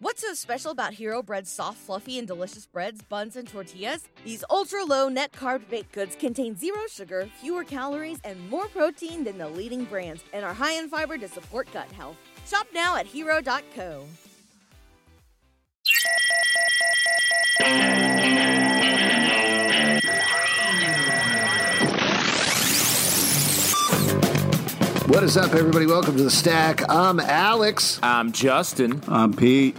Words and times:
What's 0.00 0.22
so 0.22 0.32
special 0.32 0.70
about 0.70 0.92
Hero 0.92 1.24
Bread's 1.24 1.50
soft, 1.50 1.78
fluffy, 1.78 2.20
and 2.20 2.28
delicious 2.28 2.66
breads, 2.66 3.02
buns, 3.02 3.34
and 3.34 3.48
tortillas? 3.48 4.08
These 4.24 4.44
ultra 4.48 4.84
low 4.84 5.08
net 5.08 5.32
carb 5.32 5.68
baked 5.68 5.90
goods 5.90 6.14
contain 6.14 6.56
zero 6.56 6.78
sugar, 6.88 7.28
fewer 7.40 7.64
calories, 7.64 8.20
and 8.22 8.48
more 8.48 8.68
protein 8.68 9.24
than 9.24 9.38
the 9.38 9.48
leading 9.48 9.82
brands, 9.86 10.22
and 10.32 10.44
are 10.44 10.54
high 10.54 10.74
in 10.74 10.88
fiber 10.88 11.18
to 11.18 11.26
support 11.26 11.66
gut 11.72 11.90
health. 11.90 12.16
Shop 12.46 12.68
now 12.72 12.94
at 12.94 13.06
hero.co. 13.06 14.04
What 25.08 25.24
is 25.24 25.36
up, 25.36 25.54
everybody? 25.54 25.86
Welcome 25.86 26.16
to 26.18 26.22
the 26.22 26.30
Stack. 26.30 26.88
I'm 26.88 27.18
Alex. 27.18 27.98
I'm 28.04 28.30
Justin. 28.30 29.02
I'm 29.08 29.32
Pete. 29.32 29.76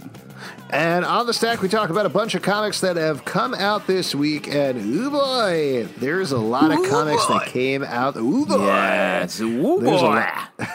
And 0.72 1.04
on 1.04 1.26
the 1.26 1.34
stack, 1.34 1.62
we 1.62 1.68
talk 1.68 1.90
about 1.90 2.06
a 2.06 2.10
bunch 2.10 2.34
of 2.36 2.42
comics 2.42 2.80
that 2.80 2.96
have 2.96 3.24
come 3.24 3.54
out 3.54 3.86
this 3.88 4.14
week. 4.14 4.48
And 4.48 4.78
ooh 4.78 5.10
boy, 5.10 5.88
there's 5.98 6.30
a 6.30 6.38
lot 6.38 6.70
of 6.70 6.78
Ooh 6.78 6.88
comics 6.88 7.26
boy. 7.26 7.38
that 7.38 7.48
came 7.48 7.82
out. 7.82 8.16
Ooh 8.16 8.46
boy. 8.46 8.66
Yes. 8.66 9.40
Woo 9.40 9.80
There's 9.80 10.00
boy. 10.00 10.24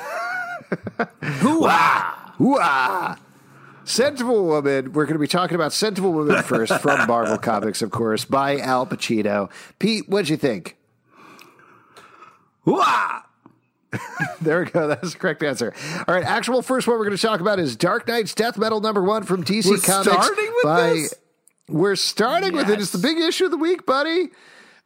Hoo-ah. 1.21 2.35
Ooh 2.41 2.57
ah. 2.59 3.17
Sensible 3.85 4.45
Woman. 4.45 4.93
We're 4.93 5.05
going 5.05 5.13
to 5.13 5.19
be 5.19 5.27
talking 5.27 5.55
about 5.55 5.71
Sensible 5.71 6.11
Woman 6.11 6.41
first 6.43 6.79
from 6.81 7.07
Marvel 7.07 7.37
Comics, 7.37 7.81
of 7.81 7.91
course, 7.91 8.25
by 8.25 8.57
Al 8.57 8.85
Pacino. 8.85 9.49
Pete, 9.79 10.09
what'd 10.09 10.27
you 10.29 10.37
think? 10.37 10.75
Wah! 12.65 13.21
There 14.41 14.59
we 14.59 14.65
go. 14.65 14.87
That's 14.87 15.13
the 15.13 15.19
correct 15.19 15.41
answer. 15.43 15.73
All 16.07 16.13
right, 16.13 16.23
actual 16.23 16.61
first 16.61 16.87
one 16.87 16.97
we're 16.97 17.05
going 17.05 17.17
to 17.17 17.21
talk 17.21 17.39
about 17.39 17.59
is 17.59 17.75
Dark 17.75 18.07
Nights 18.07 18.33
Death 18.35 18.57
Metal 18.57 18.81
number 18.81 19.01
one 19.01 19.23
from 19.23 19.43
DC 19.43 19.69
We're 19.69 19.77
Comics. 19.77 20.11
starting 20.11 20.51
with 20.53 20.63
by, 20.63 20.89
this? 20.89 21.13
We're 21.69 21.95
starting 21.95 22.53
with 22.53 22.69
it. 22.69 22.79
It's 22.79 22.91
the 22.91 22.97
big 22.99 23.17
issue 23.17 23.45
of 23.45 23.51
the 23.51 23.57
week, 23.57 23.85
buddy. 23.85 24.29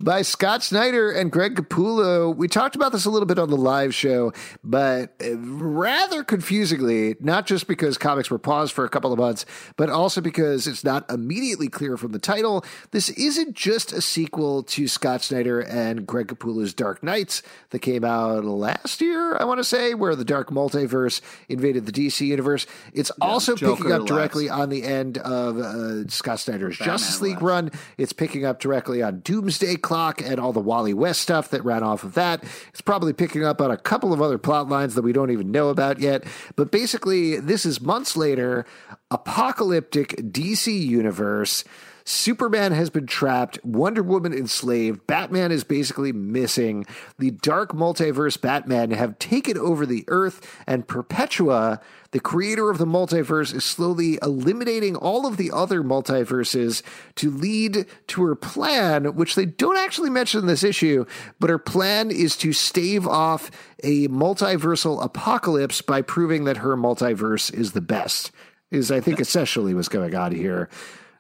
By 0.02 0.22
Scott 0.22 0.64
Snyder 0.64 1.12
and 1.12 1.30
Greg 1.30 1.56
Capullo. 1.56 2.34
We 2.34 2.48
talked 2.48 2.78
about 2.78 2.94
this 2.94 3.04
a 3.04 3.10
little 3.10 3.26
bit 3.26 3.38
on 3.38 3.50
the 3.50 3.58
live 3.58 3.94
show, 3.94 4.32
but 4.64 5.14
uh, 5.22 5.36
rather 5.38 6.24
confusingly, 6.24 7.18
not 7.20 7.46
just 7.46 7.68
because 7.68 7.98
comics 7.98 8.32
were 8.32 8.40
paused 8.40 8.72
for 8.72 8.86
a 8.86 8.90
couple 8.90 9.12
of 9.12 9.20
months, 9.20 9.46
but 9.76 9.90
also 9.90 10.22
because 10.22 10.68
it's 10.68 10.86
not 10.86 11.10
immediately 11.12 11.68
clear 11.68 11.98
from 11.98 12.14
the 12.14 12.20
title. 12.20 12.64
This 12.92 13.10
isn't 13.10 13.58
just 13.58 13.92
a 13.92 14.00
sequel 14.00 14.64
to 14.64 14.88
Scott 14.88 15.22
Snyder 15.22 15.60
and 15.60 16.08
Greg 16.08 16.28
Capullo's 16.28 16.74
Dark 16.74 17.04
Nights 17.04 17.44
that 17.72 17.80
came 17.80 18.06
out 18.06 18.46
last 18.46 19.02
year, 19.02 19.36
I 19.36 19.44
want 19.44 19.58
to 19.58 19.66
say, 19.66 19.96
where 19.96 20.16
the 20.16 20.24
Dark 20.24 20.50
Multiverse 20.50 21.20
invaded 21.50 21.86
the 21.86 21.92
DC 21.92 22.26
universe. 22.26 22.68
It's 22.94 23.12
also 23.20 23.54
Joker 23.54 23.76
picking 23.76 23.92
up 23.92 24.08
directly 24.08 24.48
on 24.48 24.70
the 24.70 24.84
end 24.84 25.18
of 25.18 25.58
uh, 25.58 26.08
Scott 26.08 26.40
Snyder's 26.40 26.78
Justice 26.78 27.20
League 27.20 27.42
run. 27.42 27.70
It's 27.98 28.14
picking 28.14 28.46
up 28.46 28.62
directly 28.62 29.04
on 29.04 29.20
Doomsday 29.20 29.76
Clock 29.90 30.22
and 30.22 30.40
all 30.40 30.54
the 30.54 30.60
Wally 30.60 30.94
West 30.94 31.20
stuff 31.20 31.50
that 31.50 31.66
ran 31.66 31.82
off 31.82 32.04
of 32.04 32.14
that. 32.14 32.44
It's 32.68 32.80
probably 32.80 33.12
picking 33.12 33.44
up 33.44 33.60
on 33.60 33.72
a 33.72 33.78
couple 33.78 34.14
of 34.14 34.22
other 34.22 34.38
plot 34.38 34.70
lines 34.70 34.94
that 34.94 35.02
we 35.02 35.14
don't 35.14 35.32
even 35.32 35.52
know 35.52 35.70
about 35.70 36.00
yet. 36.00 36.26
But 36.56 36.70
basically, 36.70 37.40
this 37.40 37.66
is 37.66 37.82
months 37.82 38.16
later, 38.16 38.68
apocalyptic 39.10 40.10
DC 40.18 40.80
universe. 40.80 41.64
Superman 42.10 42.72
has 42.72 42.90
been 42.90 43.06
trapped, 43.06 43.64
Wonder 43.64 44.02
Woman 44.02 44.34
enslaved, 44.34 45.06
Batman 45.06 45.52
is 45.52 45.64
basically 45.64 46.12
missing. 46.12 46.88
The 47.20 47.30
dark 47.30 47.72
multiverse 47.72 48.42
Batman 48.42 48.90
have 48.90 49.20
taken 49.20 49.60
over 49.60 49.86
the 49.86 50.06
Earth, 50.08 50.42
and 50.66 50.88
Perpetua, 50.88 51.80
the 52.10 52.20
creator 52.20 52.72
of 52.72 52.80
the 52.80 52.88
multiverse, 52.88 53.54
is 53.54 53.64
slowly 53.64 54.18
eliminating 54.24 54.96
all 54.96 55.28
of 55.28 55.38
the 55.38 55.52
other 55.52 55.84
multiverses 55.84 56.82
to 57.14 57.30
lead 57.30 57.86
to 58.08 58.24
her 58.24 58.36
plan, 58.36 59.16
which 59.16 59.36
they 59.36 59.46
don't 59.46 59.78
actually 59.78 60.10
mention 60.10 60.40
in 60.40 60.48
this 60.48 60.64
issue, 60.64 61.06
but 61.40 61.52
her 61.52 61.60
plan 61.60 62.10
is 62.10 62.36
to 62.38 62.54
stave 62.54 63.06
off 63.06 63.52
a 63.84 64.08
multiversal 64.08 65.04
apocalypse 65.06 65.84
by 65.84 66.02
proving 66.02 66.46
that 66.46 66.58
her 66.58 66.76
multiverse 66.76 67.54
is 67.54 67.74
the 67.74 67.82
best. 67.82 68.32
Is 68.72 68.92
I 68.92 69.00
think 69.00 69.20
essentially 69.20 69.76
what's 69.76 69.90
going 69.90 70.16
on 70.16 70.32
here 70.32 70.70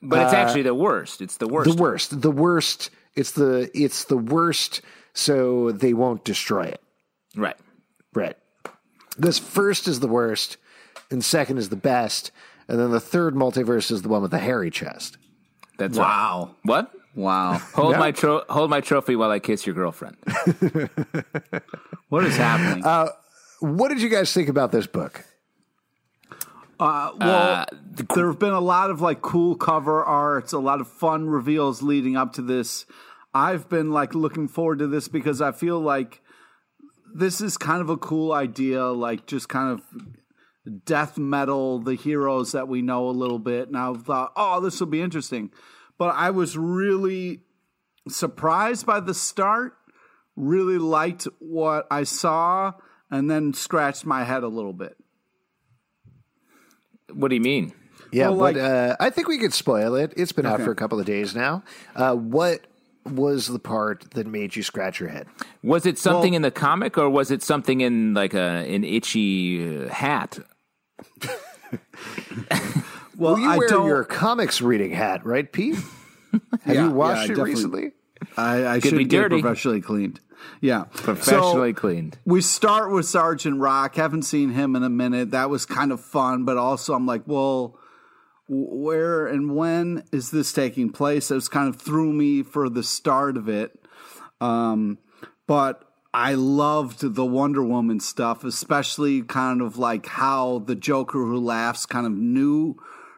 But 0.01 0.23
it's 0.23 0.33
uh, 0.33 0.37
actually 0.37 0.61
the 0.63 0.73
worst. 0.75 1.21
It's 1.21 1.37
the 1.37 1.47
worst. 1.47 1.69
the 1.75 1.81
worst 1.81 2.21
the 2.21 2.31
worst 2.31 2.89
it's 3.15 3.31
the 3.31 3.69
it's 3.73 4.05
the 4.05 4.17
worst 4.17 4.81
so 5.13 5.71
they 5.71 5.93
won't 5.93 6.23
destroy 6.23 6.63
it 6.63 6.81
Right. 7.35 7.57
right 8.13 8.37
this 9.17 9.37
first 9.39 9.87
is 9.87 9.99
the 9.99 10.07
worst 10.07 10.57
and 11.11 11.23
second 11.25 11.57
is 11.57 11.69
the 11.69 11.75
best 11.75 12.31
and 12.67 12.79
then 12.79 12.91
the 12.91 12.99
third 12.99 13.33
multiverse 13.35 13.91
is 13.91 14.03
the 14.03 14.09
one 14.09 14.21
with 14.21 14.31
the 14.31 14.37
hairy 14.39 14.69
chest 14.71 15.17
That's 15.77 15.97
right. 15.97 16.05
Wow. 16.05 16.55
What? 16.63 16.91
Wow. 17.15 17.53
Hold 17.73 17.93
Yeah. 17.93 17.99
my 17.99 18.11
tro- 18.11 18.43
hold 18.47 18.69
my 18.69 18.79
trophy 18.81 19.15
while 19.15 19.31
I 19.31 19.39
kiss 19.39 19.65
your 19.65 19.75
girlfriend. 19.75 20.15
What 22.09 22.23
is 22.25 22.37
happening? 22.37 22.83
Uh, 22.85 23.09
what 23.59 23.89
did 23.89 24.01
you 24.01 24.09
guys 24.09 24.33
think 24.33 24.49
about 24.49 24.71
this 24.71 24.87
book 24.87 25.23
Uh, 26.79 27.11
well, 27.19 27.65
there 28.15 28.27
have 28.27 28.39
been 28.39 28.53
a 28.53 28.59
lot 28.61 28.89
of 28.89 29.01
like 29.01 29.21
cool 29.21 29.55
cover 29.55 30.03
arts, 30.03 30.53
a 30.53 30.59
lot 30.59 30.79
of 30.79 30.87
fun 30.87 31.27
reveals 31.29 31.81
leading 31.81 32.15
up 32.15 32.33
to 32.33 32.41
this. 32.41 32.85
I've 33.33 33.67
been 33.67 33.91
like 33.91 34.15
looking 34.15 34.47
forward 34.47 34.79
to 34.79 34.87
this 34.87 35.07
because 35.07 35.41
I 35.41 35.51
feel 35.51 35.79
like 35.79 36.21
this 37.13 37.41
is 37.41 37.57
kind 37.57 37.81
of 37.81 37.89
a 37.89 37.97
cool 37.97 38.31
idea, 38.31 38.85
like 38.87 39.25
just 39.27 39.49
kind 39.49 39.71
of 39.71 40.85
death 40.85 41.17
metal, 41.17 41.79
the 41.79 41.95
heroes 41.95 42.53
that 42.53 42.67
we 42.67 42.81
know 42.81 43.09
a 43.09 43.11
little 43.11 43.39
bit. 43.39 43.67
And 43.67 43.77
I 43.77 43.93
thought, 43.93 44.31
oh, 44.35 44.61
this 44.61 44.79
will 44.79 44.87
be 44.87 45.01
interesting. 45.01 45.51
But 45.97 46.15
I 46.15 46.29
was 46.29 46.57
really 46.57 47.41
surprised 48.07 48.85
by 48.85 49.01
the 49.01 49.13
start, 49.13 49.73
really 50.35 50.77
liked 50.77 51.27
what 51.39 51.87
I 51.91 52.03
saw, 52.03 52.73
and 53.11 53.29
then 53.29 53.53
scratched 53.53 54.05
my 54.05 54.23
head 54.23 54.43
a 54.43 54.47
little 54.47 54.73
bit. 54.73 54.95
What 57.13 57.29
do 57.29 57.35
you 57.35 57.41
mean? 57.41 57.73
yeah 58.11 58.29
Well, 58.29 58.39
but 58.39 58.55
like- 58.55 58.57
uh, 58.63 58.95
i 58.99 59.09
think 59.11 59.27
we 59.27 59.37
could 59.37 59.53
spoil 59.53 59.93
it 59.95 60.13
it's 60.17 60.31
been 60.31 60.45
out 60.47 60.61
for 60.61 60.71
a 60.71 60.75
couple 60.75 60.99
of 60.99 61.05
days 61.05 61.35
now 61.35 61.63
uh, 61.95 62.15
what 62.15 62.61
was 63.05 63.45
the 63.47 63.59
part 63.59 64.09
that 64.15 64.25
made 64.27 64.55
you 64.55 64.63
scratch 64.63 64.99
your 64.99 65.09
head 65.09 65.27
Was 65.63 65.85
it 65.85 65.97
something 65.99 66.31
Well- 66.31 66.37
in 66.37 66.41
the 66.41 66.51
comic, 66.51 66.97
or 66.97 67.07
was 67.09 67.29
it 67.31 67.41
something 67.43 67.81
in 67.81 68.13
like 68.15 68.33
a 68.33 68.65
an 68.75 68.83
itchy 68.83 69.85
uh, 69.85 69.89
hat? 69.89 70.39
Well, 73.17 73.33
well 73.33 73.39
you 73.39 73.49
I 73.49 73.57
wear 73.57 73.67
don't. 73.67 73.85
your 73.87 74.03
comics 74.05 74.61
reading 74.61 74.91
hat 74.91 75.25
right 75.25 75.51
pete 75.51 75.75
have 76.61 76.75
Yeah, 76.75 76.85
you 76.87 76.91
washed 76.91 77.17
yeah, 77.17 77.23
it 77.25 77.27
definitely. 77.35 77.51
recently 77.53 77.91
I, 78.37 78.67
I 78.67 78.79
should 78.79 78.97
be 78.97 79.03
get 79.05 79.29
professionally 79.29 79.81
cleaned. 79.81 80.19
Yeah, 80.61 80.85
Professionally 80.91 81.71
So, 81.71 81.79
cleaned. 81.79 82.17
We 82.25 82.41
start 82.41 82.91
with 82.91 83.05
Sergeant 83.05 83.59
Rock. 83.59 83.95
Haven't 83.95 84.23
seen 84.23 84.51
him 84.51 84.75
in 84.75 84.83
a 84.83 84.89
minute. 84.89 85.31
That 85.31 85.49
was 85.49 85.65
kind 85.65 85.91
of 85.91 86.01
fun, 86.01 86.45
but 86.45 86.57
also 86.57 86.93
I'm 86.93 87.05
like, 87.05 87.23
well, 87.25 87.79
where 88.47 89.27
and 89.27 89.55
when 89.55 90.03
is 90.11 90.31
this 90.31 90.51
taking 90.51 90.91
place? 90.91 91.29
It 91.31 91.35
was 91.35 91.49
kind 91.49 91.69
of 91.69 91.79
threw 91.79 92.11
me 92.11 92.43
for 92.43 92.69
the 92.69 92.83
start 92.83 93.37
of 93.37 93.47
it. 93.47 93.79
Um, 94.41 94.97
but 95.47 95.83
I 96.13 96.33
loved 96.33 97.15
the 97.15 97.25
Wonder 97.25 97.63
Woman 97.63 97.99
stuff, 97.99 98.43
especially 98.43 99.21
kind 99.21 99.61
of 99.61 99.77
like 99.77 100.07
how 100.07 100.59
the 100.59 100.75
Joker 100.75 101.19
who 101.19 101.39
laughs 101.39 101.85
kind 101.85 102.07
of 102.07 102.13
knew 102.13 102.75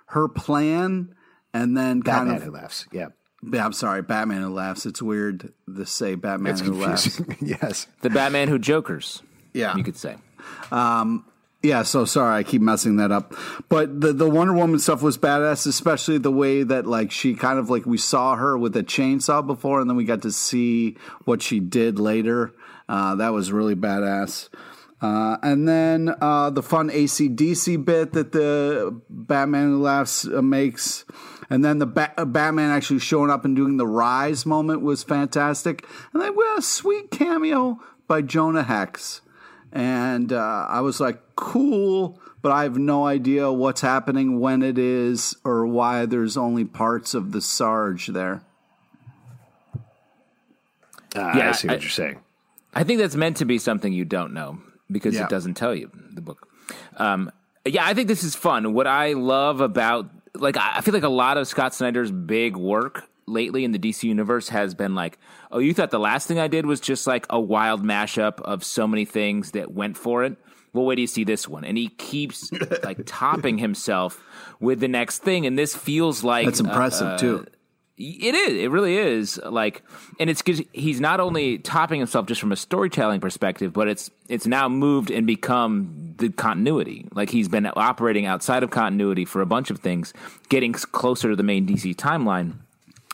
her 0.08 0.28
plan 0.28 1.16
and 1.54 1.76
then 1.76 2.02
kind 2.02 2.28
batman 2.28 2.36
of 2.38 2.44
who 2.44 2.52
laughs 2.52 2.86
yeah 2.92 3.08
yeah, 3.44 3.66
I'm 3.66 3.74
sorry, 3.74 4.02
Batman 4.02 4.42
who 4.42 4.50
laughs. 4.50 4.86
It's 4.86 5.02
weird 5.02 5.54
to 5.74 5.86
say 5.86 6.16
Batman 6.16 6.54
it's 6.54 6.62
who 6.62 6.74
laughs. 6.74 7.22
yes 7.42 7.88
The 8.02 8.10
Batman 8.10 8.48
who 8.48 8.60
jokers. 8.60 9.22
Yeah. 9.54 9.76
you 9.76 9.84
could 9.84 9.98
say. 9.98 10.16
Yeah, 11.64 11.84
so 11.84 12.06
sorry, 12.06 12.40
I 12.40 12.44
keep 12.44 12.62
messing 12.62 12.96
that 12.96 13.12
up. 13.12 13.36
But 13.70 14.02
the 14.02 14.14
the 14.14 14.28
Wonder 14.28 14.54
Woman 14.54 14.80
stuff 14.80 15.04
was 15.04 15.18
badass, 15.20 15.68
especially 15.68 16.18
the 16.18 16.32
way 16.32 16.64
that 16.64 16.88
like 16.88 17.12
she 17.12 17.36
kind 17.36 17.60
of 17.60 17.70
like 17.70 17.86
we 17.86 18.00
saw 18.00 18.36
her 18.36 18.58
with 18.58 18.76
a 18.76 18.82
chainsaw 18.84 19.46
before, 19.46 19.80
and 19.80 19.88
then 19.88 19.96
we 19.96 20.04
got 20.04 20.24
to 20.24 20.32
see 20.32 20.98
what 21.26 21.44
she 21.44 21.60
did 21.60 22.00
later. 22.00 22.52
Uh, 22.90 23.16
that 23.16 23.30
was 23.30 23.52
really 23.52 23.76
badass. 23.76 24.50
Uh, 25.02 25.38
and 25.44 25.68
then 25.68 26.14
uh, 26.22 26.50
the 26.50 26.64
fun 26.64 26.90
ACDC 26.90 27.84
bit 27.86 28.14
that 28.14 28.32
the 28.32 29.00
Batman 29.10 29.66
Who 29.72 29.82
Laughs 29.82 30.28
uh, 30.28 30.42
makes. 30.42 31.06
And 31.52 31.66
then 31.66 31.80
the 31.80 31.86
ba- 31.86 32.14
uh, 32.18 32.24
Batman 32.24 32.72
actually 32.72 33.00
showing 33.00 33.30
up 33.30 33.44
and 33.44 33.58
doing 33.58 33.76
the 33.76 33.86
rise 33.86 34.46
moment 34.46 34.82
was 34.82 35.04
fantastic. 35.04 35.86
And 36.14 36.22
then 36.22 36.34
we 36.34 36.46
had 36.46 36.60
a 36.60 36.62
sweet 36.62 37.12
cameo 37.12 37.78
by 38.08 38.22
Jonah 38.22 38.64
Hex. 38.64 39.20
And 39.70 40.32
uh, 40.32 40.66
I 40.70 40.80
was 40.80 41.02
like, 41.02 41.20
cool, 41.36 42.18
but 42.42 42.54
I 42.54 42.64
have 42.64 42.78
no 42.78 43.06
idea 43.06 43.52
what's 43.52 43.82
happening, 43.82 44.40
when 44.40 44.64
it 44.64 44.78
is, 44.78 45.36
or 45.44 45.68
why 45.68 46.06
there's 46.06 46.38
only 46.38 46.64
parts 46.64 47.14
of 47.14 47.34
the 47.34 47.42
Sarge 47.42 48.08
there. 48.08 48.44
Uh, 51.14 51.34
yeah, 51.36 51.50
I 51.50 51.52
see 51.52 51.68
what 51.68 51.78
I, 51.78 51.80
you're 51.82 51.90
saying. 51.90 52.20
I 52.74 52.86
think 52.86 53.00
that's 53.00 53.16
meant 53.18 53.36
to 53.38 53.46
be 53.46 53.58
something 53.58 53.92
you 53.92 54.06
don't 54.06 54.34
know 54.34 54.60
because 54.90 55.16
yeah. 55.16 55.26
it 55.26 55.30
doesn't 55.30 55.56
tell 55.56 55.76
you 55.76 55.92
the 56.14 56.22
book. 56.22 56.48
Um, 56.96 57.30
yeah, 57.66 57.86
I 57.86 57.94
think 57.94 58.08
this 58.08 58.24
is 58.24 58.36
fun. 58.36 58.74
What 58.74 58.88
I 58.88 59.14
love 59.14 59.60
about 59.60 60.10
like 60.36 60.58
I 60.58 60.82
feel 60.82 60.94
like 60.94 61.04
a 61.04 61.10
lot 61.10 61.38
of 61.38 61.48
Scott 61.48 61.74
Snyder's 61.74 62.12
big 62.12 62.56
work 62.56 63.08
lately 63.28 63.64
in 63.64 63.72
the 63.72 63.80
DC 63.80 64.04
universe 64.04 64.50
has 64.50 64.74
been 64.74 64.96
like, 64.96 65.18
oh, 65.52 65.60
you 65.60 65.74
thought 65.74 65.92
the 65.92 66.00
last 66.00 66.28
thing 66.28 66.40
I 66.40 66.48
did 66.48 66.66
was 66.66 66.80
just 66.80 67.08
like 67.08 67.26
a 67.30 67.40
wild 67.40 67.84
mashup 67.84 68.42
of 68.42 68.64
so 68.64 68.88
many 68.88 69.06
things 69.06 69.52
that 69.52 69.72
went 69.72 69.98
for 69.98 70.24
it. 70.24 70.38
Well, 70.74 70.86
wait 70.86 70.96
do 70.96 71.02
you 71.02 71.08
see 71.08 71.24
this 71.24 71.48
one? 71.48 71.66
And 71.66 71.78
he 71.78 71.90
keeps 71.90 72.52
like 72.84 73.06
topping 73.06 73.58
himself 73.58 74.24
with 74.60 74.80
the 74.80 74.88
next 74.88 75.20
thing, 75.20 75.46
and 75.46 75.58
this 75.58 75.76
feels 75.76 76.24
like 76.24 76.46
that's 76.46 76.60
impressive 76.60 77.08
uh, 77.08 77.18
too. 77.18 77.46
It 77.98 78.34
is. 78.34 78.54
It 78.58 78.72
really 78.72 78.98
is. 78.98 79.40
Like, 79.44 79.84
and 80.20 80.30
it's 80.30 80.42
because 80.42 80.66
he's 80.74 81.00
not 81.00 81.20
only 81.20 81.60
topping 81.60 82.00
himself 82.00 82.26
just 82.26 82.42
from 82.42 82.52
a 82.52 82.56
storytelling 82.56 83.20
perspective, 83.20 83.74
but 83.74 83.88
it's 83.88 84.10
it's 84.28 84.48
now 84.48 84.68
moved 84.70 85.12
and 85.12 85.28
become 85.28 86.16
the 86.18 86.30
continuity. 86.30 87.08
Like 87.14 87.30
he's 87.30 87.48
been 87.48 87.70
operating 87.76 88.26
outside 88.26 88.64
of 88.64 88.72
continuity 88.72 89.26
for 89.26 89.42
a 89.42 89.46
bunch 89.46 89.70
of 89.70 89.80
things, 89.80 90.14
getting 90.50 90.74
closer 90.74 91.30
to 91.30 91.36
the 91.36 91.44
main 91.44 91.68
DC 91.68 91.96
timeline, 91.96 92.54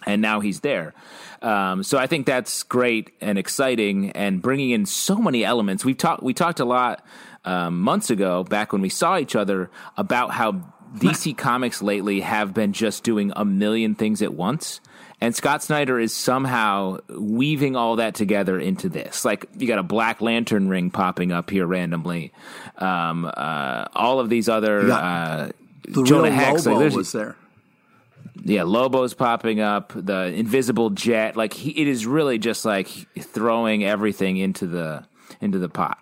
and 0.06 0.22
now 0.22 0.40
he's 0.40 0.62
there. 0.62 0.94
Um, 1.42 1.84
so 1.84 1.98
I 1.98 2.08
think 2.08 2.26
that's 2.26 2.64
great 2.64 3.12
and 3.20 3.38
exciting, 3.38 4.12
and 4.12 4.42
bringing 4.42 4.70
in 4.70 4.86
so 4.86 5.18
many 5.18 5.44
elements. 5.44 5.84
We 5.84 5.96
talked 5.96 6.24
we 6.24 6.34
talked 6.34 6.60
a 6.60 6.66
lot 6.66 7.04
um, 7.46 7.82
months 7.82 8.10
ago, 8.10 8.44
back 8.44 8.72
when 8.72 8.82
we 8.82 8.90
saw 8.90 9.18
each 9.18 9.36
other, 9.36 9.70
about 9.98 10.32
how 10.32 10.74
DC 10.96 11.38
Comics 11.38 11.82
lately 11.82 12.22
have 12.22 12.54
been 12.54 12.74
just 12.74 13.04
doing 13.04 13.32
a 13.36 13.46
million 13.46 13.96
things 13.96 14.22
at 14.22 14.34
once. 14.34 14.82
And 15.20 15.36
Scott 15.36 15.64
Snyder 15.64 16.00
is 16.00 16.14
somehow 16.14 17.00
weaving 17.10 17.76
all 17.76 17.96
that 17.96 18.14
together 18.14 18.60
into 18.60 18.88
this. 18.88 19.26
Like 19.26 19.48
you 19.58 19.68
got 19.68 19.80
a 19.80 19.84
Black 19.84 20.22
Lantern 20.22 20.70
ring 20.70 20.92
popping 20.92 21.32
up 21.32 21.50
here 21.50 21.66
randomly. 21.66 22.32
Um, 22.78 23.26
uh, 23.26 23.86
all 23.96 24.20
of 24.20 24.30
these 24.30 24.48
other 24.48 24.92
uh, 24.92 25.52
the 25.88 26.04
Jonah 26.04 26.30
Hex 26.30 26.68
like, 26.68 26.94
was 26.94 27.12
there. 27.12 27.36
Yeah, 28.44 28.64
Lobo's 28.64 29.16
popping 29.16 29.60
up. 29.60 29.92
The 29.96 30.26
Invisible 30.26 30.92
Jet. 30.92 31.36
Like 31.36 31.54
he, 31.54 31.72
it 31.72 31.88
is 31.88 32.06
really 32.06 32.38
just 32.38 32.64
like 32.64 32.88
throwing 33.20 33.84
everything 33.84 34.38
into 34.38 34.68
the 34.68 35.04
into 35.42 35.58
the 35.58 35.70
pot. 35.70 35.98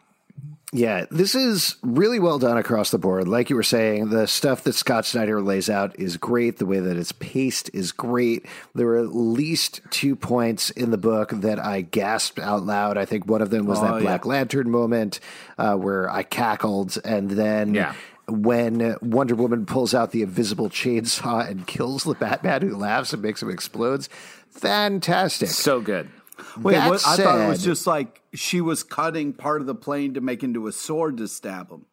Yeah, 0.73 1.05
this 1.09 1.35
is 1.35 1.75
really 1.83 2.19
well 2.19 2.39
done 2.39 2.57
across 2.57 2.91
the 2.91 2.97
board. 2.97 3.27
Like 3.27 3.49
you 3.49 3.55
were 3.55 3.63
saying, 3.63 4.09
the 4.09 4.27
stuff 4.27 4.63
that 4.63 4.73
Scott 4.73 5.05
Snyder 5.05 5.41
lays 5.41 5.69
out 5.69 5.97
is 5.99 6.17
great. 6.17 6.57
The 6.57 6.65
way 6.65 6.79
that 6.79 6.97
it's 6.97 7.11
paced 7.13 7.69
is 7.73 7.91
great. 7.91 8.45
There 8.73 8.87
were 8.87 8.97
at 8.97 9.15
least 9.15 9.81
two 9.89 10.15
points 10.15 10.71
in 10.71 10.91
the 10.91 10.97
book 10.97 11.29
that 11.31 11.59
I 11.59 11.81
gasped 11.81 12.39
out 12.39 12.63
loud. 12.63 12.97
I 12.97 13.05
think 13.05 13.25
one 13.25 13.41
of 13.41 13.51
them 13.51 13.67
was 13.67 13.79
oh, 13.79 13.83
that 13.83 14.01
Black 14.01 14.25
yeah. 14.25 14.29
Lantern 14.29 14.69
moment 14.69 15.19
uh, 15.57 15.75
where 15.75 16.09
I 16.09 16.23
cackled, 16.23 16.97
and 17.03 17.31
then. 17.31 17.73
Yeah 17.73 17.95
when 18.27 18.95
Wonder 19.03 19.35
Woman 19.35 19.67
pulls 19.67 19.93
out 19.93 20.09
the 20.09 20.23
invisible 20.23 20.67
chainsaw 20.67 21.47
and 21.47 21.67
kills 21.67 22.05
the 22.05 22.15
Batman 22.15 22.63
who 22.63 22.75
laughs 22.75 23.13
and 23.13 23.21
makes 23.21 23.43
him 23.43 23.51
explodes. 23.51 24.09
Fantastic. 24.49 25.49
So 25.49 25.79
good. 25.79 26.09
Wait, 26.57 26.77
what, 26.87 27.01
said, 27.01 27.21
I 27.21 27.23
thought 27.23 27.41
it 27.41 27.47
was 27.49 27.63
just 27.63 27.87
like 27.87 28.21
she 28.33 28.61
was 28.61 28.83
cutting 28.83 29.33
part 29.33 29.61
of 29.61 29.67
the 29.67 29.75
plane 29.75 30.13
to 30.13 30.21
make 30.21 30.43
into 30.43 30.67
a 30.67 30.71
sword 30.71 31.17
to 31.17 31.27
stab 31.27 31.69
him. 31.69 31.85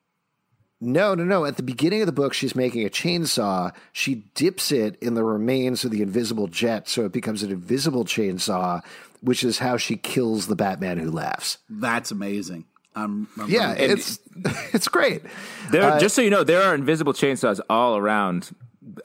No, 0.85 1.15
no, 1.15 1.23
no. 1.23 1.45
At 1.45 1.57
the 1.57 1.63
beginning 1.63 2.01
of 2.01 2.07
the 2.07 2.13
book, 2.13 2.35
she's 2.35 2.57
making 2.57 2.85
a 2.85 2.91
chainsaw. 2.91 3.73
She 3.93 4.27
dips 4.35 4.73
it 4.73 4.97
in 5.01 5.15
the 5.15 5.23
remains 5.23 5.85
of 5.85 5.93
the 5.93 6.03
invisible 6.03 6.49
jet, 6.49 6.89
so 6.89 7.05
it 7.05 7.13
becomes 7.13 7.45
an 7.45 7.53
invisible 7.53 8.05
chainsaw, 8.05 8.83
which 9.21 9.45
is 9.45 9.59
how 9.59 9.77
she 9.77 9.97
kills 9.97 10.49
the 10.49 10.57
Batman 10.57 10.99
who 10.99 11.13
laughs. 11.13 11.59
That's 11.71 12.11
amazing. 12.11 12.65
I'm, 12.97 13.29
I'm 13.41 13.49
yeah, 13.49 13.73
it's 13.73 14.19
it's 14.75 14.89
great. 14.89 15.23
There, 15.71 15.85
uh, 15.85 16.01
just 16.01 16.17
so 16.17 16.23
you 16.23 16.31
know, 16.31 16.43
there 16.43 16.63
are 16.63 16.75
invisible 16.75 17.13
chainsaws 17.13 17.61
all 17.71 17.97
around 17.97 18.51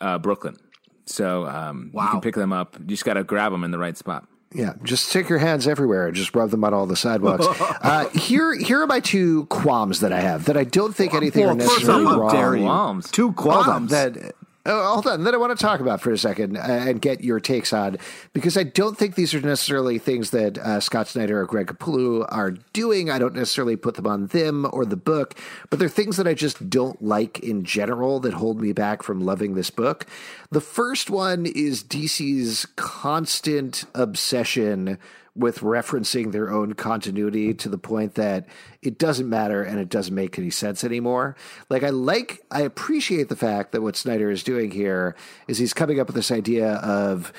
uh, 0.02 0.18
Brooklyn. 0.18 0.58
So 1.06 1.46
um, 1.46 1.92
wow. 1.94 2.06
you 2.06 2.10
can 2.10 2.22
pick 2.22 2.36
them 2.36 2.52
up. 2.52 2.78
You 2.80 2.88
just 2.88 3.06
got 3.06 3.14
to 3.14 3.24
grab 3.24 3.52
them 3.52 3.64
in 3.64 3.70
the 3.72 3.78
right 3.78 3.96
spot. 3.96 4.28
Yeah, 4.54 4.74
just 4.84 5.10
stick 5.10 5.28
your 5.28 5.40
hands 5.40 5.68
everywhere 5.68 6.08
and 6.08 6.16
just 6.16 6.34
rub 6.34 6.52
them 6.52 6.64
on 6.64 6.74
all 6.74 6.86
the 6.86 6.96
sidewalks. 6.96 7.46
uh, 7.82 8.08
here, 8.10 8.56
here 8.56 8.82
are 8.82 8.88
my 8.88 9.02
two 9.02 9.46
qualms 9.48 10.00
that 10.00 10.14
I 10.14 10.22
have 10.22 10.46
that 10.46 10.56
I 10.56 10.64
don't 10.64 10.96
think 10.96 11.14
anything 11.14 11.44
well, 11.44 11.52
are 11.52 11.56
necessarily 11.56 12.06
wrong. 12.06 12.62
Qualms. 12.62 13.12
Two 13.12 13.34
qualms. 13.34 13.92
that 13.92 14.36
Oh, 14.70 14.96
hold 14.96 15.08
on. 15.08 15.24
That 15.24 15.34
I 15.34 15.38
want 15.38 15.58
to 15.58 15.66
talk 15.66 15.80
about 15.80 16.02
for 16.02 16.12
a 16.12 16.18
second 16.18 16.58
uh, 16.58 16.62
and 16.62 17.02
get 17.02 17.24
your 17.24 17.40
takes 17.40 17.72
on 17.72 17.98
because 18.34 18.58
I 18.58 18.64
don't 18.64 18.98
think 18.98 19.16
these 19.16 19.34
are 19.34 19.40
necessarily 19.40 19.98
things 19.98 20.32
that 20.32 20.58
uh, 20.58 20.82
Scott 20.82 21.08
Snyder 21.08 21.40
or 21.40 21.46
Greg 21.46 21.68
Capullo 21.68 22.26
are 22.28 22.52
doing. 22.74 23.10
I 23.10 23.18
don't 23.18 23.34
necessarily 23.34 23.78
put 23.78 23.96
them 23.96 24.06
on 24.06 24.28
them 24.28 24.68
or 24.74 24.84
the 24.84 24.98
book, 24.98 25.36
but 25.70 25.80
they're 25.80 25.88
things 25.88 26.18
that 26.18 26.28
I 26.28 26.34
just 26.34 26.70
don't 26.70 27.02
like 27.02 27.40
in 27.40 27.64
general 27.64 28.20
that 28.20 28.34
hold 28.34 28.60
me 28.60 28.74
back 28.74 29.04
from 29.04 29.22
loving 29.22 29.56
this 29.56 29.70
book. 29.70 30.06
The 30.52 30.60
first 30.60 31.10
one 31.10 31.46
is 31.46 31.82
DC's 31.82 32.68
constant 32.76 33.86
obsession 33.96 34.98
with 35.38 35.60
referencing 35.60 36.32
their 36.32 36.52
own 36.52 36.74
continuity 36.74 37.54
to 37.54 37.70
the 37.70 37.78
point 37.78 38.16
that 38.16 38.48
it 38.82 38.98
doesn't 38.98 39.30
matter 39.30 39.64
and 39.64 39.80
it 39.80 39.90
doesn't 39.90 40.16
make 40.16 40.38
any 40.40 40.50
sense 40.50 40.84
anymore. 40.84 41.36
Like 41.70 41.84
I 41.84 41.90
like 41.90 42.42
I 42.52 42.62
appreciate 42.62 43.30
the 43.30 43.36
fact 43.36 43.72
that 43.72 43.82
what 43.82 43.96
Snyder 43.96 44.32
is 44.32 44.44
doing 44.44 44.72
here 44.72 45.16
is 45.48 45.58
he's 45.58 45.74
coming 45.74 46.00
up 46.00 46.08
with 46.08 46.16
this 46.16 46.32
idea 46.32 46.74
of 46.76 47.32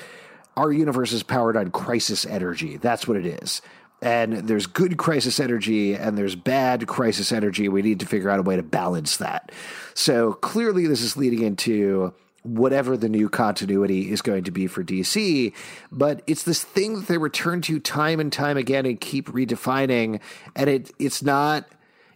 our 0.55 0.71
universe 0.71 1.11
is 1.11 1.23
powered 1.23 1.57
on 1.57 1.71
crisis 1.71 2.25
energy. 2.25 2.77
That's 2.77 3.07
what 3.07 3.17
it 3.17 3.25
is. 3.25 3.61
And 4.01 4.47
there's 4.47 4.65
good 4.65 4.97
crisis 4.97 5.39
energy 5.39 5.93
and 5.93 6.17
there's 6.17 6.35
bad 6.35 6.87
crisis 6.87 7.31
energy. 7.31 7.67
We 7.67 7.81
need 7.81 7.99
to 7.99 8.05
figure 8.05 8.29
out 8.29 8.39
a 8.39 8.43
way 8.43 8.55
to 8.55 8.63
balance 8.63 9.17
that. 9.17 9.51
So 9.93 10.33
clearly 10.33 10.87
this 10.87 11.01
is 11.01 11.17
leading 11.17 11.41
into 11.41 12.13
whatever 12.43 12.95
the 12.95 13.09
new 13.09 13.29
continuity 13.29 14.11
is 14.11 14.21
going 14.21 14.43
to 14.45 14.51
be 14.51 14.67
for 14.67 14.83
DC. 14.83 15.53
But 15.91 16.21
it's 16.27 16.43
this 16.43 16.63
thing 16.63 16.95
that 16.95 17.07
they 17.07 17.17
return 17.17 17.61
to 17.63 17.79
time 17.79 18.19
and 18.19 18.31
time 18.31 18.57
again 18.57 18.85
and 18.85 18.99
keep 18.99 19.27
redefining. 19.29 20.19
And 20.55 20.69
it 20.69 20.91
it's 20.99 21.21
not 21.21 21.67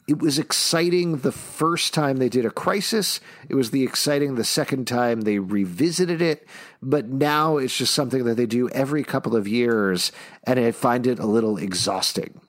it 0.06 0.20
was 0.20 0.38
exciting 0.38 1.18
the 1.18 1.32
first 1.32 1.94
time 1.94 2.18
they 2.18 2.28
did 2.28 2.46
a 2.46 2.52
crisis. 2.52 3.22
It 3.48 3.56
was 3.56 3.72
the 3.72 3.84
exciting 3.84 4.36
the 4.36 4.44
second 4.44 4.86
time 4.86 5.22
they 5.22 5.40
revisited 5.40 6.22
it. 6.22 6.46
But 6.82 7.08
now 7.08 7.58
it's 7.58 7.78
just 7.78 7.94
something 7.94 8.26
that 8.26 8.36
they 8.36 8.46
do 8.46 8.70
every 8.70 9.04
couple 9.04 9.36
of 9.36 9.48
years, 9.48 10.12
and 10.44 10.60
I 10.60 10.72
find 10.72 11.08
it 11.08 11.20
a 11.20 11.26
little 11.26 11.58
exhausting. 11.58 12.42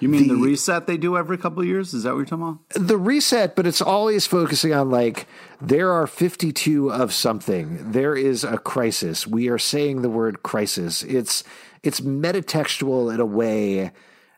You 0.00 0.08
mean 0.08 0.28
the, 0.28 0.34
the, 0.34 0.40
reset 0.40 0.86
they 0.86 0.96
do 0.96 1.16
every 1.16 1.38
couple 1.38 1.60
of 1.60 1.68
years? 1.68 1.94
Is 1.94 2.04
that 2.04 2.10
what 2.10 2.18
you're 2.18 2.26
talking 2.26 2.58
about? 2.70 2.86
The 2.88 2.96
reset, 2.96 3.56
but 3.56 3.66
it's 3.66 3.80
always 3.80 4.26
focusing 4.26 4.72
on 4.72 4.90
like 4.90 5.26
there 5.60 5.92
are 5.92 6.06
52 6.06 6.92
of 6.92 7.12
something. 7.12 7.92
There 7.92 8.16
is 8.16 8.44
a 8.44 8.58
crisis. 8.58 9.26
We 9.26 9.48
are 9.48 9.58
saying 9.58 10.02
the 10.02 10.10
word 10.10 10.42
crisis. 10.42 11.02
It's 11.02 11.44
it's 11.82 12.00
metatextual 12.00 13.12
in 13.12 13.20
a 13.20 13.26
way 13.26 13.92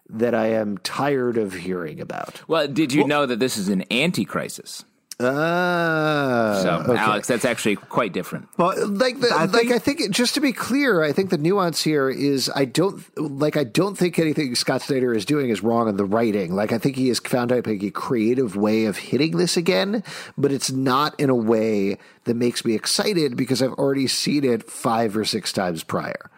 that 0.08 0.34
I 0.34 0.48
am 0.48 0.78
tired 0.78 1.38
of 1.38 1.52
hearing 1.52 2.00
about. 2.00 2.42
Well, 2.48 2.66
did 2.66 2.92
you 2.92 3.02
well, 3.02 3.08
know 3.08 3.26
that 3.26 3.38
this 3.38 3.56
is 3.56 3.68
an 3.68 3.82
anti-crisis? 3.82 4.84
Uh, 5.20 6.62
so, 6.62 6.70
okay. 6.88 6.98
Alex, 6.98 7.28
that's 7.28 7.44
actually 7.44 7.76
quite 7.76 8.12
different. 8.12 8.48
But 8.56 8.78
like, 8.88 9.20
the, 9.20 9.28
I 9.28 9.44
like 9.44 9.50
think, 9.52 9.72
I 9.72 9.78
think, 9.78 10.10
just 10.10 10.34
to 10.34 10.40
be 10.40 10.52
clear, 10.52 11.02
I 11.02 11.12
think 11.12 11.28
the 11.28 11.36
nuance 11.36 11.82
here 11.82 12.08
is 12.08 12.50
I 12.54 12.64
don't 12.64 13.04
like. 13.18 13.56
I 13.56 13.64
don't 13.64 13.98
think 13.98 14.18
anything 14.18 14.54
Scott 14.54 14.80
Snyder 14.80 15.14
is 15.14 15.26
doing 15.26 15.50
is 15.50 15.62
wrong 15.62 15.88
in 15.88 15.96
the 15.96 16.06
writing. 16.06 16.54
Like, 16.54 16.72
I 16.72 16.78
think 16.78 16.96
he 16.96 17.08
has 17.08 17.18
found 17.18 17.50
like, 17.50 17.66
a 17.66 17.90
creative 17.90 18.56
way 18.56 18.86
of 18.86 18.96
hitting 18.96 19.36
this 19.36 19.58
again, 19.58 20.02
but 20.38 20.52
it's 20.52 20.70
not 20.70 21.18
in 21.20 21.28
a 21.28 21.34
way 21.34 21.98
that 22.24 22.34
makes 22.34 22.64
me 22.64 22.74
excited 22.74 23.36
because 23.36 23.60
I've 23.60 23.74
already 23.74 24.06
seen 24.06 24.44
it 24.44 24.70
five 24.70 25.16
or 25.16 25.26
six 25.26 25.52
times 25.52 25.84
prior. 25.84 26.30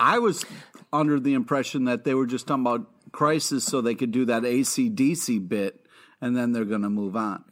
I 0.00 0.18
was 0.18 0.44
under 0.92 1.20
the 1.20 1.34
impression 1.34 1.84
that 1.84 2.04
they 2.04 2.14
were 2.14 2.26
just 2.26 2.48
talking 2.48 2.62
about 2.66 2.86
crisis 3.12 3.64
so 3.64 3.80
they 3.80 3.94
could 3.94 4.10
do 4.10 4.24
that 4.24 4.42
ACDC 4.42 5.48
bit, 5.48 5.86
and 6.20 6.36
then 6.36 6.52
they're 6.52 6.64
going 6.64 6.82
to 6.82 6.90
move 6.90 7.14
on. 7.16 7.44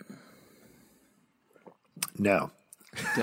No. 2.18 2.50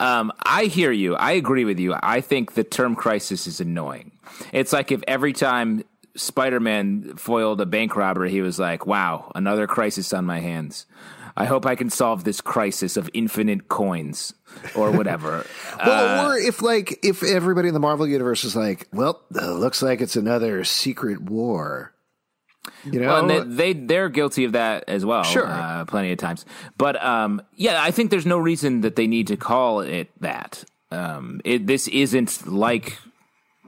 um, 0.00 0.32
I 0.44 0.68
hear 0.70 0.90
you. 0.90 1.14
I 1.14 1.32
agree 1.32 1.64
with 1.64 1.78
you. 1.78 1.94
I 2.02 2.20
think 2.20 2.54
the 2.54 2.64
term 2.64 2.96
crisis 2.96 3.46
is 3.46 3.60
annoying. 3.60 4.12
It's 4.52 4.72
like 4.72 4.90
if 4.90 5.02
every 5.06 5.32
time 5.32 5.84
Spider 6.16 6.58
Man 6.58 7.16
foiled 7.16 7.60
a 7.60 7.66
bank 7.66 7.94
robber, 7.94 8.26
he 8.26 8.40
was 8.40 8.58
like, 8.58 8.86
"Wow, 8.86 9.30
another 9.34 9.66
crisis 9.66 10.12
on 10.12 10.24
my 10.24 10.40
hands." 10.40 10.86
I 11.36 11.44
hope 11.44 11.66
I 11.66 11.74
can 11.74 11.90
solve 11.90 12.24
this 12.24 12.40
crisis 12.40 12.96
of 12.96 13.10
infinite 13.12 13.68
coins 13.68 14.32
or 14.74 14.90
whatever. 14.90 15.44
well, 15.84 16.26
uh, 16.26 16.28
or 16.28 16.38
if 16.38 16.62
like 16.62 16.98
if 17.04 17.22
everybody 17.22 17.68
in 17.68 17.74
the 17.74 17.80
Marvel 17.80 18.06
universe 18.06 18.42
is 18.44 18.56
like, 18.56 18.88
well, 18.92 19.22
uh, 19.34 19.52
looks 19.52 19.82
like 19.82 20.00
it's 20.00 20.16
another 20.16 20.64
secret 20.64 21.20
war. 21.20 21.92
You 22.84 23.00
know, 23.00 23.26
well, 23.26 23.44
they, 23.44 23.72
they 23.72 23.98
are 23.98 24.08
guilty 24.08 24.44
of 24.44 24.52
that 24.52 24.84
as 24.88 25.04
well. 25.04 25.22
Sure, 25.22 25.46
uh, 25.46 25.84
plenty 25.84 26.12
of 26.12 26.18
times. 26.18 26.44
But 26.78 27.02
um, 27.02 27.42
yeah, 27.54 27.82
I 27.82 27.90
think 27.90 28.10
there's 28.10 28.26
no 28.26 28.38
reason 28.38 28.82
that 28.82 28.96
they 28.96 29.06
need 29.06 29.26
to 29.28 29.36
call 29.36 29.80
it 29.80 30.10
that. 30.20 30.64
Um, 30.90 31.40
it, 31.44 31.66
this 31.66 31.88
isn't 31.88 32.46
like 32.46 32.96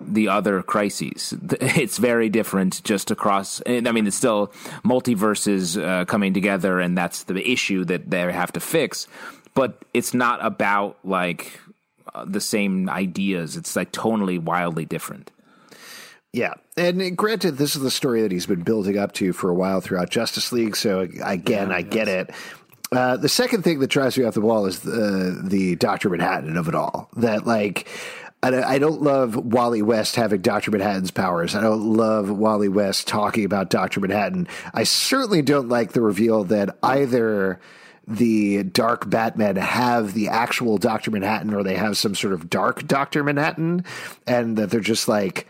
the 0.01 0.29
other 0.29 0.63
crises. 0.63 1.35
It's 1.61 1.99
very 1.99 2.29
different 2.29 2.83
just 2.85 3.11
across. 3.11 3.61
I 3.67 3.81
mean, 3.81 4.07
it's 4.07 4.17
still 4.17 4.49
multiverses 4.85 5.81
uh, 5.83 6.05
coming 6.05 6.35
together, 6.35 6.81
and 6.81 6.97
that's 6.97 7.25
the 7.25 7.51
issue 7.51 7.85
that 7.87 8.11
they 8.11 8.21
have 8.33 8.53
to 8.53 8.61
fix. 8.61 9.07
But 9.55 9.83
it's 9.93 10.15
not 10.15 10.45
about 10.45 10.99
like 11.05 11.61
uh, 12.15 12.25
the 12.25 12.41
same 12.41 12.89
ideas. 12.89 13.57
It's 13.57 13.75
like 13.75 13.93
totally 13.93 14.39
wildly 14.39 14.85
different. 14.85 15.31
Yeah. 16.33 16.55
And 16.77 17.17
granted, 17.17 17.57
this 17.57 17.75
is 17.75 17.83
the 17.83 17.91
story 17.91 18.23
that 18.23 18.33
he's 18.33 18.47
been 18.47 18.63
building 18.63 18.99
up 18.99 19.13
to 19.15 19.33
for 19.33 19.51
a 19.51 19.55
while 19.55 19.81
throughout 19.81 20.11
Justice 20.11 20.53
League. 20.53 20.77
So 20.77 21.01
again, 21.01 21.71
yeah, 21.71 21.77
I 21.77 21.83
get 21.83 22.09
it. 22.09 22.31
Uh, 22.91 23.17
the 23.17 23.29
second 23.29 23.63
thing 23.63 23.81
that 23.81 23.89
drives 23.89 24.17
me 24.17 24.25
off 24.25 24.35
the 24.35 24.41
wall 24.41 24.67
is 24.67 24.81
the, 24.81 25.41
the 25.45 25.77
Dr. 25.77 26.09
Manhattan 26.09 26.57
of 26.57 26.69
it 26.69 26.75
all. 26.75 27.11
That, 27.17 27.47
like, 27.47 27.87
I 28.41 28.79
don't 28.79 29.03
love 29.03 29.35
Wally 29.35 29.83
West 29.83 30.15
having 30.15 30.41
Dr. 30.43 30.71
Manhattan's 30.71 31.11
powers. 31.11 31.57
I 31.57 31.61
don't 31.61 31.95
love 31.95 32.31
Wally 32.31 32.69
West 32.69 33.09
talking 33.09 33.45
about 33.45 33.69
Dr. 33.69 34.01
Manhattan. 34.01 34.47
I 34.73 34.85
certainly 34.85 35.43
don't 35.43 35.69
like 35.69 35.93
the 35.93 36.01
reveal 36.01 36.45
that 36.45 36.79
either 36.83 37.59
the 38.07 38.63
dark 38.63 39.11
Batman 39.11 39.57
have 39.57 40.15
the 40.15 40.29
actual 40.29 40.79
Dr. 40.79 41.11
Manhattan 41.11 41.53
or 41.53 41.65
they 41.65 41.75
have 41.75 41.99
some 41.99 42.15
sort 42.15 42.33
of 42.33 42.49
dark 42.49 42.87
Dr. 42.87 43.25
Manhattan 43.25 43.85
and 44.27 44.57
that 44.57 44.71
they're 44.71 44.81
just 44.81 45.09
like 45.09 45.47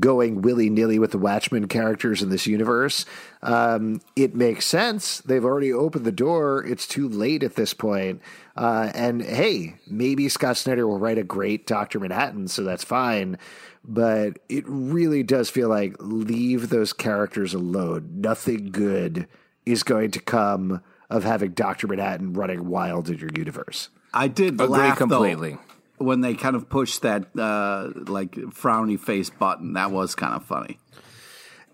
going 0.00 0.42
willy 0.42 0.68
nilly 0.68 0.98
with 0.98 1.12
the 1.12 1.18
Watchmen 1.18 1.68
characters 1.68 2.22
in 2.22 2.30
this 2.30 2.46
universe. 2.46 3.04
Um, 3.42 4.00
it 4.16 4.34
makes 4.34 4.66
sense. 4.66 5.20
They've 5.20 5.44
already 5.44 5.72
opened 5.72 6.04
the 6.04 6.12
door. 6.12 6.64
It's 6.66 6.86
too 6.86 7.08
late 7.08 7.42
at 7.42 7.54
this 7.54 7.74
point. 7.74 8.20
Uh, 8.56 8.90
and 8.94 9.22
hey, 9.22 9.76
maybe 9.86 10.28
Scott 10.28 10.56
Snyder 10.56 10.86
will 10.86 10.98
write 10.98 11.18
a 11.18 11.24
great 11.24 11.66
Doctor 11.66 12.00
Manhattan, 12.00 12.48
so 12.48 12.64
that's 12.64 12.84
fine. 12.84 13.38
But 13.84 14.40
it 14.48 14.64
really 14.66 15.22
does 15.22 15.48
feel 15.48 15.68
like 15.68 15.94
leave 16.00 16.70
those 16.70 16.92
characters 16.92 17.54
alone. 17.54 18.08
Nothing 18.16 18.70
good 18.72 19.28
is 19.64 19.82
going 19.82 20.10
to 20.12 20.20
come 20.20 20.82
of 21.08 21.22
having 21.22 21.52
Doctor 21.52 21.86
Manhattan 21.86 22.32
running 22.32 22.68
wild 22.68 23.08
in 23.08 23.18
your 23.18 23.30
universe. 23.36 23.90
I 24.12 24.28
did 24.28 24.54
Agree 24.54 24.66
laugh 24.66 24.98
completely. 24.98 25.52
Though, 25.52 25.75
when 25.98 26.20
they 26.20 26.34
kind 26.34 26.56
of 26.56 26.68
pushed 26.68 27.02
that 27.02 27.26
uh, 27.38 27.90
like 27.94 28.32
frowny 28.32 28.98
face 28.98 29.30
button. 29.30 29.74
That 29.74 29.90
was 29.90 30.14
kind 30.14 30.34
of 30.34 30.44
funny 30.44 30.78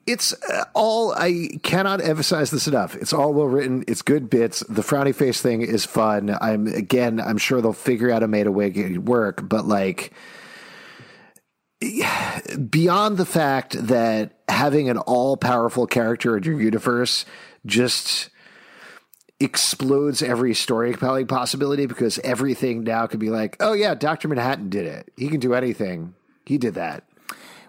it's 0.07 0.35
uh, 0.50 0.64
all 0.75 1.12
I 1.12 1.49
cannot 1.62 2.02
emphasize 2.02 2.50
this 2.50 2.67
enough. 2.67 2.97
It's 2.97 3.12
all 3.12 3.33
well 3.33 3.47
written. 3.47 3.85
It's 3.87 4.02
good 4.02 4.29
bits. 4.29 4.61
The 4.69 4.83
frowny 4.83 5.14
face 5.14 5.41
thing 5.41 5.62
is 5.62 5.85
fun. 5.85 6.37
I'm 6.41 6.67
again. 6.67 7.21
I'm 7.21 7.38
sure 7.38 7.61
they'll 7.61 7.73
figure 7.73 8.11
out 8.11 8.23
a 8.23 8.29
way 8.29 8.43
to 8.43 8.99
work. 8.99 9.49
But 9.49 9.67
like 9.67 10.12
beyond 12.71 13.17
the 13.17 13.26
fact 13.26 13.87
that 13.87 14.38
having 14.49 14.88
an 14.88 14.99
all 14.99 15.37
powerful 15.37 15.87
character 15.87 16.37
in 16.37 16.43
your 16.45 16.61
universe 16.61 17.25
just 17.67 18.31
explodes 19.45 20.23
every 20.23 20.55
story 20.55 20.93
storytelling 20.93 21.27
possibility 21.27 21.87
because 21.87 22.19
everything 22.21 22.85
now 22.85 23.07
could 23.07 23.21
be 23.21 23.31
like, 23.31 23.57
oh 23.61 23.73
yeah, 23.73 23.95
Doctor 23.95 24.29
Manhattan 24.29 24.69
did 24.69 24.87
it. 24.87 25.13
He 25.17 25.29
can 25.29 25.41
do 25.41 25.55
anything. 25.55 26.15
He 26.45 26.59
did 26.59 26.75
that. 26.75 27.05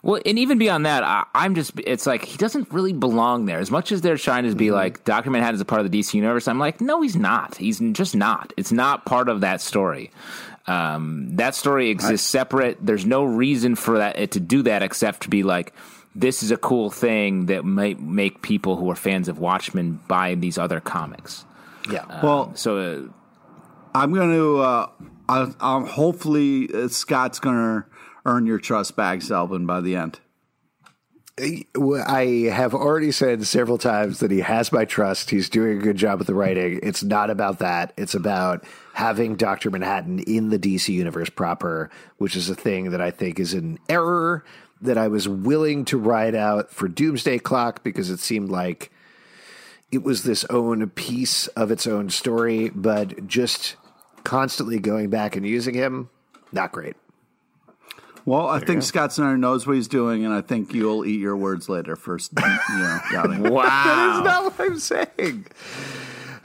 Well, 0.01 0.22
and 0.25 0.38
even 0.38 0.58
beyond 0.58 0.86
that, 0.86 1.03
I, 1.03 1.25
am 1.34 1.56
just, 1.56 1.80
it's 1.80 2.06
like 2.06 2.25
he 2.25 2.38
doesn't 2.38 2.72
really 2.74 2.92
belong 2.92 3.46
there. 3.46 3.60
As 3.60 3.72
much 3.72 3.94
as 3.94 4.01
they're 4.01 4.18
trying 4.18 4.44
to 4.44 4.53
be 4.53 4.65
mm-hmm. 4.65 4.75
like, 4.75 5.03
Dr. 5.06 5.32
Manhattan 5.32 5.56
is 5.56 5.62
a 5.62 5.65
part 5.65 5.80
of 5.80 5.89
the 5.89 6.00
DC 6.00 6.13
universe, 6.13 6.48
I'm 6.48 6.60
like, 6.60 6.82
no, 6.82 7.01
he's 7.01 7.15
not. 7.15 7.56
He's 7.56 7.80
just 7.94 8.13
not. 8.13 8.51
It's 8.58 8.74
not 8.74 9.06
part 9.06 9.30
of 9.30 9.42
that 9.42 9.62
story. 9.62 10.12
Um, 10.68 11.36
that 11.38 11.56
story 11.56 11.89
exists 11.89 12.34
I, 12.36 12.39
separate. 12.39 12.86
There's 12.86 13.06
no 13.06 13.24
reason 13.24 13.75
for 13.75 14.00
that 14.00 14.32
to 14.32 14.39
do 14.42 14.63
that 14.63 14.84
except 14.84 15.22
to 15.22 15.30
be 15.30 15.44
like, 15.44 15.74
this 16.15 16.44
is 16.44 16.51
a 16.51 16.58
cool 16.58 16.89
thing 16.89 17.48
that 17.48 17.63
might 17.63 18.00
make 18.00 18.42
people 18.42 18.75
who 18.75 18.92
are 18.92 18.96
fans 18.96 19.30
of 19.30 19.39
Watchmen 19.39 20.00
buy 20.08 20.36
these 20.36 20.58
other 20.58 20.80
comics. 20.80 21.46
Yeah. 21.89 22.03
Um, 22.03 22.19
well, 22.23 22.55
so 22.55 22.77
uh, 22.77 23.01
I'm 23.95 24.13
going 24.13 24.31
to. 24.31 24.59
Uh, 24.59 24.89
I, 25.29 25.53
I'm 25.59 25.85
hopefully 25.85 26.69
uh, 26.73 26.87
Scott's 26.89 27.39
going 27.39 27.55
to 27.55 27.85
earn 28.25 28.45
your 28.45 28.59
trust 28.59 28.95
back, 28.95 29.19
Zelvin, 29.19 29.65
by 29.65 29.81
the 29.81 29.95
end? 29.95 30.19
I 31.39 32.49
have 32.51 32.75
already 32.75 33.11
said 33.11 33.45
several 33.47 33.79
times 33.79 34.19
that 34.19 34.29
he 34.29 34.41
has 34.41 34.71
my 34.71 34.85
trust. 34.85 35.31
He's 35.31 35.49
doing 35.49 35.79
a 35.79 35.81
good 35.81 35.97
job 35.97 36.19
with 36.19 36.27
the 36.27 36.35
writing. 36.35 36.79
It's 36.83 37.01
not 37.01 37.31
about 37.31 37.57
that. 37.57 37.91
It's 37.97 38.13
about 38.13 38.63
having 38.93 39.35
Dr. 39.35 39.71
Manhattan 39.71 40.19
in 40.19 40.49
the 40.49 40.59
DC 40.59 40.89
universe 40.89 41.31
proper, 41.31 41.89
which 42.17 42.35
is 42.35 42.51
a 42.51 42.55
thing 42.55 42.91
that 42.91 43.01
I 43.01 43.09
think 43.09 43.39
is 43.39 43.55
an 43.55 43.79
error 43.89 44.45
that 44.79 44.97
I 44.97 45.07
was 45.07 45.27
willing 45.27 45.85
to 45.85 45.97
ride 45.97 46.35
out 46.35 46.69
for 46.69 46.87
Doomsday 46.87 47.39
Clock 47.39 47.83
because 47.83 48.11
it 48.11 48.19
seemed 48.19 48.49
like 48.49 48.91
it 49.93 50.03
was 50.03 50.23
this 50.23 50.45
own 50.50 50.89
piece 50.91 51.47
of 51.50 51.71
its 51.71 51.85
own 51.85 52.09
story, 52.09 52.69
but 52.69 53.27
just 53.27 53.75
constantly 54.23 54.79
going 54.79 55.09
back 55.09 55.35
and 55.35 55.45
using 55.45 55.73
him, 55.73 56.09
not 56.51 56.71
great. 56.71 56.95
Well, 58.25 58.47
I 58.47 58.59
think 58.59 58.83
Scott 58.83 59.12
Snyder 59.12 59.38
knows 59.38 59.67
what 59.67 59.75
he's 59.75 59.89
doing, 59.89 60.23
and 60.23 60.33
I 60.33 60.39
think 60.39 60.73
you'll 60.73 61.05
eat 61.05 61.19
your 61.19 61.35
words 61.35 61.67
later. 61.67 61.97
First, 61.97 62.31
you 62.38 62.77
know, 62.77 63.00
wow, 63.51 63.63
that 63.85 64.15
is 64.15 64.23
not 64.23 64.43
what 64.45 64.59
I'm 64.59 64.79
saying. 64.79 65.47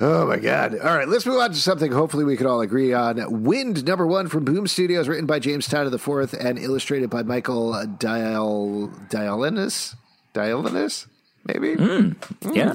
Oh 0.00 0.26
my 0.26 0.38
God! 0.38 0.76
All 0.78 0.97
right, 0.97 1.09
let's 1.09 1.25
move 1.25 1.38
on 1.38 1.50
to 1.50 1.57
something. 1.57 1.93
Hopefully, 1.93 2.25
we 2.25 2.37
can 2.37 2.47
all 2.47 2.61
agree 2.61 2.93
on. 2.93 3.45
Wynd 3.45 3.85
number 3.85 4.07
one 4.07 4.28
from 4.28 4.45
Boom 4.45 4.67
Studios, 4.67 5.07
written 5.07 5.26
by 5.26 5.38
James 5.38 5.69
Tynion 5.69 5.93
the 5.93 5.99
Fourth 5.99 6.35
and 6.35 6.59
illustrated 6.59 7.11
by 7.11 7.23
Michael 7.23 7.73
Dial 7.99 8.93
Dialynas. 9.09 9.95
Dialynas, 10.35 11.07
maybe. 11.47 11.76
Mm, 11.76 12.16
yeah. 12.54 12.75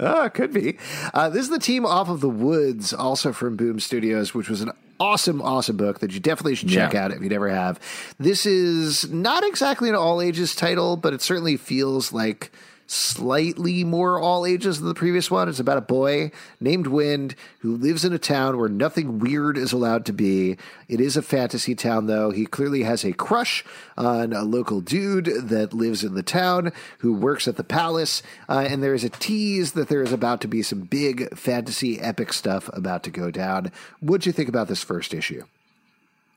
oh, 0.00 0.28
could 0.30 0.52
be. 0.52 0.78
Uh, 1.12 1.28
this 1.28 1.42
is 1.42 1.50
the 1.50 1.58
team 1.58 1.84
off 1.84 2.08
of 2.08 2.20
the 2.20 2.28
Woods, 2.28 2.92
also 2.92 3.32
from 3.32 3.56
Boom 3.56 3.80
Studios, 3.80 4.34
which 4.34 4.48
was 4.48 4.60
an 4.60 4.72
awesome, 5.00 5.42
awesome 5.42 5.76
book 5.76 6.00
that 6.00 6.12
you 6.12 6.20
definitely 6.20 6.54
should 6.54 6.68
check 6.68 6.92
yeah. 6.92 7.04
out 7.04 7.10
if 7.12 7.22
you 7.22 7.28
never 7.28 7.48
have. 7.48 7.80
This 8.18 8.46
is 8.46 9.10
not 9.10 9.44
exactly 9.44 9.88
an 9.88 9.94
all 9.94 10.20
ages 10.20 10.54
title, 10.54 10.96
but 10.96 11.12
it 11.12 11.22
certainly 11.22 11.56
feels 11.56 12.12
like 12.12 12.52
slightly 12.86 13.84
more 13.84 14.20
all 14.20 14.44
ages 14.46 14.78
than 14.78 14.88
the 14.88 14.94
previous 14.94 15.30
one. 15.30 15.48
It's 15.48 15.60
about 15.60 15.78
a 15.78 15.82
boy 15.82 16.30
named 16.60 16.86
Wynd 16.86 17.34
who 17.60 17.76
lives 17.76 18.04
in 18.04 18.12
a 18.12 18.18
town 18.18 18.58
where 18.58 18.68
nothing 18.68 19.18
weird 19.18 19.56
is 19.56 19.72
allowed 19.72 20.04
to 20.06 20.12
be. 20.12 20.56
It 20.88 21.00
is 21.00 21.16
a 21.16 21.22
fantasy 21.22 21.74
town, 21.74 22.06
though. 22.06 22.30
He 22.30 22.46
clearly 22.46 22.82
has 22.82 23.04
a 23.04 23.12
crush 23.12 23.64
on 23.96 24.32
a 24.32 24.42
local 24.42 24.80
dude 24.80 25.48
that 25.48 25.72
lives 25.72 26.04
in 26.04 26.14
the 26.14 26.22
town 26.22 26.72
who 26.98 27.14
works 27.14 27.48
at 27.48 27.56
the 27.56 27.64
palace. 27.64 28.22
Uh, 28.48 28.66
and 28.68 28.82
there 28.82 28.94
is 28.94 29.04
a 29.04 29.10
tease 29.10 29.72
that 29.72 29.88
there 29.88 30.02
is 30.02 30.12
about 30.12 30.40
to 30.42 30.48
be 30.48 30.62
some 30.62 30.82
big 30.82 31.36
fantasy 31.36 32.00
epic 32.00 32.32
stuff 32.32 32.68
about 32.72 33.02
to 33.04 33.10
go 33.10 33.30
down. 33.30 33.72
What'd 34.00 34.26
you 34.26 34.32
think 34.32 34.48
about 34.48 34.68
this 34.68 34.82
first 34.82 35.14
issue? 35.14 35.44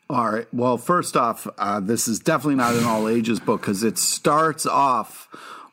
All 0.10 0.32
right. 0.32 0.48
Well, 0.54 0.77
first 0.77 1.18
off, 1.18 1.48
uh, 1.58 1.82
this 1.82 2.08
is 2.08 2.20
definitely 2.20 2.56
not 2.56 2.75
an 2.75 2.86
all 2.86 3.10
ages 3.10 3.42
book 3.42 3.60
because 3.60 3.84
it 3.84 3.98
starts 3.98 4.66
off 4.66 5.27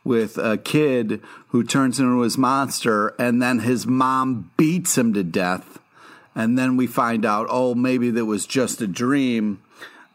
with 0.04 0.37
a 0.38 0.58
kid 0.58 1.20
who 1.49 1.64
turns 1.64 1.99
into 1.99 2.20
his 2.20 2.38
monster, 2.38 3.08
and 3.18 3.40
then 3.40 3.61
his 3.61 3.87
mom 3.87 4.50
beats 4.56 4.96
him 4.96 5.14
to 5.14 5.25
death. 5.25 5.78
And 6.34 6.58
then 6.58 6.76
we 6.76 6.87
find 6.87 7.25
out, 7.25 7.46
oh, 7.49 7.75
maybe 7.75 8.11
that 8.11 8.26
was 8.26 8.46
just 8.46 8.80
a 8.80 8.87
dream. 8.87 9.62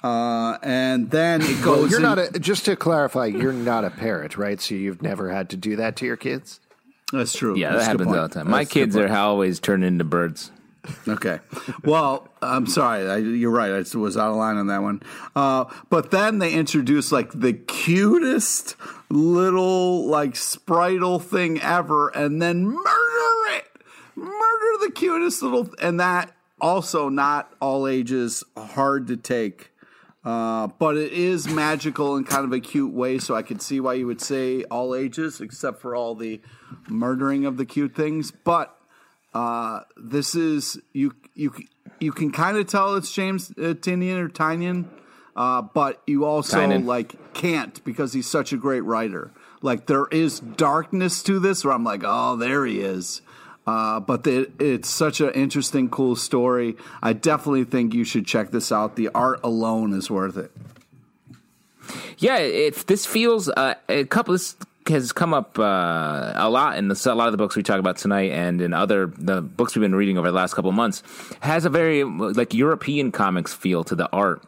Uh, 0.03 0.57
and 0.61 1.11
then 1.11 1.41
it 1.41 1.63
goes. 1.63 1.79
Well, 1.79 1.87
you're 1.87 1.99
in, 1.99 2.03
not 2.03 2.19
a, 2.19 2.39
just 2.39 2.65
to 2.65 2.75
clarify, 2.75 3.25
you're 3.25 3.51
not 3.51 3.83
a 3.83 3.89
parent, 3.89 4.37
right? 4.37 4.61
So 4.61 4.75
you've 4.75 5.01
never 5.01 5.29
had 5.29 5.49
to 5.49 5.57
do 5.57 5.75
that 5.77 5.95
to 5.97 6.05
your 6.05 6.17
kids. 6.17 6.59
That's 7.11 7.33
true. 7.33 7.57
Yeah, 7.57 7.71
That's 7.71 7.85
that 7.85 7.91
happens 7.91 8.15
all 8.15 8.27
the 8.27 8.33
time. 8.33 8.49
My 8.49 8.65
kids 8.65 8.95
are 8.95 9.11
always 9.11 9.59
turned 9.59 9.83
into 9.83 10.03
birds. 10.03 10.51
Okay. 11.07 11.39
Well, 11.83 12.29
I'm 12.41 12.67
sorry. 12.67 13.09
I, 13.09 13.17
you're 13.17 13.51
right. 13.51 13.71
I 13.71 13.97
was 13.97 14.17
out 14.17 14.31
of 14.31 14.37
line 14.37 14.57
on 14.57 14.67
that 14.67 14.81
one. 14.81 15.01
Uh, 15.35 15.65
but 15.89 16.11
then 16.11 16.39
they 16.39 16.53
introduced 16.53 17.11
like 17.11 17.31
the 17.31 17.53
cutest 17.53 18.75
little 19.09 20.05
like 20.07 20.33
spritel 20.33 21.21
thing 21.21 21.59
ever, 21.61 22.09
and 22.09 22.41
then 22.41 22.65
murder 22.65 23.57
it, 23.57 23.65
murder 24.15 24.85
the 24.85 24.91
cutest 24.93 25.41
little, 25.41 25.69
and 25.81 25.99
that 25.99 26.31
also 26.61 27.09
not 27.09 27.53
all 27.61 27.87
ages, 27.87 28.43
hard 28.55 29.07
to 29.07 29.17
take. 29.17 29.71
Uh, 30.23 30.67
but 30.67 30.97
it 30.97 31.13
is 31.13 31.47
magical 31.47 32.17
in 32.17 32.25
kind 32.25 32.43
of 32.45 32.51
a 32.51 32.59
cute 32.59 32.93
way, 32.93 33.17
so 33.17 33.35
I 33.35 33.41
could 33.41 33.61
see 33.61 33.79
why 33.79 33.93
you 33.93 34.05
would 34.05 34.21
say 34.21 34.63
all 34.65 34.93
ages, 34.93 35.39
except 35.39 35.81
for 35.81 35.95
all 35.95 36.13
the 36.13 36.41
murdering 36.89 37.45
of 37.45 37.57
the 37.57 37.65
cute 37.65 37.95
things. 37.95 38.31
But 38.31 38.75
uh, 39.33 39.81
this 39.97 40.35
is 40.35 40.79
you 40.93 41.15
you 41.35 41.53
you 41.99 42.11
can 42.11 42.31
kind 42.31 42.57
of 42.57 42.67
tell 42.67 42.95
it's 42.95 43.11
James 43.11 43.51
uh, 43.51 43.73
Tynion 43.73 44.17
or 44.17 44.29
Tynion, 44.29 44.85
uh, 45.35 45.61
but 45.61 46.01
you 46.07 46.25
also 46.25 46.57
Tynion. 46.57 46.85
like 46.85 47.33
can't 47.33 47.83
because 47.83 48.13
he's 48.13 48.27
such 48.27 48.53
a 48.53 48.57
great 48.57 48.81
writer. 48.81 49.31
Like 49.61 49.85
there 49.87 50.07
is 50.07 50.39
darkness 50.39 51.21
to 51.23 51.39
this 51.39 51.63
where 51.63 51.73
I'm 51.73 51.83
like, 51.83 52.01
oh, 52.05 52.37
there 52.37 52.65
he 52.65 52.79
is. 52.79 53.21
Uh, 53.67 53.99
but 53.99 54.23
the, 54.23 54.49
it's 54.57 54.89
such 54.89 55.21
an 55.21 55.29
interesting, 55.31 55.89
cool 55.89 56.15
story. 56.15 56.75
I 57.03 57.13
definitely 57.13 57.65
think 57.65 57.93
you 57.93 58.03
should 58.03 58.25
check 58.25 58.49
this 58.49 58.71
out. 58.71 58.95
The 58.95 59.09
art 59.13 59.41
alone 59.43 59.93
is 59.93 60.09
worth 60.09 60.37
it. 60.37 60.51
Yeah, 62.17 62.37
it, 62.37 62.87
this 62.87 63.05
feels 63.05 63.47
uh, 63.49 63.75
a 63.87 64.05
couple. 64.05 64.33
This 64.33 64.55
has 64.89 65.11
come 65.11 65.33
up 65.33 65.57
uh, 65.57 66.33
a 66.35 66.49
lot 66.49 66.77
in 66.77 66.87
the, 66.87 67.09
a 67.11 67.15
lot 67.15 67.27
of 67.27 67.31
the 67.31 67.37
books 67.37 67.55
we 67.55 67.63
talk 67.63 67.79
about 67.79 67.97
tonight, 67.97 68.31
and 68.31 68.61
in 68.61 68.73
other 68.73 69.07
the 69.07 69.41
books 69.41 69.75
we've 69.75 69.81
been 69.81 69.95
reading 69.95 70.17
over 70.17 70.27
the 70.27 70.35
last 70.35 70.53
couple 70.53 70.71
months. 70.71 71.03
Has 71.39 71.65
a 71.65 71.69
very 71.69 72.03
like 72.03 72.53
European 72.53 73.11
comics 73.11 73.53
feel 73.53 73.83
to 73.85 73.95
the 73.95 74.09
art 74.11 74.43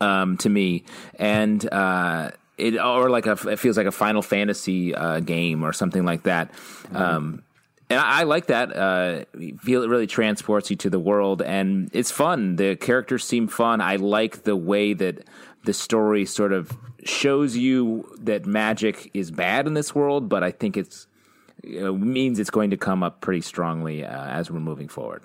um, 0.00 0.36
to 0.38 0.48
me, 0.48 0.84
and 1.18 1.66
uh, 1.72 2.30
it 2.56 2.78
or 2.78 3.10
like 3.10 3.26
a 3.26 3.32
it 3.48 3.58
feels 3.58 3.76
like 3.76 3.86
a 3.86 3.92
Final 3.92 4.22
Fantasy 4.22 4.94
uh, 4.94 5.20
game 5.20 5.64
or 5.64 5.72
something 5.72 6.04
like 6.04 6.24
that. 6.24 6.52
Mm-hmm. 6.52 6.96
Um, 6.96 7.42
and 7.90 8.00
I, 8.00 8.20
I, 8.20 8.22
like 8.24 8.46
that. 8.46 8.74
Uh, 8.74 9.24
feel 9.60 9.82
it 9.82 9.88
really 9.88 10.06
transports 10.06 10.70
you 10.70 10.76
to 10.76 10.90
the 10.90 10.98
world, 10.98 11.42
and 11.42 11.90
it's 11.92 12.10
fun. 12.10 12.56
The 12.56 12.76
characters 12.76 13.24
seem 13.24 13.48
fun. 13.48 13.80
I 13.80 13.96
like 13.96 14.44
the 14.44 14.56
way 14.56 14.94
that 14.94 15.26
the 15.64 15.72
story 15.72 16.24
sort 16.24 16.52
of 16.52 16.76
shows 17.04 17.56
you 17.56 18.08
that 18.20 18.46
magic 18.46 19.10
is 19.14 19.30
bad 19.30 19.66
in 19.66 19.74
this 19.74 19.94
world, 19.94 20.28
but 20.28 20.42
I 20.42 20.50
think 20.50 20.76
it's 20.76 21.06
it 21.62 21.92
means 21.98 22.38
it's 22.38 22.50
going 22.50 22.70
to 22.70 22.76
come 22.76 23.02
up 23.02 23.20
pretty 23.20 23.40
strongly 23.40 24.04
uh, 24.04 24.26
as 24.26 24.50
we're 24.50 24.60
moving 24.60 24.88
forward. 24.88 25.22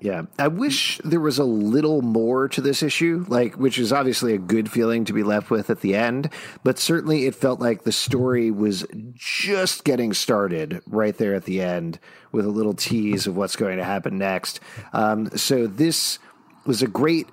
Yeah, 0.00 0.22
I 0.36 0.48
wish 0.48 0.98
there 1.04 1.20
was 1.20 1.38
a 1.38 1.44
little 1.44 2.02
more 2.02 2.48
to 2.48 2.60
this 2.60 2.82
issue, 2.82 3.24
like 3.28 3.54
which 3.54 3.78
is 3.78 3.92
obviously 3.92 4.34
a 4.34 4.38
good 4.38 4.68
feeling 4.68 5.04
to 5.04 5.12
be 5.12 5.22
left 5.22 5.48
with 5.48 5.70
at 5.70 5.80
the 5.80 5.94
end, 5.94 6.28
but 6.64 6.76
certainly 6.76 7.26
it 7.26 7.36
felt 7.36 7.60
like 7.60 7.84
the 7.84 7.92
story 7.92 8.50
was 8.50 8.84
just 9.14 9.84
getting 9.84 10.12
started 10.12 10.82
right 10.86 11.16
there 11.18 11.36
at 11.36 11.44
the 11.44 11.60
end 11.60 12.00
with 12.32 12.44
a 12.44 12.50
little 12.50 12.74
tease 12.74 13.28
of 13.28 13.36
what's 13.36 13.54
going 13.54 13.76
to 13.76 13.84
happen 13.84 14.18
next. 14.18 14.58
Um, 14.92 15.30
so 15.36 15.68
this 15.68 16.18
was 16.64 16.82
a 16.82 16.88
great 16.88 17.28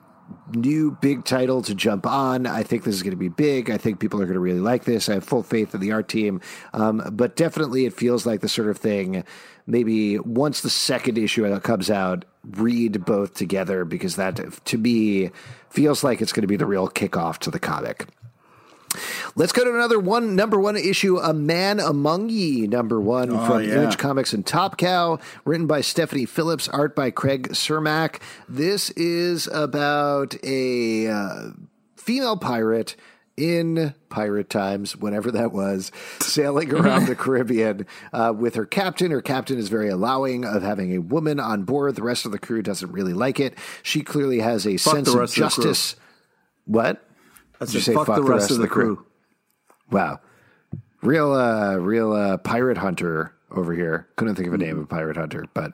new 0.54 0.98
big 1.02 1.26
title 1.26 1.62
to 1.64 1.76
jump 1.76 2.06
on. 2.06 2.46
I 2.46 2.64
think 2.64 2.84
this 2.84 2.96
is 2.96 3.04
going 3.04 3.12
to 3.12 3.18
be 3.18 3.30
big. 3.30 3.70
I 3.70 3.78
think 3.78 4.00
people 4.00 4.22
are 4.22 4.26
going 4.26 4.36
to 4.36 4.40
really 4.40 4.60
like 4.60 4.86
this. 4.86 5.10
I 5.10 5.16
have 5.16 5.24
full 5.24 5.44
faith 5.44 5.74
in 5.74 5.82
the 5.82 5.92
art 5.92 6.08
team. 6.08 6.42
Um, 6.74 7.02
but 7.12 7.36
definitely, 7.36 7.86
it 7.86 7.94
feels 7.94 8.26
like 8.26 8.42
the 8.42 8.50
sort 8.50 8.70
of 8.70 8.78
thing. 8.78 9.24
Maybe 9.68 10.18
once 10.20 10.62
the 10.62 10.70
second 10.70 11.18
issue 11.18 11.60
comes 11.60 11.92
out, 11.92 12.26
read 12.44 13.06
both 13.06 13.36
together 13.36 13.86
because 13.86 14.16
that, 14.16 14.66
to 14.66 14.78
me, 14.78 15.32
feels 15.70 16.04
like 16.04 16.22
it's 16.22 16.34
going 16.34 16.42
to 16.42 16.48
be 16.48 16.58
the 16.58 16.66
real 16.66 16.88
kickoff 16.88 17.38
to 17.40 17.52
the 17.52 17.60
comic. 17.60 18.08
Let's 19.36 19.52
go 19.52 19.64
to 19.64 19.74
another 19.74 20.00
one, 20.00 20.36
number 20.36 20.60
one 20.60 20.76
issue, 20.76 21.18
A 21.18 21.34
Man 21.34 21.80
Among 21.80 22.30
Ye, 22.30 22.68
number 22.68 23.00
one 23.00 23.32
oh, 23.32 23.46
from 23.46 23.64
yeah. 23.64 23.76
Image 23.76 23.98
Comics 23.98 24.34
and 24.34 24.46
Top 24.46 24.78
Cow, 24.78 25.20
written 25.46 25.68
by 25.68 25.82
Stephanie 25.82 26.26
Phillips, 26.26 26.68
art 26.70 26.96
by 26.96 27.12
Craig 27.12 27.50
Cermak. 27.50 28.22
This 28.48 28.90
is 28.92 29.48
about 29.48 30.36
a 30.44 31.08
uh, 31.08 31.50
female 31.96 32.38
pirate 32.38 32.96
in 33.40 33.94
pirate 34.10 34.50
times, 34.50 34.98
whenever 34.98 35.32
that 35.32 35.54
was, 35.54 35.92
sailing 36.20 36.74
around 36.74 37.06
the 37.06 37.16
Caribbean 37.18 37.88
uh, 38.12 38.34
with 38.36 38.56
her 38.56 38.66
captain. 38.66 39.12
Her 39.12 39.22
captain 39.22 39.58
is 39.58 39.70
very 39.70 39.88
allowing 39.88 40.44
of 40.44 40.62
having 40.62 40.94
a 40.94 41.00
woman 41.00 41.40
on 41.40 41.64
board. 41.64 41.96
The 41.96 42.04
rest 42.04 42.26
of 42.26 42.34
the 42.34 42.40
crew 42.40 42.62
doesn't 42.62 42.92
really 42.92 43.14
like 43.14 43.40
it. 43.40 43.58
She 43.82 44.02
clearly 44.02 44.40
has 44.40 44.68
a 44.68 44.78
Fuck 44.78 44.96
sense 44.96 45.14
of 45.14 45.32
justice. 45.32 45.94
Of 45.94 46.00
what? 46.66 47.09
Did 47.60 47.74
you 47.74 47.80
say 47.82 47.94
fuck, 47.94 48.08
fuck 48.08 48.16
the, 48.18 48.24
rest 48.24 48.28
the, 48.28 48.34
rest 48.34 48.52
of 48.52 48.58
the, 48.60 48.68
crew. 48.68 48.96
crew. 48.98 49.06
Wow, 49.92 50.20
real, 51.02 51.34
uh, 51.34 51.76
real 51.76 52.14
uh, 52.14 52.38
pirate 52.38 52.78
hunter 52.78 53.34
over 53.52 53.74
here. 53.74 54.08
Couldn't 54.16 54.36
think 54.36 54.48
of 54.48 54.54
a 54.54 54.58
name 54.58 54.80
of 54.80 54.88
pirate 54.90 55.18
hunter, 55.18 55.46
but 55.54 55.74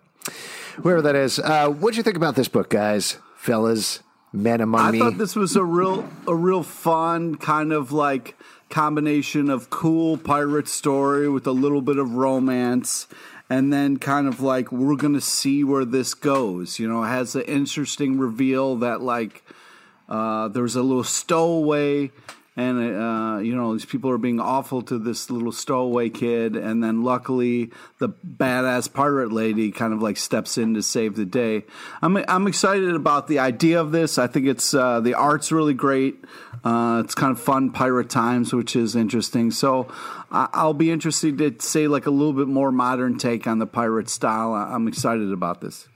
whoever 0.77 1.01
that 1.01 1.15
is. 1.15 1.39
Uh, 1.39 1.69
what'd 1.69 1.97
you 1.97 2.03
think 2.03 2.17
about 2.17 2.35
this 2.35 2.47
book, 2.47 2.69
guys, 2.69 3.17
fellas, 3.35 4.01
men 4.31 4.61
among 4.61 4.81
I 4.81 4.91
me? 4.91 4.97
I 4.99 5.01
thought 5.01 5.17
this 5.17 5.35
was 5.35 5.55
a 5.55 5.63
real, 5.63 6.09
a 6.27 6.35
real 6.35 6.63
fun 6.63 7.35
kind 7.35 7.71
of 7.71 7.91
like 7.91 8.35
combination 8.69 9.49
of 9.49 9.69
cool 9.69 10.17
pirate 10.17 10.67
story 10.67 11.29
with 11.29 11.45
a 11.45 11.51
little 11.51 11.81
bit 11.81 11.97
of 11.97 12.15
romance 12.15 13.07
and 13.49 13.71
then 13.71 13.97
kind 13.97 14.27
of 14.27 14.41
like 14.41 14.71
we're 14.71 14.95
gonna 14.95 15.21
see 15.21 15.63
where 15.63 15.85
this 15.85 16.13
goes 16.13 16.79
you 16.79 16.87
know 16.87 17.03
it 17.03 17.07
has 17.07 17.35
an 17.35 17.43
interesting 17.43 18.17
reveal 18.17 18.75
that 18.75 19.01
like 19.01 19.43
uh, 20.07 20.47
there 20.49 20.63
was 20.63 20.75
a 20.75 20.81
little 20.81 21.03
stowaway, 21.03 22.11
and 22.55 22.77
uh, 22.77 23.39
you 23.39 23.55
know 23.55 23.73
these 23.73 23.85
people 23.85 24.09
are 24.09 24.17
being 24.17 24.39
awful 24.39 24.81
to 24.83 24.97
this 24.97 25.29
little 25.29 25.51
stowaway 25.51 26.09
kid, 26.09 26.55
and 26.55 26.83
then 26.83 27.03
luckily 27.03 27.71
the 27.99 28.09
badass 28.09 28.91
pirate 28.91 29.31
lady 29.31 29.71
kind 29.71 29.93
of 29.93 30.01
like 30.01 30.17
steps 30.17 30.57
in 30.57 30.73
to 30.75 30.81
save 30.81 31.15
the 31.15 31.25
day. 31.25 31.63
I'm 32.01 32.17
I'm 32.27 32.47
excited 32.47 32.95
about 32.95 33.27
the 33.27 33.39
idea 33.39 33.81
of 33.81 33.91
this. 33.91 34.17
I 34.17 34.27
think 34.27 34.45
it's 34.45 34.73
uh, 34.73 34.99
the 34.99 35.15
art's 35.15 35.51
really 35.51 35.73
great. 35.73 36.23
Uh, 36.63 37.01
it's 37.03 37.13
kind 37.13 37.31
of 37.31 37.39
fun 37.39 37.71
pirate 37.71 38.09
times, 38.09 38.53
which 38.53 38.75
is 38.75 38.95
interesting. 38.95 39.51
So 39.51 39.87
I'll 40.31 40.73
be 40.73 40.91
interested 40.91 41.37
to 41.37 41.55
say 41.59 41.87
like 41.87 42.05
a 42.07 42.11
little 42.11 42.33
bit 42.33 42.47
more 42.47 42.71
modern 42.71 43.17
take 43.17 43.45
on 43.47 43.59
the 43.59 43.67
pirate 43.67 44.09
style. 44.09 44.53
I'm 44.53 44.87
excited 44.87 45.31
about 45.31 45.61
this. 45.61 45.87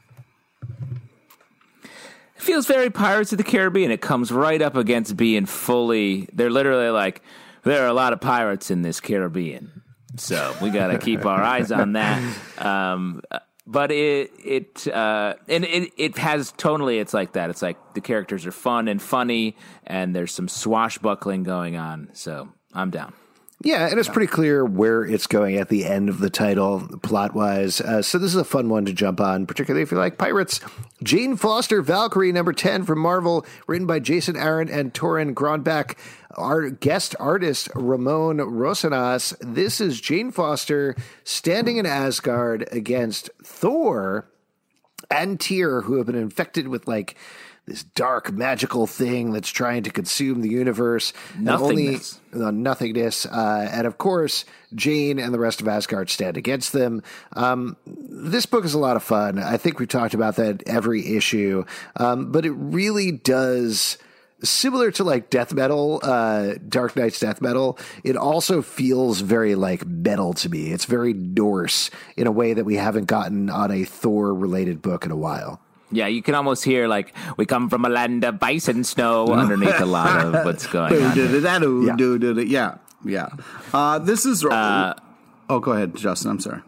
Feels 2.39 2.65
very 2.65 2.89
Pirates 2.89 3.31
of 3.31 3.37
the 3.37 3.43
Caribbean. 3.43 3.91
It 3.91 4.01
comes 4.01 4.31
right 4.31 4.61
up 4.61 4.75
against 4.75 5.15
being 5.15 5.45
fully. 5.45 6.27
They're 6.33 6.49
literally 6.49 6.89
like, 6.89 7.21
there 7.63 7.83
are 7.83 7.87
a 7.87 7.93
lot 7.93 8.13
of 8.13 8.21
pirates 8.21 8.71
in 8.71 8.81
this 8.81 8.99
Caribbean, 8.99 9.81
so 10.15 10.55
we 10.61 10.69
got 10.69 10.87
to 10.87 10.97
keep 10.97 11.25
our 11.25 11.43
eyes 11.43 11.71
on 11.71 11.93
that. 11.93 12.21
Um, 12.57 13.21
but 13.67 13.91
it 13.91 14.31
it 14.43 14.87
uh, 14.87 15.35
and 15.47 15.63
it 15.65 15.91
it 15.97 16.17
has 16.17 16.51
tonally 16.53 16.99
it's 16.99 17.13
like 17.13 17.33
that. 17.33 17.49
It's 17.49 17.61
like 17.61 17.77
the 17.93 18.01
characters 18.01 18.45
are 18.45 18.51
fun 18.51 18.87
and 18.87 19.01
funny, 19.01 19.55
and 19.85 20.15
there's 20.15 20.33
some 20.33 20.47
swashbuckling 20.47 21.43
going 21.43 21.75
on. 21.75 22.09
So 22.13 22.49
I'm 22.73 22.89
down. 22.89 23.13
Yeah, 23.61 23.87
and 23.87 23.99
it's 23.99 24.07
pretty 24.07 24.31
clear 24.31 24.63
where 24.63 25.03
it's 25.03 25.27
going 25.27 25.57
at 25.57 25.67
the 25.67 25.85
end 25.85 26.07
of 26.07 26.19
the 26.19 26.29
title, 26.29 26.79
plot 27.03 27.35
wise. 27.35 27.81
Uh, 27.81 28.01
so 28.01 28.17
this 28.17 28.29
is 28.33 28.39
a 28.39 28.45
fun 28.45 28.69
one 28.69 28.85
to 28.85 28.93
jump 28.93 29.19
on, 29.19 29.45
particularly 29.45 29.81
if 29.81 29.91
you 29.91 29.97
like 29.97 30.17
pirates. 30.17 30.61
Jane 31.03 31.35
Foster, 31.35 31.81
Valkyrie, 31.81 32.31
number 32.31 32.53
10 32.53 32.85
from 32.85 32.99
Marvel, 32.99 33.45
written 33.67 33.85
by 33.85 33.99
Jason 33.99 34.37
Aaron 34.37 34.69
and 34.69 34.93
Torunn 34.93 35.33
Grønbekk. 35.33 35.97
Our 36.35 36.69
guest 36.69 37.17
artist, 37.19 37.67
Ramon 37.75 38.37
Rosanas. 38.37 39.35
This 39.41 39.81
is 39.81 39.99
Jane 39.99 40.31
Foster 40.31 40.95
standing 41.25 41.75
in 41.75 41.85
Asgard 41.85 42.65
against 42.71 43.29
Thor 43.43 44.31
and 45.11 45.37
Tyr, 45.37 45.81
who 45.81 45.95
have 45.95 46.05
been 46.05 46.15
infected 46.15 46.69
with 46.69 46.87
like 46.87 47.17
this 47.69 47.83
dark 47.83 48.31
magical 48.31 48.87
thing 48.87 49.31
that's 49.31 49.49
trying 49.49 49.83
to 49.83 49.89
consume 49.89 50.41
the 50.41 50.49
universe. 50.49 51.13
Nothingness. 51.37 52.19
Only, 52.33 52.45
uh, 52.45 52.51
nothingness. 52.51 53.25
Uh, 53.25 53.69
and 53.71 53.87
of 53.87 53.97
course, 53.97 54.43
Jane 54.75 55.19
and 55.19 55.33
the 55.33 55.39
rest 55.39 55.61
of 55.61 55.67
Asgard 55.67 56.09
stand 56.09 56.35
against 56.35 56.73
them. 56.73 57.03
Um, 57.33 57.77
this 57.85 58.45
book 58.45 58.65
is 58.65 58.73
a 58.73 58.79
lot 58.79 58.95
of 58.95 59.03
fun. 59.03 59.39
I 59.39 59.57
think 59.57 59.79
we've 59.79 59.87
talked 59.87 60.13
about 60.13 60.35
that 60.35 60.63
every 60.67 61.15
issue. 61.15 61.65
Um, 61.95 62.31
but 62.31 62.45
it 62.45 62.51
really 62.51 63.11
does 63.11 63.97
similar 64.43 64.91
to 64.91 65.03
like 65.03 65.29
death 65.29 65.53
metal, 65.53 65.99
uh, 66.03 66.55
Dark 66.67 66.95
Nights 66.95 67.19
death 67.19 67.41
metal, 67.41 67.77
it 68.03 68.15
also 68.15 68.61
feels 68.61 69.21
very 69.21 69.55
like 69.55 69.85
metal 69.85 70.33
to 70.35 70.49
me. 70.49 70.71
It's 70.71 70.85
very 70.85 71.13
Norse 71.13 71.89
in 72.15 72.27
a 72.27 72.31
way 72.31 72.53
that 72.53 72.65
we 72.65 72.75
haven't 72.75 73.05
gotten 73.05 73.49
on 73.49 73.71
a 73.71 73.83
Thor 73.83 74.33
related 74.33 74.81
book 74.81 75.05
in 75.05 75.11
a 75.11 75.17
while. 75.17 75.61
Yeah, 75.91 76.07
you 76.07 76.21
can 76.21 76.35
almost 76.35 76.63
hear 76.63 76.87
like 76.87 77.13
we 77.37 77.45
come 77.45 77.69
from 77.69 77.85
a 77.85 77.89
land 77.89 78.23
of 78.23 78.41
ice 78.43 78.67
and 78.67 78.85
snow 78.85 79.27
underneath 79.27 79.79
a 79.79 79.85
lot 79.85 80.25
of 80.25 80.33
what's 80.45 80.67
going 80.67 80.93
on. 81.03 81.15
Yeah, 82.47 82.77
yeah. 83.03 83.29
Uh, 83.73 83.99
this 83.99 84.25
is. 84.25 84.45
Uh, 84.45 84.93
oh, 85.49 85.59
go 85.59 85.71
ahead, 85.71 85.95
Justin. 85.95 86.31
I'm 86.31 86.39
sorry. 86.39 86.61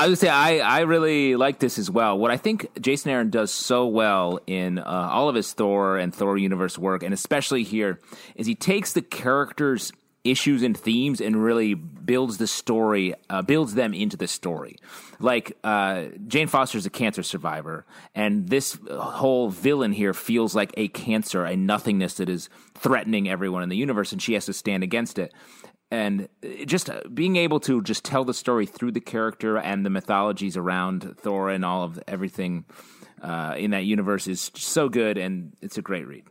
I 0.00 0.06
would 0.06 0.18
say 0.18 0.28
I, 0.28 0.58
I 0.58 0.80
really 0.82 1.34
like 1.34 1.58
this 1.58 1.76
as 1.76 1.90
well. 1.90 2.16
What 2.16 2.30
I 2.30 2.36
think 2.36 2.68
Jason 2.80 3.10
Aaron 3.10 3.30
does 3.30 3.50
so 3.50 3.86
well 3.88 4.38
in 4.46 4.78
uh, 4.78 4.84
all 4.84 5.28
of 5.28 5.34
his 5.34 5.52
Thor 5.52 5.98
and 5.98 6.14
Thor 6.14 6.38
universe 6.38 6.78
work, 6.78 7.02
and 7.02 7.12
especially 7.12 7.64
here, 7.64 8.00
is 8.36 8.46
he 8.46 8.54
takes 8.54 8.92
the 8.92 9.02
characters 9.02 9.92
issues 10.24 10.62
and 10.62 10.76
themes 10.76 11.20
and 11.20 11.42
really 11.42 11.74
builds 11.74 12.38
the 12.38 12.46
story, 12.46 13.14
uh, 13.30 13.42
builds 13.42 13.74
them 13.74 13.94
into 13.94 14.16
the 14.16 14.26
story. 14.26 14.76
Like 15.20 15.56
uh, 15.64 16.06
Jane 16.26 16.48
Foster's 16.48 16.86
a 16.86 16.90
cancer 16.90 17.22
survivor, 17.22 17.84
and 18.14 18.48
this 18.48 18.78
whole 18.90 19.50
villain 19.50 19.92
here 19.92 20.14
feels 20.14 20.54
like 20.54 20.72
a 20.76 20.88
cancer, 20.88 21.44
a 21.44 21.56
nothingness 21.56 22.14
that 22.14 22.28
is 22.28 22.48
threatening 22.74 23.28
everyone 23.28 23.62
in 23.62 23.68
the 23.68 23.76
universe, 23.76 24.12
and 24.12 24.22
she 24.22 24.34
has 24.34 24.46
to 24.46 24.52
stand 24.52 24.82
against 24.82 25.18
it. 25.18 25.32
And 25.90 26.28
just 26.66 26.90
being 27.14 27.36
able 27.36 27.60
to 27.60 27.82
just 27.82 28.04
tell 28.04 28.24
the 28.24 28.34
story 28.34 28.66
through 28.66 28.92
the 28.92 29.00
character 29.00 29.56
and 29.56 29.86
the 29.86 29.90
mythologies 29.90 30.56
around 30.56 31.16
Thor 31.18 31.48
and 31.48 31.64
all 31.64 31.82
of 31.82 31.98
everything 32.06 32.66
uh, 33.22 33.54
in 33.56 33.70
that 33.70 33.84
universe 33.84 34.26
is 34.26 34.50
so 34.54 34.88
good, 34.88 35.16
and 35.16 35.54
it's 35.62 35.78
a 35.78 35.82
great 35.82 36.06
read. 36.06 36.24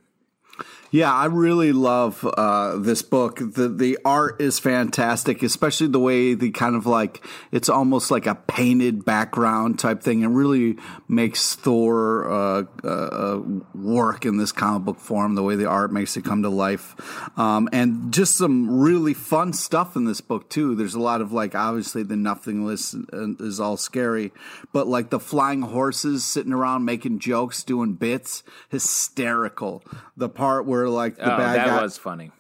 Yeah, 0.90 1.14
I 1.14 1.26
really 1.26 1.74
love 1.74 2.26
uh, 2.26 2.78
this 2.78 3.02
book. 3.02 3.40
the 3.40 3.68
The 3.68 3.98
art 4.06 4.40
is 4.40 4.58
fantastic, 4.58 5.44
especially 5.44 5.88
the 5.88 6.00
way 6.00 6.34
the 6.34 6.52
kind 6.52 6.76
of 6.76 6.86
like 6.86 7.26
it's 7.52 7.68
almost 7.68 8.10
like 8.10 8.26
a 8.26 8.36
painted 8.36 9.04
background 9.04 9.80
type 9.80 10.02
thing. 10.02 10.22
It 10.22 10.28
really 10.28 10.78
makes 11.10 11.56
Thor 11.56 12.32
uh, 12.32 12.64
uh, 12.86 12.88
uh, 12.88 13.42
work 13.76 14.26
in 14.26 14.38
this 14.38 14.54
comic 14.54 14.86
book 14.86 15.00
form. 15.00 15.36
The 15.36 15.44
way 15.44 15.58
the 15.58 15.66
art 15.66 15.92
makes 15.92 16.16
it 16.16 16.24
come 16.24 16.44
to 16.44 16.50
life, 16.50 16.96
um, 17.38 17.68
and 17.74 18.14
just 18.14 18.38
some 18.38 18.80
really 18.80 19.14
fun 19.14 19.52
stuff 19.52 19.98
in 19.98 20.06
this 20.06 20.22
book 20.22 20.50
too. 20.50 20.74
There's 20.74 20.96
a 20.96 21.02
lot 21.02 21.20
of 21.20 21.34
like 21.34 21.54
obviously 21.54 22.04
the 22.04 22.16
nothingness 22.16 22.96
is 23.14 23.60
all 23.60 23.76
scary, 23.76 24.32
but 24.72 24.88
like 24.88 25.10
the 25.10 25.20
flying 25.20 25.64
horses 25.64 26.24
sitting 26.24 26.54
around 26.54 26.86
making 26.86 27.20
jokes, 27.20 27.62
doing 27.64 27.96
bits, 27.96 28.44
hysterical. 28.70 29.84
The 30.16 30.30
part 30.30 30.66
where 30.66 30.77
where 30.78 30.90
like 30.90 31.16
the 31.18 31.34
oh, 31.34 31.38
bad 31.38 31.56
that 31.56 31.68
guy 31.68 31.82
was 31.82 31.98
funny. 31.98 32.32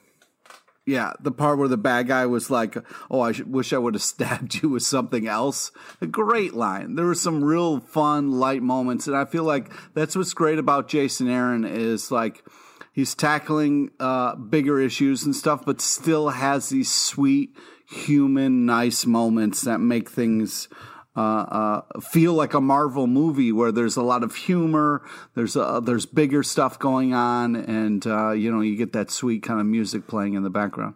Yeah, 0.86 1.14
the 1.20 1.32
part 1.32 1.58
where 1.58 1.68
the 1.68 1.76
bad 1.76 2.08
guy 2.08 2.26
was 2.28 2.50
like, 2.50 2.78
"Oh, 3.12 3.20
I 3.20 3.34
wish 3.46 3.74
I 3.74 3.78
would 3.78 3.96
have 3.96 4.04
stabbed 4.16 4.62
you 4.62 4.70
with 4.70 4.84
something 4.84 5.28
else." 5.28 5.72
A 6.02 6.08
great 6.08 6.54
line. 6.54 6.96
There 6.96 7.06
were 7.06 7.16
some 7.16 7.44
real 7.44 7.80
fun, 7.80 8.32
light 8.32 8.62
moments, 8.62 9.08
and 9.08 9.18
I 9.18 9.26
feel 9.26 9.44
like 9.44 9.72
that's 9.94 10.16
what's 10.16 10.34
great 10.34 10.60
about 10.60 10.88
Jason 10.88 11.28
Aaron 11.28 11.66
is 11.66 12.12
like 12.12 12.46
he's 12.94 13.16
tackling 13.16 13.92
uh, 14.00 14.36
bigger 14.36 14.80
issues 14.80 15.24
and 15.24 15.36
stuff, 15.36 15.66
but 15.66 15.82
still 15.82 16.30
has 16.30 16.70
these 16.70 16.92
sweet, 16.94 17.56
human, 17.90 18.66
nice 18.66 19.06
moments 19.06 19.62
that 19.62 19.80
make 19.80 20.10
things 20.10 20.70
uh, 21.18 21.20
uh, 21.20 22.00
feel 22.00 22.34
like 22.34 22.54
a 22.54 22.62
Marvel 22.62 23.08
movie 23.08 23.52
where 23.52 23.72
there's 23.72 23.98
a 23.98 24.04
lot 24.04 24.24
of 24.24 24.36
humor, 24.36 25.02
there's 25.34 25.58
uh, 25.58 25.80
there's 25.80 26.06
bigger 26.06 26.44
stuff 26.44 26.78
going 26.78 27.14
on, 27.14 27.56
and 27.56 28.06
uh, 28.06 28.32
you 28.32 28.52
know 28.52 28.62
you 28.62 28.78
get 28.78 28.94
that 28.94 29.10
sweet 29.10 29.42
kind 29.42 29.60
of 29.60 29.66
music 29.66 30.08
playing 30.08 30.36
in 30.36 30.44
the 30.44 30.50
background. 30.52 30.94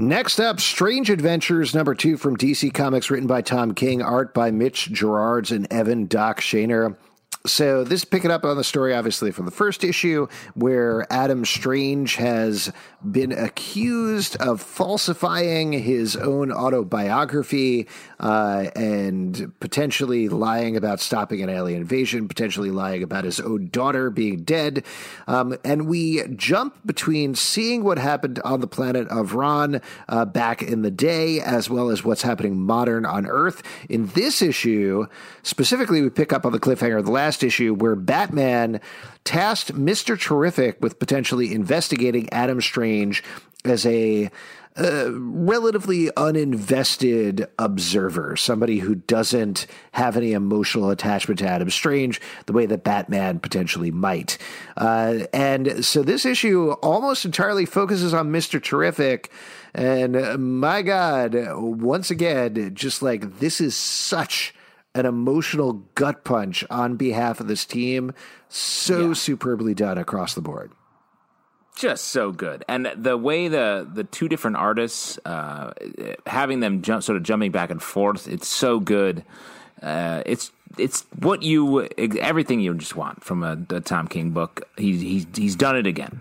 Next 0.00 0.38
up, 0.38 0.60
Strange 0.60 1.10
Adventures 1.10 1.74
number 1.74 1.94
two 1.94 2.16
from 2.16 2.36
DC 2.36 2.72
Comics, 2.72 3.10
written 3.10 3.26
by 3.26 3.42
Tom 3.42 3.74
King, 3.74 4.00
art 4.00 4.32
by 4.32 4.52
Mitch 4.52 4.90
Gerads 4.92 5.50
and 5.50 5.70
Evan 5.72 6.06
Doc 6.06 6.40
Shaner. 6.40 6.96
So 7.46 7.82
this 7.82 8.04
picking 8.04 8.30
up 8.30 8.44
on 8.44 8.56
the 8.56 8.64
story, 8.64 8.94
obviously, 8.94 9.30
from 9.30 9.46
the 9.46 9.50
first 9.50 9.82
issue, 9.82 10.26
where 10.54 11.10
Adam 11.10 11.44
Strange 11.44 12.16
has 12.16 12.70
been 13.10 13.32
accused 13.32 14.36
of 14.36 14.60
falsifying 14.60 15.72
his 15.72 16.16
own 16.16 16.52
autobiography 16.52 17.86
uh, 18.18 18.66
and 18.74 19.52
potentially 19.60 20.28
lying 20.28 20.76
about 20.76 21.00
stopping 21.00 21.40
an 21.40 21.48
alien 21.48 21.80
invasion, 21.80 22.28
potentially 22.28 22.70
lying 22.70 23.02
about 23.02 23.24
his 23.24 23.40
own 23.40 23.68
daughter 23.68 24.10
being 24.10 24.42
dead. 24.42 24.84
Um, 25.26 25.56
and 25.64 25.86
we 25.86 26.26
jump 26.34 26.76
between 26.84 27.34
seeing 27.34 27.84
what 27.84 27.98
happened 27.98 28.40
on 28.40 28.60
the 28.60 28.66
planet 28.66 29.06
of 29.08 29.34
Rann 29.34 29.80
uh, 30.08 30.24
back 30.24 30.62
in 30.62 30.82
the 30.82 30.90
day, 30.90 31.40
as 31.40 31.70
well 31.70 31.88
as 31.88 32.04
what's 32.04 32.22
happening 32.22 32.60
modern 32.60 33.06
on 33.06 33.26
Earth. 33.26 33.62
In 33.88 34.06
this 34.08 34.42
issue, 34.42 35.06
specifically, 35.42 36.02
we 36.02 36.10
pick 36.10 36.32
up 36.32 36.44
on 36.44 36.52
the 36.52 36.60
cliffhanger 36.60 36.98
of 36.98 37.06
the 37.06 37.12
last 37.18 37.42
issue 37.42 37.74
where 37.74 37.96
Batman 37.96 38.80
tasked 39.24 39.74
Mr. 39.74 40.18
Terrific 40.18 40.80
with 40.80 41.00
potentially 41.00 41.52
investigating 41.52 42.32
Adam 42.32 42.60
Strange 42.60 43.24
as 43.64 43.84
a 43.84 44.30
uh, 44.78 45.10
relatively 45.10 46.06
uninvested 46.16 47.48
observer, 47.58 48.36
somebody 48.36 48.78
who 48.78 48.94
doesn't 48.94 49.66
have 49.90 50.16
any 50.16 50.32
emotional 50.32 50.90
attachment 50.90 51.40
to 51.40 51.48
Adam 51.48 51.68
Strange 51.68 52.20
the 52.46 52.52
way 52.52 52.64
that 52.64 52.84
Batman 52.84 53.40
potentially 53.40 53.90
might. 53.90 54.38
Uh, 54.76 55.24
and 55.32 55.84
so 55.84 56.04
this 56.04 56.24
issue 56.24 56.70
almost 56.74 57.24
entirely 57.24 57.66
focuses 57.66 58.14
on 58.14 58.30
Mr. 58.30 58.62
Terrific. 58.62 59.32
And 59.74 60.14
uh, 60.14 60.38
my 60.38 60.82
God, 60.82 61.34
once 61.56 62.12
again, 62.12 62.72
just 62.72 63.02
like 63.02 63.40
this 63.40 63.60
is 63.60 63.74
such 63.74 64.54
an 64.94 65.06
emotional 65.06 65.84
gut 65.94 66.24
punch 66.24 66.64
on 66.70 66.96
behalf 66.96 67.40
of 67.40 67.48
this 67.48 67.64
team. 67.64 68.12
So 68.48 69.08
yeah. 69.08 69.14
superbly 69.14 69.74
done 69.74 69.98
across 69.98 70.34
the 70.34 70.40
board. 70.40 70.72
Just 71.76 72.06
so 72.06 72.32
good, 72.32 72.64
and 72.66 72.90
the 72.96 73.16
way 73.16 73.46
the 73.46 73.88
the 73.88 74.02
two 74.02 74.28
different 74.28 74.56
artists 74.56 75.16
uh, 75.24 75.72
having 76.26 76.58
them 76.58 76.82
jump, 76.82 77.04
sort 77.04 77.16
of 77.16 77.22
jumping 77.22 77.52
back 77.52 77.70
and 77.70 77.80
forth, 77.80 78.26
it's 78.26 78.48
so 78.48 78.80
good. 78.80 79.22
Uh, 79.80 80.24
it's 80.26 80.50
it's 80.76 81.06
what 81.20 81.44
you 81.44 81.86
everything 81.98 82.58
you 82.58 82.74
just 82.74 82.96
want 82.96 83.22
from 83.22 83.44
a, 83.44 83.56
a 83.70 83.80
Tom 83.80 84.08
King 84.08 84.30
book. 84.30 84.68
He's 84.76 85.00
he's 85.00 85.26
he's 85.36 85.54
done 85.54 85.76
it 85.76 85.86
again. 85.86 86.20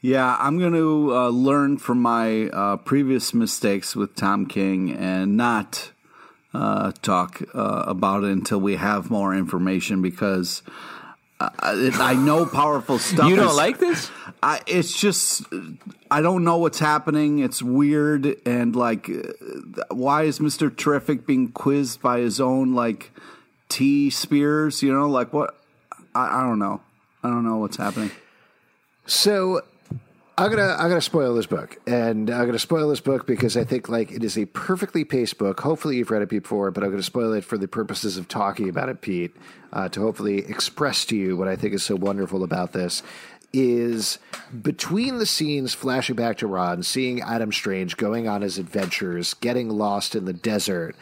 Yeah, 0.00 0.34
I'm 0.40 0.58
going 0.58 0.72
to 0.72 1.14
uh, 1.14 1.28
learn 1.28 1.76
from 1.76 2.00
my 2.00 2.48
uh, 2.48 2.76
previous 2.78 3.34
mistakes 3.34 3.94
with 3.94 4.16
Tom 4.16 4.46
King 4.46 4.96
and 4.96 5.36
not 5.36 5.92
uh, 6.52 6.92
talk 7.02 7.42
uh, 7.54 7.84
about 7.86 8.24
it 8.24 8.30
until 8.30 8.60
we 8.60 8.76
have 8.76 9.10
more 9.10 9.34
information 9.34 10.02
because 10.02 10.62
uh, 11.38 11.50
I 11.58 12.14
know 12.14 12.44
powerful 12.46 12.98
stuff. 12.98 13.28
You 13.28 13.36
don't 13.36 13.50
is, 13.50 13.56
like 13.56 13.78
this? 13.78 14.10
I, 14.42 14.60
it's 14.66 14.98
just 14.98 15.44
I 16.10 16.20
don't 16.20 16.44
know 16.44 16.58
what's 16.58 16.78
happening. 16.78 17.38
It's 17.38 17.62
weird 17.62 18.36
and 18.46 18.74
like, 18.76 19.08
uh, 19.08 19.84
why 19.90 20.24
is 20.24 20.40
Mister 20.40 20.70
Terrific 20.70 21.26
being 21.26 21.52
quizzed 21.52 22.02
by 22.02 22.18
his 22.18 22.40
own 22.40 22.74
like 22.74 23.12
T 23.68 24.10
Spheres? 24.10 24.82
You 24.82 24.92
know, 24.92 25.08
like 25.08 25.32
what? 25.32 25.56
I, 26.14 26.40
I 26.40 26.42
don't 26.42 26.58
know. 26.58 26.80
I 27.22 27.28
don't 27.28 27.44
know 27.44 27.58
what's 27.58 27.76
happening. 27.76 28.10
So 29.06 29.62
I'm 30.40 30.50
gonna 30.50 30.74
I'm 30.78 30.88
gonna 30.88 31.02
spoil 31.02 31.34
this 31.34 31.44
book, 31.44 31.76
and 31.86 32.30
I'm 32.30 32.46
gonna 32.46 32.58
spoil 32.58 32.88
this 32.88 33.00
book 33.00 33.26
because 33.26 33.58
I 33.58 33.64
think 33.64 33.90
like 33.90 34.10
it 34.10 34.24
is 34.24 34.38
a 34.38 34.46
perfectly 34.46 35.04
paced 35.04 35.36
book. 35.36 35.60
Hopefully 35.60 35.98
you've 35.98 36.10
read 36.10 36.22
it 36.22 36.30
before, 36.30 36.70
but 36.70 36.82
I'm 36.82 36.88
gonna 36.90 37.02
spoil 37.02 37.34
it 37.34 37.44
for 37.44 37.58
the 37.58 37.68
purposes 37.68 38.16
of 38.16 38.26
talking 38.26 38.70
about 38.70 38.88
it, 38.88 39.02
Pete, 39.02 39.36
uh, 39.70 39.90
to 39.90 40.00
hopefully 40.00 40.38
express 40.38 41.04
to 41.06 41.16
you 41.16 41.36
what 41.36 41.46
I 41.46 41.56
think 41.56 41.74
is 41.74 41.82
so 41.82 41.94
wonderful 41.94 42.42
about 42.42 42.72
this 42.72 43.02
is 43.52 44.18
between 44.62 45.18
the 45.18 45.26
scenes 45.26 45.74
flashing 45.74 46.16
back 46.16 46.38
to 46.38 46.46
Rann, 46.46 46.82
seeing 46.82 47.20
Adam 47.20 47.52
Strange 47.52 47.96
going 47.96 48.28
on 48.28 48.42
his 48.42 48.58
adventures, 48.58 49.34
getting 49.34 49.68
lost 49.68 50.14
in 50.14 50.24
the 50.24 50.32
desert, 50.32 50.94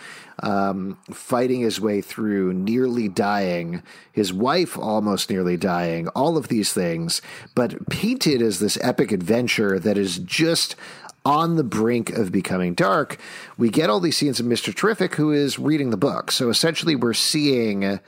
um, 0.42 0.98
fighting 1.10 1.60
his 1.60 1.80
way 1.80 2.00
through, 2.00 2.52
nearly 2.52 3.08
dying, 3.08 3.82
his 4.12 4.32
wife 4.32 4.78
almost 4.78 5.30
nearly 5.30 5.56
dying, 5.56 6.08
all 6.08 6.36
of 6.36 6.48
these 6.48 6.72
things, 6.72 7.20
but 7.54 7.88
painted 7.88 8.40
as 8.40 8.60
this 8.60 8.78
epic 8.80 9.12
adventure 9.12 9.78
that 9.78 9.98
is 9.98 10.18
just 10.18 10.76
on 11.24 11.56
the 11.56 11.64
brink 11.64 12.10
of 12.10 12.32
becoming 12.32 12.74
dark. 12.74 13.18
We 13.58 13.68
get 13.68 13.90
all 13.90 14.00
these 14.00 14.16
scenes 14.16 14.40
of 14.40 14.46
Mr. 14.46 14.74
Terrific, 14.74 15.16
who 15.16 15.32
is 15.32 15.58
reading 15.58 15.90
the 15.90 15.96
book. 15.96 16.30
So 16.30 16.48
essentially, 16.48 16.96
we're 16.96 17.12
seeing 17.12 18.00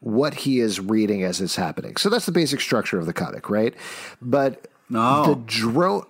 what 0.00 0.34
he 0.34 0.60
is 0.60 0.80
reading 0.80 1.24
as 1.24 1.40
it's 1.40 1.56
happening. 1.56 1.96
So 1.96 2.08
that's 2.08 2.26
the 2.26 2.32
basic 2.32 2.60
structure 2.60 2.98
of 2.98 3.06
the 3.06 3.12
comic, 3.12 3.50
right? 3.50 3.74
But 4.22 4.68
no. 4.88 5.24
the 5.26 5.34
drone. 5.46 6.04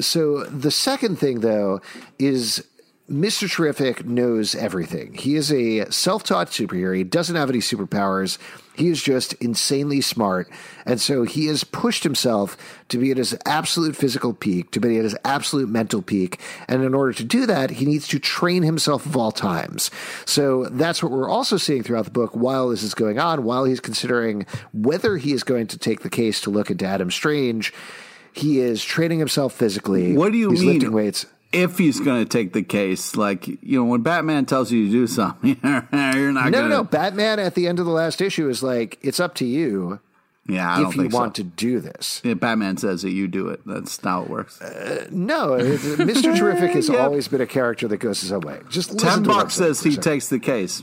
So 0.00 0.44
the 0.44 0.70
second 0.70 1.16
thing, 1.16 1.40
though, 1.40 1.80
is 2.18 2.64
Mr. 3.10 3.50
Terrific 3.50 4.06
knows 4.06 4.54
everything. 4.54 5.14
He 5.14 5.34
is 5.34 5.52
a 5.52 5.90
self 5.90 6.22
taught 6.22 6.48
superhero. 6.48 6.96
He 6.96 7.04
doesn't 7.04 7.34
have 7.34 7.50
any 7.50 7.58
superpowers. 7.58 8.38
He 8.74 8.88
is 8.88 9.02
just 9.02 9.34
insanely 9.34 10.00
smart. 10.00 10.48
And 10.86 11.00
so 11.00 11.24
he 11.24 11.46
has 11.46 11.64
pushed 11.64 12.02
himself 12.02 12.56
to 12.88 12.98
be 12.98 13.10
at 13.10 13.16
his 13.16 13.36
absolute 13.44 13.96
physical 13.96 14.32
peak, 14.32 14.70
to 14.70 14.80
be 14.80 14.96
at 14.96 15.04
his 15.04 15.16
absolute 15.24 15.68
mental 15.68 16.02
peak. 16.02 16.40
And 16.68 16.82
in 16.82 16.94
order 16.94 17.12
to 17.14 17.24
do 17.24 17.46
that, 17.46 17.70
he 17.70 17.84
needs 17.84 18.08
to 18.08 18.18
train 18.18 18.62
himself 18.62 19.04
of 19.06 19.16
all 19.16 19.32
times. 19.32 19.90
So 20.24 20.66
that's 20.66 21.02
what 21.02 21.12
we're 21.12 21.28
also 21.28 21.56
seeing 21.56 21.82
throughout 21.82 22.04
the 22.06 22.10
book 22.10 22.34
while 22.34 22.68
this 22.68 22.82
is 22.82 22.94
going 22.94 23.18
on, 23.18 23.44
while 23.44 23.64
he's 23.64 23.80
considering 23.80 24.46
whether 24.72 25.16
he 25.18 25.32
is 25.32 25.42
going 25.42 25.66
to 25.68 25.78
take 25.78 26.00
the 26.00 26.10
case 26.10 26.40
to 26.42 26.50
look 26.50 26.70
into 26.70 26.86
Adam 26.86 27.10
Strange. 27.10 27.74
He 28.32 28.60
is 28.60 28.84
training 28.84 29.18
himself 29.18 29.52
physically. 29.52 30.16
What 30.16 30.32
do 30.32 30.38
you 30.38 30.50
he's 30.50 30.60
mean? 30.60 30.74
Lifting 30.74 30.92
weights 30.92 31.26
if 31.52 31.78
he's 31.78 31.98
going 32.00 32.22
to 32.24 32.28
take 32.28 32.52
the 32.52 32.62
case, 32.62 33.16
like 33.16 33.46
you 33.46 33.78
know, 33.78 33.84
when 33.84 34.02
Batman 34.02 34.46
tells 34.46 34.70
you 34.70 34.86
to 34.86 34.90
do 34.92 35.06
something, 35.06 35.58
you're 35.64 36.32
not. 36.32 36.50
No, 36.50 36.58
gonna... 36.62 36.68
no, 36.68 36.84
Batman 36.84 37.38
at 37.38 37.54
the 37.54 37.66
end 37.66 37.78
of 37.78 37.86
the 37.86 37.92
last 37.92 38.20
issue 38.20 38.48
is 38.48 38.62
like, 38.62 38.98
"It's 39.02 39.20
up 39.20 39.34
to 39.36 39.44
you." 39.44 40.00
Yeah, 40.46 40.68
I 40.68 40.80
if 40.88 40.96
you 40.96 41.02
think 41.02 41.12
so. 41.12 41.18
want 41.18 41.34
to 41.36 41.44
do 41.44 41.78
this. 41.80 42.20
Yeah, 42.24 42.34
Batman 42.34 42.76
says 42.76 43.02
that 43.02 43.10
you 43.10 43.28
do 43.28 43.48
it. 43.48 43.60
That's 43.66 44.00
how 44.02 44.22
it 44.22 44.30
works. 44.30 44.60
Uh, 44.60 45.06
no, 45.10 45.50
Mr. 45.58 46.36
Terrific 46.38 46.70
has 46.72 46.88
Yep. 46.88 46.98
always 46.98 47.28
been 47.28 47.40
a 47.40 47.46
character 47.46 47.86
that 47.86 47.98
goes 47.98 48.20
his 48.22 48.32
own 48.32 48.40
way. 48.40 48.58
Just 48.68 48.92
listen 48.92 49.08
Ten 49.08 49.22
to 49.22 49.28
bucks 49.28 49.54
says 49.54 49.80
he 49.82 49.90
second. 49.92 50.02
takes 50.02 50.28
the 50.28 50.40
case. 50.40 50.82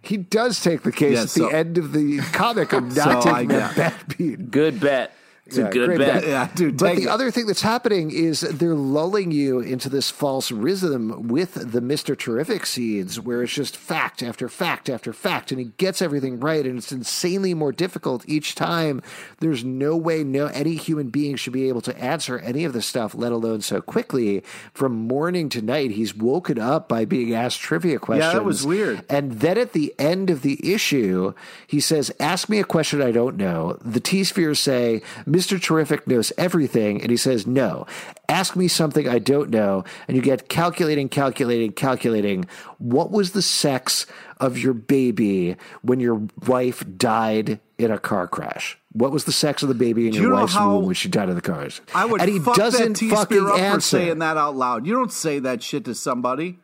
He 0.00 0.16
does 0.16 0.60
take 0.60 0.82
the 0.84 0.92
case 0.92 1.16
Yeah, 1.16 1.22
at 1.22 1.28
so- 1.30 1.48
the 1.48 1.54
end 1.56 1.76
of 1.76 1.92
the 1.92 2.18
comic. 2.32 2.72
I'm 2.72 2.90
So 2.92 3.04
not 3.04 3.26
I 3.26 3.32
taking 3.42 3.48
that 3.48 3.74
get- 3.76 4.18
bad. 4.18 4.50
Good 4.50 4.80
bet. 4.80 5.12
It's 5.46 5.58
Yeah, 5.58 5.66
a 5.66 5.70
good 5.70 5.98
bet. 5.98 6.22
bet. 6.22 6.26
Yeah, 6.26 6.48
dude. 6.54 6.78
But 6.78 6.96
the 6.96 7.02
it. 7.02 7.08
other 7.08 7.30
thing 7.30 7.46
that's 7.46 7.60
happening 7.60 8.10
is 8.10 8.40
they're 8.40 8.74
lulling 8.74 9.30
you 9.30 9.60
into 9.60 9.90
this 9.90 10.10
false 10.10 10.50
rhythm 10.50 11.28
with 11.28 11.52
the 11.54 11.80
Mr. 11.82 12.16
Terrific 12.18 12.64
seeds, 12.64 13.20
where 13.20 13.42
it's 13.42 13.52
just 13.52 13.76
fact 13.76 14.22
after 14.22 14.48
fact 14.48 14.88
after 14.88 15.12
fact, 15.12 15.50
and 15.50 15.60
he 15.60 15.66
gets 15.76 16.00
everything 16.00 16.40
right, 16.40 16.64
and 16.64 16.78
it's 16.78 16.92
insanely 16.92 17.52
more 17.52 17.72
difficult 17.72 18.24
each 18.26 18.54
time. 18.54 19.02
There's 19.40 19.62
no 19.62 19.96
way 19.96 20.24
no 20.24 20.46
any 20.46 20.76
human 20.76 21.08
being 21.10 21.36
should 21.36 21.52
be 21.52 21.68
able 21.68 21.82
to 21.82 21.98
answer 22.02 22.38
any 22.38 22.64
of 22.64 22.72
this 22.72 22.86
stuff, 22.86 23.14
let 23.14 23.30
alone 23.32 23.60
so 23.60 23.82
quickly. 23.82 24.42
From 24.72 24.94
morning 24.94 25.50
to 25.50 25.60
night, 25.60 25.90
he's 25.90 26.14
woken 26.14 26.58
up 26.58 26.88
by 26.88 27.04
being 27.04 27.34
asked 27.34 27.60
trivia 27.60 27.98
questions. 27.98 28.32
Yeah, 28.32 28.38
that 28.38 28.44
was 28.46 28.64
weird. 28.64 29.04
And 29.10 29.32
then 29.40 29.58
at 29.58 29.72
the 29.74 29.94
end 29.98 30.30
of 30.30 30.40
the 30.40 30.72
issue, 30.72 31.34
he 31.66 31.80
says, 31.80 32.10
Ask 32.18 32.48
me 32.48 32.60
a 32.60 32.64
question 32.64 33.02
I 33.02 33.10
don't 33.10 33.36
know. 33.36 33.76
The 33.82 34.00
T 34.00 34.24
Spheres 34.24 34.58
say, 34.58 35.02
Mr. 35.34 35.60
Terrific 35.60 36.06
knows 36.06 36.32
everything. 36.38 37.02
And 37.02 37.10
he 37.10 37.16
says, 37.16 37.44
No. 37.44 37.86
Ask 38.28 38.54
me 38.54 38.68
something 38.68 39.08
I 39.08 39.18
don't 39.18 39.50
know. 39.50 39.84
And 40.06 40.16
you 40.16 40.22
get 40.22 40.48
calculating, 40.48 41.08
calculating, 41.08 41.72
calculating. 41.72 42.46
What 42.78 43.10
was 43.10 43.32
the 43.32 43.42
sex 43.42 44.06
of 44.38 44.56
your 44.58 44.74
baby 44.74 45.56
when 45.82 45.98
your 45.98 46.22
wife 46.46 46.84
died 46.96 47.58
in 47.78 47.90
a 47.90 47.98
car 47.98 48.28
crash? 48.28 48.78
What 48.92 49.10
was 49.10 49.24
the 49.24 49.32
sex 49.32 49.64
of 49.64 49.68
the 49.68 49.74
baby 49.74 50.06
in 50.06 50.12
Do 50.12 50.20
your 50.20 50.28
you 50.28 50.34
wife's 50.34 50.54
womb 50.54 50.86
when 50.86 50.94
she 50.94 51.08
died 51.08 51.28
in 51.28 51.34
the 51.34 51.40
car? 51.40 51.68
I 51.94 52.04
would 52.04 52.20
and 52.20 52.30
he 52.30 52.38
fuck 52.38 52.54
doesn't 52.54 53.00
that 53.00 53.10
fucking 53.10 53.38
up 53.40 53.48
for 53.56 53.58
answer. 53.58 53.98
saying 53.98 54.20
that 54.20 54.36
out 54.36 54.54
loud. 54.54 54.86
You 54.86 54.94
don't 54.94 55.12
say 55.12 55.40
that 55.40 55.64
shit 55.64 55.84
to 55.86 55.96
somebody. 55.96 56.60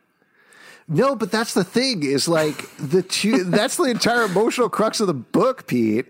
No, 0.87 1.15
but 1.15 1.29
that's 1.29 1.53
the 1.53 1.65
thing 1.65 2.03
is 2.03 2.29
like 2.29 2.69
the 2.77 3.01
two, 3.03 3.43
that's 3.45 3.75
the 3.75 3.83
entire 3.83 4.23
emotional 4.23 4.69
crux 4.69 5.01
of 5.01 5.07
the 5.07 5.13
book, 5.13 5.67
Pete. 5.67 6.05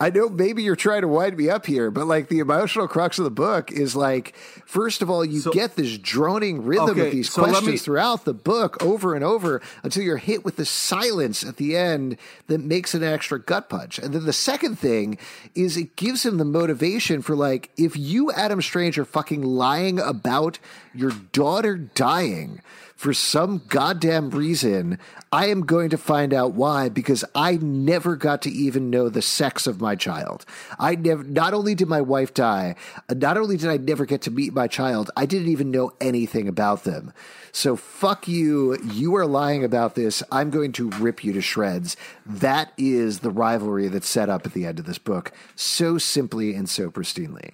I 0.00 0.10
know 0.10 0.28
maybe 0.28 0.62
you're 0.62 0.76
trying 0.76 1.00
to 1.00 1.08
wind 1.08 1.36
me 1.36 1.50
up 1.50 1.66
here, 1.66 1.90
but 1.90 2.06
like 2.06 2.28
the 2.28 2.38
emotional 2.38 2.86
crux 2.86 3.18
of 3.18 3.24
the 3.24 3.32
book 3.32 3.72
is 3.72 3.96
like, 3.96 4.36
first 4.64 5.02
of 5.02 5.10
all, 5.10 5.24
you 5.24 5.40
So- 5.40 5.50
get 5.50 5.74
this 5.74 5.98
droning 5.98 6.64
rhythm 6.64 6.90
Okay, 6.90 7.06
of 7.06 7.12
these 7.12 7.32
so 7.32 7.42
questions 7.42 7.66
me- 7.66 7.76
throughout 7.78 8.24
the 8.24 8.32
book 8.32 8.80
over 8.80 9.16
and 9.16 9.24
over 9.24 9.60
until 9.82 10.04
you're 10.04 10.16
hit 10.18 10.44
with 10.44 10.54
the 10.54 10.64
silence 10.64 11.42
at 11.42 11.56
the 11.56 11.76
end 11.76 12.16
that 12.46 12.60
makes 12.60 12.94
an 12.94 13.02
extra 13.02 13.40
gut 13.40 13.68
punch. 13.68 13.98
And 13.98 14.14
then 14.14 14.24
the 14.24 14.32
second 14.32 14.78
thing 14.78 15.18
is 15.56 15.76
it 15.76 15.96
gives 15.96 16.24
him 16.24 16.36
the 16.38 16.44
motivation 16.44 17.20
for 17.20 17.34
like, 17.34 17.70
if 17.76 17.96
you, 17.96 18.30
Adam 18.30 18.62
Strange, 18.62 18.98
are 19.00 19.04
fucking 19.04 19.42
lying 19.42 19.98
about 19.98 20.60
your 20.94 21.10
daughter 21.32 21.76
dying, 21.76 22.60
for 22.98 23.14
some 23.14 23.62
goddamn 23.68 24.30
reason, 24.30 24.98
I 25.30 25.46
am 25.46 25.66
going 25.66 25.88
to 25.90 25.96
find 25.96 26.34
out 26.34 26.54
why 26.54 26.88
because 26.88 27.24
I 27.32 27.52
never 27.52 28.16
got 28.16 28.42
to 28.42 28.50
even 28.50 28.90
know 28.90 29.08
the 29.08 29.22
sex 29.22 29.68
of 29.68 29.80
my 29.80 29.94
child. 29.94 30.44
I 30.80 30.96
never, 30.96 31.22
not 31.22 31.54
only 31.54 31.76
did 31.76 31.86
my 31.86 32.00
wife 32.00 32.34
die, 32.34 32.74
uh, 33.08 33.14
not 33.14 33.36
only 33.36 33.56
did 33.56 33.70
I 33.70 33.76
never 33.76 34.04
get 34.04 34.22
to 34.22 34.32
meet 34.32 34.52
my 34.52 34.66
child, 34.66 35.12
I 35.16 35.26
didn't 35.26 35.46
even 35.46 35.70
know 35.70 35.92
anything 36.00 36.48
about 36.48 36.82
them. 36.82 37.12
So 37.52 37.76
fuck 37.76 38.26
you. 38.26 38.76
You 38.82 39.14
are 39.14 39.26
lying 39.26 39.62
about 39.62 39.94
this. 39.94 40.20
I'm 40.32 40.50
going 40.50 40.72
to 40.72 40.90
rip 40.90 41.22
you 41.22 41.32
to 41.34 41.40
shreds. 41.40 41.96
That 42.26 42.72
is 42.76 43.20
the 43.20 43.30
rivalry 43.30 43.86
that's 43.86 44.08
set 44.08 44.28
up 44.28 44.44
at 44.44 44.54
the 44.54 44.66
end 44.66 44.80
of 44.80 44.86
this 44.86 44.98
book 44.98 45.30
so 45.54 45.98
simply 45.98 46.52
and 46.52 46.68
so 46.68 46.90
pristinely. 46.90 47.52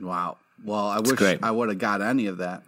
Wow. 0.00 0.38
Well, 0.64 0.86
I 0.88 0.98
wish 0.98 1.12
great. 1.12 1.44
I 1.44 1.52
would 1.52 1.68
have 1.68 1.78
got 1.78 2.02
any 2.02 2.26
of 2.26 2.38
that. 2.38 2.64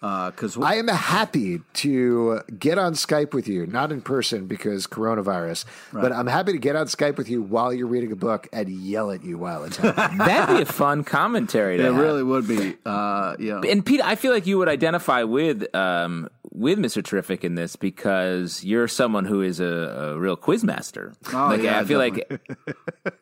Because 0.00 0.56
I 0.56 0.76
am 0.76 0.86
happy 0.86 1.60
to 1.74 2.40
get 2.56 2.78
on 2.78 2.92
Skype 2.92 3.34
with 3.34 3.48
you, 3.48 3.66
not 3.66 3.90
in 3.90 4.00
person 4.00 4.46
because 4.46 4.86
coronavirus, 4.86 5.64
but 5.92 6.12
I'm 6.12 6.28
happy 6.28 6.52
to 6.52 6.58
get 6.58 6.76
on 6.76 6.86
Skype 6.86 7.16
with 7.16 7.28
you 7.28 7.42
while 7.42 7.72
you're 7.72 7.88
reading 7.88 8.12
a 8.12 8.16
book 8.16 8.46
and 8.52 8.68
yell 8.68 9.10
at 9.10 9.24
you 9.24 9.38
while 9.38 9.64
it's 9.64 9.76
happening. 9.76 10.18
That'd 10.26 10.56
be 10.56 10.62
a 10.62 10.66
fun 10.66 11.02
commentary 11.02 11.78
to 11.78 11.82
it 11.82 11.86
have. 11.86 11.96
really 11.96 12.22
would 12.22 12.46
be. 12.46 12.76
Uh, 12.86 13.34
yeah. 13.40 13.60
And 13.68 13.84
Pete, 13.84 14.00
I 14.00 14.14
feel 14.14 14.32
like 14.32 14.46
you 14.46 14.58
would 14.58 14.68
identify 14.68 15.24
with 15.24 15.74
um, 15.74 16.28
with 16.52 16.78
Mister 16.78 17.02
Terrific 17.02 17.42
in 17.44 17.56
this 17.56 17.74
because 17.74 18.62
you're 18.62 18.86
someone 18.88 19.24
who 19.24 19.42
is 19.42 19.58
a, 19.58 19.64
a 19.66 20.18
real 20.18 20.36
quiz 20.36 20.62
master. 20.62 21.12
Oh, 21.32 21.48
like 21.48 21.62
yeah, 21.62 21.80
I 21.80 21.84
feel 21.84 21.98
like 21.98 22.40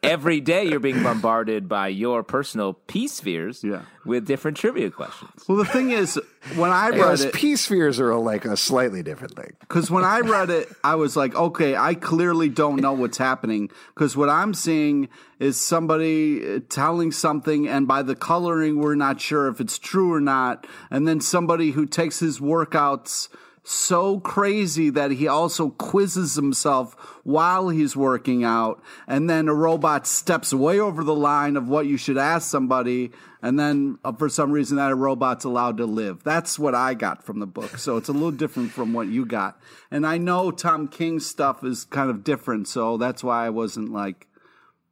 every 0.03 0.41
day 0.43 0.65
you're 0.65 0.81
being 0.81 1.03
bombarded 1.03 1.69
by 1.69 1.89
your 1.89 2.23
personal 2.23 2.75
peace 2.75 3.13
spheres 3.15 3.65
Yeah. 3.65 3.83
With 4.07 4.27
different 4.27 4.57
trivia 4.57 4.91
questions. 4.91 5.31
Well, 5.49 5.59
the 5.59 5.65
thing 5.65 5.91
is, 5.91 6.21
when 6.55 6.71
I 6.71 6.91
read 6.91 6.99
Whereas 6.99 7.25
it, 7.25 7.35
peace 7.35 7.63
spheres 7.63 7.99
are 8.01 8.15
like 8.17 8.45
a 8.45 8.57
slightly 8.57 9.03
different 9.03 9.35
thing. 9.37 9.53
Because 9.61 9.91
when 9.91 10.05
I 10.05 10.21
read 10.21 10.51
it, 10.51 10.69
I 10.85 10.95
was 10.95 11.17
like, 11.17 11.35
okay, 11.35 11.77
I 11.77 11.95
clearly 11.95 12.49
don't 12.49 12.81
know 12.81 12.93
what's 12.93 13.19
happening. 13.19 13.71
Because 13.95 14.17
what 14.17 14.29
I'm 14.29 14.55
seeing 14.55 15.09
is 15.39 15.61
somebody 15.61 16.57
uh, 16.57 16.61
telling 16.69 17.13
something, 17.13 17.69
and 17.69 17.87
by 17.89 18.03
the 18.03 18.15
coloring, 18.15 18.79
we're 18.79 18.95
not 18.95 19.21
sure 19.21 19.49
if 19.49 19.61
it's 19.61 19.79
true 19.79 20.13
or 20.13 20.21
not. 20.21 20.67
And 20.91 21.07
then 21.07 21.21
somebody 21.21 21.73
who 21.73 21.87
takes 21.87 22.21
his 22.21 22.39
workouts 22.39 23.29
so 23.69 24.21
crazy 24.21 24.91
that 24.91 25.11
he 25.11 25.27
also 25.27 25.71
quizzes 25.71 26.37
himself 26.37 26.95
while 27.25 27.69
he's 27.69 27.97
working 27.97 28.45
out. 28.45 28.81
And 29.09 29.29
then 29.29 29.49
a 29.49 29.55
robot 29.55 30.07
steps 30.07 30.55
way 30.55 30.79
over 30.79 31.03
the 31.03 31.15
line 31.15 31.57
of 31.57 31.69
what 31.69 31.87
you 31.87 31.97
should 31.97 32.17
ask 32.17 32.49
somebody. 32.49 33.11
And 33.47 33.61
then 33.61 34.01
uh, 34.05 34.11
for 34.11 34.29
some 34.29 34.51
reason 34.51 34.77
that 34.79 34.91
a 34.91 34.97
robot's 34.97 35.45
allowed 35.45 35.77
to 35.77 35.87
live. 35.87 36.25
That's 36.25 36.59
what 36.59 36.75
I 36.75 36.95
got 36.95 37.23
from 37.23 37.39
the 37.39 37.47
book. 37.47 37.79
So 37.79 37.97
it's 37.97 38.09
a 38.09 38.13
little 38.13 38.33
different 38.33 38.73
from 38.73 38.93
what 38.93 39.07
you 39.07 39.25
got. 39.25 39.57
And 39.89 40.05
I 40.05 40.19
know 40.19 40.51
Tom 40.51 40.89
King's 40.89 41.27
stuff 41.27 41.63
is 41.63 41.85
kind 41.85 42.11
of 42.11 42.25
different. 42.25 42.67
So 42.67 42.97
that's 42.97 43.23
why 43.23 43.47
I 43.47 43.51
wasn't 43.51 43.93
like, 43.93 44.27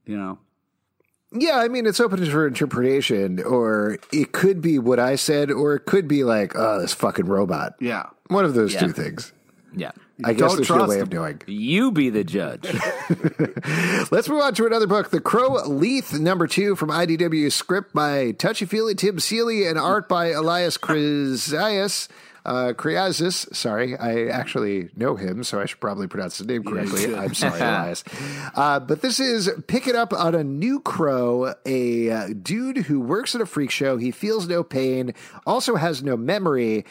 you 0.06 0.16
know. 0.16 0.38
Yeah, 1.32 1.56
I 1.58 1.66
mean, 1.66 1.84
it's 1.84 1.98
open 1.98 2.24
for 2.30 2.46
interpretation, 2.46 3.42
or 3.42 3.98
it 4.12 4.30
could 4.30 4.60
be 4.60 4.78
what 4.78 5.00
I 5.00 5.16
said, 5.16 5.50
or 5.50 5.74
it 5.74 5.84
could 5.84 6.06
be 6.06 6.22
like, 6.22 6.52
oh, 6.54 6.80
this 6.80 6.94
fucking 6.94 7.26
robot. 7.26 7.74
Yeah. 7.80 8.04
One 8.28 8.44
of 8.44 8.54
those 8.54 8.74
Yeah. 8.74 8.80
two 8.82 8.92
things. 8.92 9.32
Yeah. 9.74 9.90
I 10.22 10.32
guess 10.32 10.40
Don't 10.40 10.56
there's 10.56 10.70
no 10.70 10.76
trust 10.76 10.90
way 10.90 11.00
of 11.00 11.12
knowing. 11.12 11.42
You 11.46 11.90
be 11.90 12.10
the 12.10 12.22
judge. 12.22 12.64
Let's 14.12 14.28
move 14.28 14.42
on 14.42 14.54
to 14.54 14.66
another 14.66 14.86
book, 14.86 15.10
The 15.10 15.20
Crow 15.20 15.54
Lethe, 15.66 16.20
number 16.20 16.46
two 16.46 16.76
from 16.76 16.90
IDW, 16.90 17.50
script 17.50 17.92
by 17.92 18.32
Touchy 18.32 18.64
Feely 18.64 18.94
Tim 18.94 19.18
Seeley, 19.18 19.66
and 19.66 19.78
art 19.78 20.08
by 20.08 20.28
Elias 20.28 20.78
Chrysias. 20.78 22.08
Uh, 22.46 22.74
Chrysias, 22.74 23.52
sorry, 23.54 23.96
I 23.96 24.26
actually 24.26 24.90
know 24.94 25.16
him, 25.16 25.44
so 25.44 25.60
I 25.60 25.64
should 25.64 25.80
probably 25.80 26.06
pronounce 26.06 26.38
his 26.38 26.46
name 26.46 26.62
correctly. 26.62 27.14
I'm 27.14 27.32
sorry, 27.32 27.58
Elias. 27.60 28.04
Uh, 28.54 28.80
but 28.80 29.00
this 29.00 29.18
is 29.18 29.50
pick 29.66 29.88
it 29.88 29.96
up 29.96 30.12
on 30.12 30.34
a 30.34 30.44
new 30.44 30.80
crow, 30.80 31.54
a 31.64 32.10
uh, 32.10 32.28
dude 32.40 32.78
who 32.78 33.00
works 33.00 33.34
at 33.34 33.40
a 33.40 33.46
freak 33.46 33.70
show. 33.70 33.96
He 33.96 34.10
feels 34.10 34.46
no 34.46 34.62
pain, 34.62 35.14
also 35.46 35.76
has 35.76 36.02
no 36.02 36.18
memory, 36.18 36.84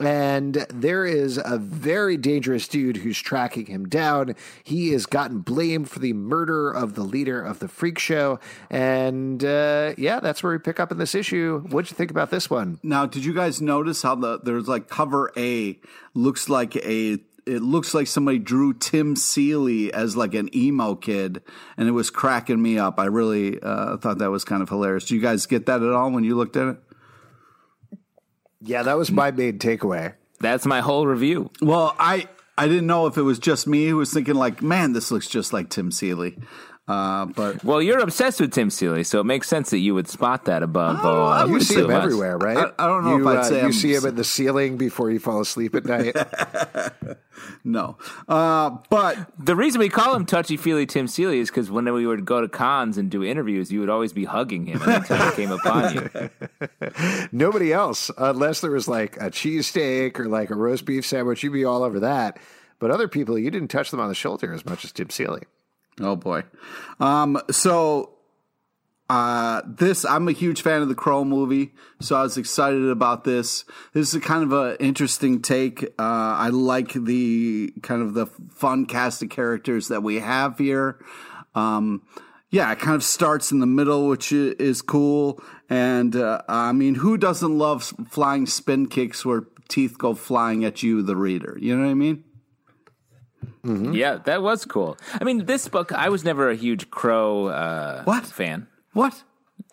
and 0.00 0.66
there 0.70 1.04
is 1.04 1.40
a 1.44 1.58
very 1.58 2.16
dangerous 2.16 2.68
dude 2.68 2.98
who's 2.98 3.18
tracking 3.18 3.66
him 3.66 3.88
down. 3.88 4.34
He 4.62 4.92
has 4.92 5.06
gotten 5.06 5.40
blamed 5.40 5.90
for 5.90 5.98
the 5.98 6.12
murder 6.12 6.70
of 6.70 6.94
the 6.94 7.02
leader 7.02 7.42
of 7.42 7.58
the 7.58 7.68
freak 7.68 7.98
show. 7.98 8.38
And 8.70 9.44
uh, 9.44 9.94
yeah, 9.98 10.20
that's 10.20 10.42
where 10.42 10.52
we 10.52 10.58
pick 10.58 10.78
up 10.78 10.92
in 10.92 10.98
this 10.98 11.14
issue. 11.14 11.60
What'd 11.70 11.90
you 11.90 11.96
think 11.96 12.10
about 12.10 12.30
this 12.30 12.48
one? 12.48 12.78
Now, 12.82 13.06
did 13.06 13.24
you 13.24 13.34
guys 13.34 13.60
notice 13.60 14.02
how 14.02 14.14
the 14.14 14.38
there's 14.38 14.68
like 14.68 14.88
cover 14.88 15.32
A 15.36 15.78
looks 16.14 16.48
like 16.48 16.76
a 16.76 17.18
it 17.48 17.62
looks 17.62 17.94
like 17.94 18.06
somebody 18.06 18.38
drew 18.38 18.74
Tim 18.74 19.16
Seeley 19.16 19.92
as 19.92 20.16
like 20.16 20.34
an 20.34 20.54
emo 20.54 20.94
kid, 20.94 21.42
and 21.78 21.88
it 21.88 21.92
was 21.92 22.10
cracking 22.10 22.60
me 22.60 22.78
up. 22.78 23.00
I 23.00 23.06
really 23.06 23.58
uh, 23.60 23.96
thought 23.96 24.18
that 24.18 24.30
was 24.30 24.44
kind 24.44 24.62
of 24.62 24.68
hilarious. 24.68 25.06
Do 25.06 25.14
you 25.14 25.22
guys 25.22 25.46
get 25.46 25.64
that 25.66 25.82
at 25.82 25.92
all 25.92 26.10
when 26.10 26.24
you 26.24 26.36
looked 26.36 26.56
at 26.56 26.68
it? 26.68 26.76
Yeah, 28.60 28.82
that 28.82 28.96
was 28.96 29.10
my 29.10 29.30
main 29.30 29.58
takeaway. 29.58 30.14
That's 30.40 30.66
my 30.66 30.80
whole 30.80 31.06
review. 31.06 31.50
Well, 31.60 31.94
I 31.98 32.28
I 32.56 32.66
didn't 32.66 32.86
know 32.86 33.06
if 33.06 33.16
it 33.16 33.22
was 33.22 33.38
just 33.38 33.66
me 33.66 33.86
who 33.86 33.96
was 33.96 34.12
thinking 34.12 34.34
like, 34.34 34.62
man, 34.62 34.92
this 34.92 35.10
looks 35.10 35.28
just 35.28 35.52
like 35.52 35.70
Tim 35.70 35.90
Seeley. 35.92 36.36
Uh, 36.88 37.26
but 37.26 37.62
Well, 37.62 37.82
you're 37.82 37.98
obsessed 37.98 38.40
with 38.40 38.50
Tim 38.52 38.70
Seeley, 38.70 39.04
so 39.04 39.20
it 39.20 39.24
makes 39.24 39.46
sense 39.46 39.68
that 39.70 39.78
you 39.78 39.94
would 39.94 40.08
spot 40.08 40.46
that 40.46 40.62
above. 40.62 41.00
Oh, 41.02 41.24
I 41.24 41.42
uh, 41.42 41.46
You 41.46 41.60
see 41.60 41.74
two 41.74 41.84
him 41.84 41.90
of 41.90 42.02
everywhere, 42.02 42.38
right? 42.38 42.56
I- 42.56 42.72
I 42.84 42.88
don't 42.88 43.04
know 43.04 43.16
you, 43.18 43.28
if 43.28 43.36
I'd 43.36 43.36
uh, 43.40 43.42
say 43.44 43.54
you 43.56 43.60
I'm- 43.62 43.72
see 43.74 43.94
him 43.94 44.06
in 44.06 44.14
the 44.14 44.24
ceiling 44.24 44.78
before 44.78 45.10
you 45.10 45.18
fall 45.18 45.40
asleep 45.42 45.74
at 45.74 45.84
night. 45.84 46.16
no, 47.64 47.96
uh, 48.26 48.70
but 48.88 49.18
The 49.38 49.54
reason 49.54 49.80
we 49.80 49.88
call 49.90 50.14
him 50.14 50.24
touchy 50.24 50.56
feely 50.56 50.86
Tim 50.86 51.06
Seeley 51.08 51.40
is 51.40 51.50
because 51.50 51.70
when 51.70 51.92
we 51.92 52.06
would 52.06 52.24
go 52.24 52.40
to 52.40 52.48
cons 52.48 52.96
and 52.96 53.10
do 53.10 53.22
interviews, 53.22 53.70
you 53.70 53.80
would 53.80 53.90
always 53.90 54.12
be 54.14 54.24
hugging 54.24 54.64
him 54.66 54.80
anytime 54.82 55.30
he 55.30 55.36
came 55.36 55.52
upon 55.52 55.94
you. 55.94 56.30
Nobody 57.32 57.72
else, 57.72 58.10
unless 58.16 58.60
there 58.62 58.70
was 58.70 58.88
like 58.88 59.16
a 59.18 59.30
cheesesteak 59.30 60.18
or 60.18 60.26
like 60.28 60.50
a 60.50 60.54
roast 60.54 60.84
beef 60.86 61.04
sandwich, 61.06 61.42
you'd 61.42 61.52
be 61.52 61.64
all 61.64 61.82
over 61.82 62.00
that. 62.00 62.38
But 62.78 62.90
other 62.90 63.08
people, 63.08 63.38
you 63.38 63.50
didn't 63.50 63.68
touch 63.68 63.90
them 63.90 64.00
on 64.00 64.08
the 64.08 64.14
shoulder 64.14 64.54
as 64.54 64.64
much 64.64 64.84
as 64.84 64.92
Tim 64.92 65.10
Seeley. 65.10 65.42
Oh 66.00 66.16
boy. 66.16 66.44
Um, 67.00 67.40
so 67.50 68.14
Uh, 69.10 69.62
this 69.64 70.04
I'm 70.04 70.28
a 70.28 70.32
huge 70.32 70.60
fan 70.60 70.82
of 70.82 70.88
the 70.88 70.94
Crow 70.94 71.24
movie, 71.24 71.72
so 71.98 72.14
I 72.14 72.22
was 72.22 72.36
excited 72.36 72.90
about 72.90 73.24
this. 73.24 73.64
This 73.94 74.08
is 74.08 74.14
a 74.14 74.20
kind 74.20 74.44
of 74.44 74.52
an 74.52 74.76
interesting 74.80 75.40
take. 75.40 75.82
Uh, 75.98 76.36
I 76.36 76.50
like 76.50 76.92
the 76.92 77.72
kind 77.82 78.02
of 78.02 78.12
the 78.12 78.26
fun 78.50 78.84
cast 78.84 79.22
of 79.22 79.30
characters 79.30 79.88
that 79.88 80.02
we 80.02 80.20
have 80.20 80.58
here. 80.58 80.98
Um, 81.54 82.02
yeah, 82.50 82.70
it 82.70 82.80
kind 82.80 82.94
of 82.94 83.02
starts 83.02 83.50
in 83.50 83.60
the 83.60 83.66
middle, 83.66 84.08
which 84.08 84.30
is 84.30 84.82
cool. 84.82 85.40
And 85.70 86.14
uh, 86.14 86.42
I 86.46 86.72
mean, 86.72 86.96
who 86.96 87.16
doesn't 87.16 87.56
love 87.56 87.94
flying 88.10 88.44
spin 88.44 88.88
kicks 88.88 89.24
where 89.24 89.44
teeth 89.68 89.96
go 89.96 90.12
flying 90.14 90.66
at 90.66 90.82
you, 90.82 91.02
the 91.02 91.16
reader? 91.16 91.56
You 91.58 91.74
know 91.74 91.84
what 91.84 91.90
I 91.90 91.94
mean? 91.94 92.24
Mm-hmm. 93.64 93.92
Yeah, 93.92 94.18
that 94.24 94.42
was 94.42 94.64
cool. 94.64 94.96
I 95.20 95.24
mean, 95.24 95.46
this 95.46 95.68
book, 95.68 95.92
I 95.92 96.08
was 96.08 96.24
never 96.24 96.50
a 96.50 96.56
huge 96.56 96.90
Crow 96.90 97.46
uh, 97.46 98.02
what 98.04 98.26
fan. 98.26 98.66
What? 98.92 99.22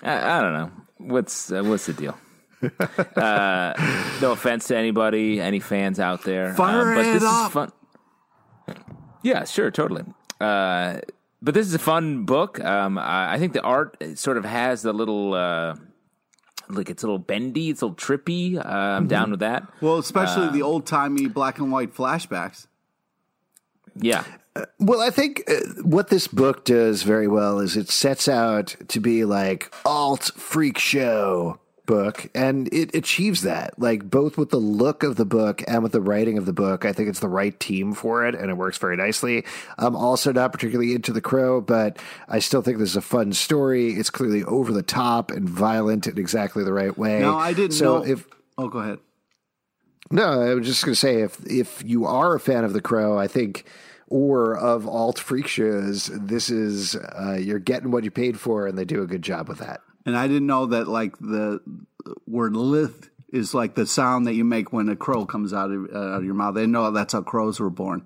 I, 0.01 0.37
I 0.37 0.41
don't 0.41 0.53
know. 0.53 0.71
What's 0.97 1.51
uh, 1.51 1.63
what's 1.63 1.85
the 1.85 1.93
deal? 1.93 2.17
uh, 3.15 3.73
no 4.21 4.31
offense 4.31 4.67
to 4.67 4.77
anybody, 4.77 5.39
any 5.39 5.59
fans 5.59 5.99
out 5.99 6.23
there, 6.23 6.53
Fire 6.53 6.93
uh, 6.93 6.95
but 6.95 7.03
this 7.03 7.23
up. 7.23 7.47
is 7.47 7.53
fun. 7.53 7.71
Yeah, 9.23 9.43
sure, 9.45 9.71
totally. 9.71 10.03
Uh, 10.39 10.99
but 11.41 11.53
this 11.53 11.67
is 11.67 11.73
a 11.73 11.79
fun 11.79 12.25
book. 12.25 12.63
Um, 12.63 12.97
I, 12.97 13.33
I, 13.33 13.39
think 13.39 13.53
the 13.53 13.61
art 13.61 13.97
sort 14.15 14.37
of 14.37 14.45
has 14.45 14.81
the 14.81 14.93
little. 14.93 15.33
Uh, 15.33 15.75
like 16.69 16.89
it's 16.89 17.03
a 17.03 17.05
little 17.05 17.19
bendy, 17.19 17.69
it's 17.69 17.81
a 17.81 17.87
little 17.87 17.95
trippy. 17.95 18.57
Uh, 18.57 18.67
I'm 18.67 19.03
mm-hmm. 19.03 19.07
down 19.07 19.31
with 19.31 19.41
that. 19.41 19.63
Well, 19.81 19.99
especially 19.99 20.49
the 20.49 20.63
old 20.63 20.87
timey 20.87 21.27
black 21.27 21.59
and 21.59 21.71
white 21.71 21.93
flashbacks. 21.93 22.67
Yeah, 23.95 24.23
well, 24.79 25.01
I 25.01 25.09
think 25.09 25.43
uh, 25.47 25.81
what 25.83 26.09
this 26.09 26.27
book 26.27 26.63
does 26.63 27.03
very 27.03 27.27
well 27.27 27.59
is 27.59 27.75
it 27.75 27.89
sets 27.89 28.27
out 28.27 28.75
to 28.87 28.99
be 28.99 29.25
like 29.25 29.73
alt 29.85 30.31
freak 30.35 30.77
show 30.77 31.59
book 31.85 32.29
and 32.33 32.73
it 32.73 32.95
achieves 32.95 33.41
that. 33.41 33.77
Like 33.77 34.09
both 34.09 34.37
with 34.37 34.49
the 34.49 34.57
look 34.57 35.03
of 35.03 35.17
the 35.17 35.25
book 35.25 35.61
and 35.67 35.83
with 35.83 35.91
the 35.91 36.01
writing 36.01 36.37
of 36.37 36.45
the 36.45 36.53
book 36.53 36.83
i 36.83 36.91
think 36.91 37.09
it's 37.09 37.19
the 37.19 37.29
right 37.29 37.59
team 37.59 37.93
for 37.93 38.25
it 38.25 38.33
and 38.33 38.49
it 38.49 38.55
works 38.55 38.77
very 38.77 38.95
nicely. 38.95 39.45
I'm 39.77 39.95
also 39.95 40.31
not 40.31 40.51
particularly 40.51 40.93
into 40.93 41.11
the 41.11 41.21
crow 41.21 41.61
but 41.61 41.99
i 42.27 42.39
still 42.39 42.61
think 42.61 42.77
this 42.77 42.89
is 42.89 42.95
a 42.95 43.01
fun 43.01 43.33
story. 43.33 43.93
It's 43.93 44.09
clearly 44.09 44.43
over 44.45 44.71
the 44.71 44.83
top 44.83 45.31
and 45.31 45.47
violent 45.49 46.07
in 46.07 46.17
exactly 46.17 46.63
the 46.63 46.73
right 46.73 46.97
way. 46.97 47.19
No 47.19 47.37
i 47.37 47.53
didn't 47.53 47.73
so 47.73 47.97
know 47.99 48.05
if 48.05 48.25
oh 48.57 48.69
go 48.69 48.79
ahead 48.79 48.99
no 50.11 50.41
i 50.41 50.53
was 50.53 50.65
just 50.65 50.83
going 50.83 50.93
to 50.93 50.99
say 50.99 51.21
if 51.21 51.43
if 51.45 51.83
you 51.85 52.05
are 52.05 52.35
a 52.35 52.39
fan 52.39 52.63
of 52.63 52.73
the 52.73 52.81
crow 52.81 53.17
i 53.17 53.27
think 53.27 53.65
or 54.07 54.55
of 54.55 54.87
alt 54.87 55.19
freak 55.19 55.47
shows, 55.47 56.07
this 56.13 56.49
is 56.49 56.95
uh, 56.95 57.37
you're 57.39 57.59
getting 57.59 57.91
what 57.91 58.03
you 58.03 58.11
paid 58.11 58.39
for, 58.39 58.67
and 58.67 58.77
they 58.77 58.85
do 58.85 59.01
a 59.01 59.07
good 59.07 59.21
job 59.21 59.47
with 59.47 59.59
that. 59.59 59.81
And 60.05 60.15
I 60.15 60.27
didn't 60.27 60.47
know 60.47 60.67
that 60.67 60.87
like 60.87 61.17
the 61.17 61.59
word 62.27 62.55
"Lethe" 62.55 63.09
is 63.31 63.53
like 63.53 63.75
the 63.75 63.87
sound 63.87 64.27
that 64.27 64.35
you 64.35 64.45
make 64.45 64.71
when 64.71 64.89
a 64.89 64.95
crow 64.95 65.25
comes 65.25 65.53
out 65.53 65.71
of, 65.71 65.89
uh, 65.93 65.97
out 65.97 66.17
of 66.19 66.25
your 66.25 66.35
mouth. 66.35 66.55
They 66.55 66.67
know 66.67 66.91
that's 66.91 67.13
how 67.13 67.21
crows 67.21 67.59
were 67.59 67.71
born. 67.71 68.05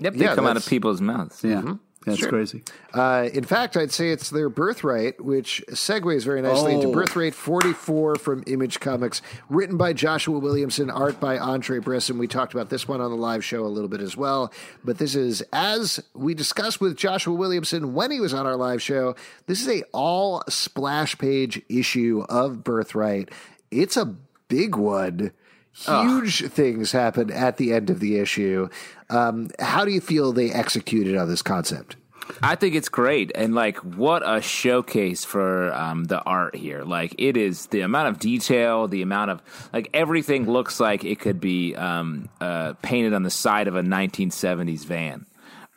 Yep, 0.00 0.14
they 0.14 0.24
yeah, 0.26 0.34
come 0.36 0.46
out 0.46 0.56
of 0.56 0.66
people's 0.66 1.00
mouths. 1.00 1.42
Yeah. 1.42 1.56
Mm-hmm. 1.56 1.72
That's 2.08 2.20
sure. 2.20 2.28
crazy. 2.28 2.62
Uh, 2.92 3.28
in 3.32 3.44
fact, 3.44 3.76
I'd 3.76 3.92
say 3.92 4.10
it's 4.10 4.30
their 4.30 4.48
birthright, 4.48 5.22
which 5.22 5.62
segues 5.70 6.24
very 6.24 6.42
nicely 6.42 6.74
oh. 6.74 6.80
into 6.80 6.92
Birthright 6.92 7.34
44 7.34 8.16
from 8.16 8.42
Image 8.46 8.80
Comics, 8.80 9.22
written 9.48 9.76
by 9.76 9.92
Joshua 9.92 10.38
Williamson, 10.38 10.90
art 10.90 11.20
by 11.20 11.36
Andrei 11.36 11.78
Bressan. 11.78 12.18
We 12.18 12.26
talked 12.26 12.54
about 12.54 12.70
this 12.70 12.88
one 12.88 13.00
on 13.00 13.10
the 13.10 13.16
live 13.16 13.44
show 13.44 13.64
a 13.64 13.68
little 13.68 13.88
bit 13.88 14.00
as 14.00 14.16
well. 14.16 14.52
But 14.84 14.98
this 14.98 15.14
is, 15.14 15.42
as 15.52 16.00
we 16.14 16.34
discussed 16.34 16.80
with 16.80 16.96
Joshua 16.96 17.34
Williamson 17.34 17.94
when 17.94 18.10
he 18.10 18.20
was 18.20 18.34
on 18.34 18.46
our 18.46 18.56
live 18.56 18.82
show, 18.82 19.14
this 19.46 19.60
is 19.60 19.68
a 19.68 19.82
all 19.92 20.42
splash 20.48 21.16
page 21.18 21.62
issue 21.68 22.24
of 22.28 22.64
Birthright. 22.64 23.30
It's 23.70 23.96
a 23.96 24.16
big 24.48 24.76
one. 24.76 25.32
Huge 25.86 26.44
things 26.48 26.90
happen 26.90 27.30
at 27.30 27.56
the 27.56 27.72
end 27.72 27.88
of 27.88 28.00
the 28.00 28.18
issue. 28.18 28.68
Um, 29.10 29.50
how 29.60 29.84
do 29.84 29.92
you 29.92 30.00
feel 30.00 30.32
they 30.32 30.50
executed 30.50 31.16
on 31.16 31.28
this 31.28 31.42
concept? 31.42 31.96
I 32.42 32.54
think 32.54 32.74
it's 32.74 32.88
great, 32.88 33.32
and 33.34 33.54
like, 33.54 33.78
what 33.78 34.22
a 34.24 34.40
showcase 34.40 35.24
for 35.24 35.72
um, 35.72 36.04
the 36.04 36.20
art 36.22 36.54
here! 36.54 36.84
Like, 36.84 37.14
it 37.18 37.36
is 37.36 37.66
the 37.66 37.80
amount 37.80 38.08
of 38.08 38.18
detail, 38.18 38.88
the 38.88 39.02
amount 39.02 39.30
of 39.30 39.42
like 39.72 39.90
everything 39.94 40.50
looks 40.50 40.80
like 40.80 41.04
it 41.04 41.20
could 41.20 41.40
be 41.40 41.74
um, 41.74 42.28
uh, 42.40 42.74
painted 42.82 43.14
on 43.14 43.22
the 43.22 43.30
side 43.30 43.68
of 43.68 43.76
a 43.76 43.82
1970s 43.82 44.84
van. 44.84 45.26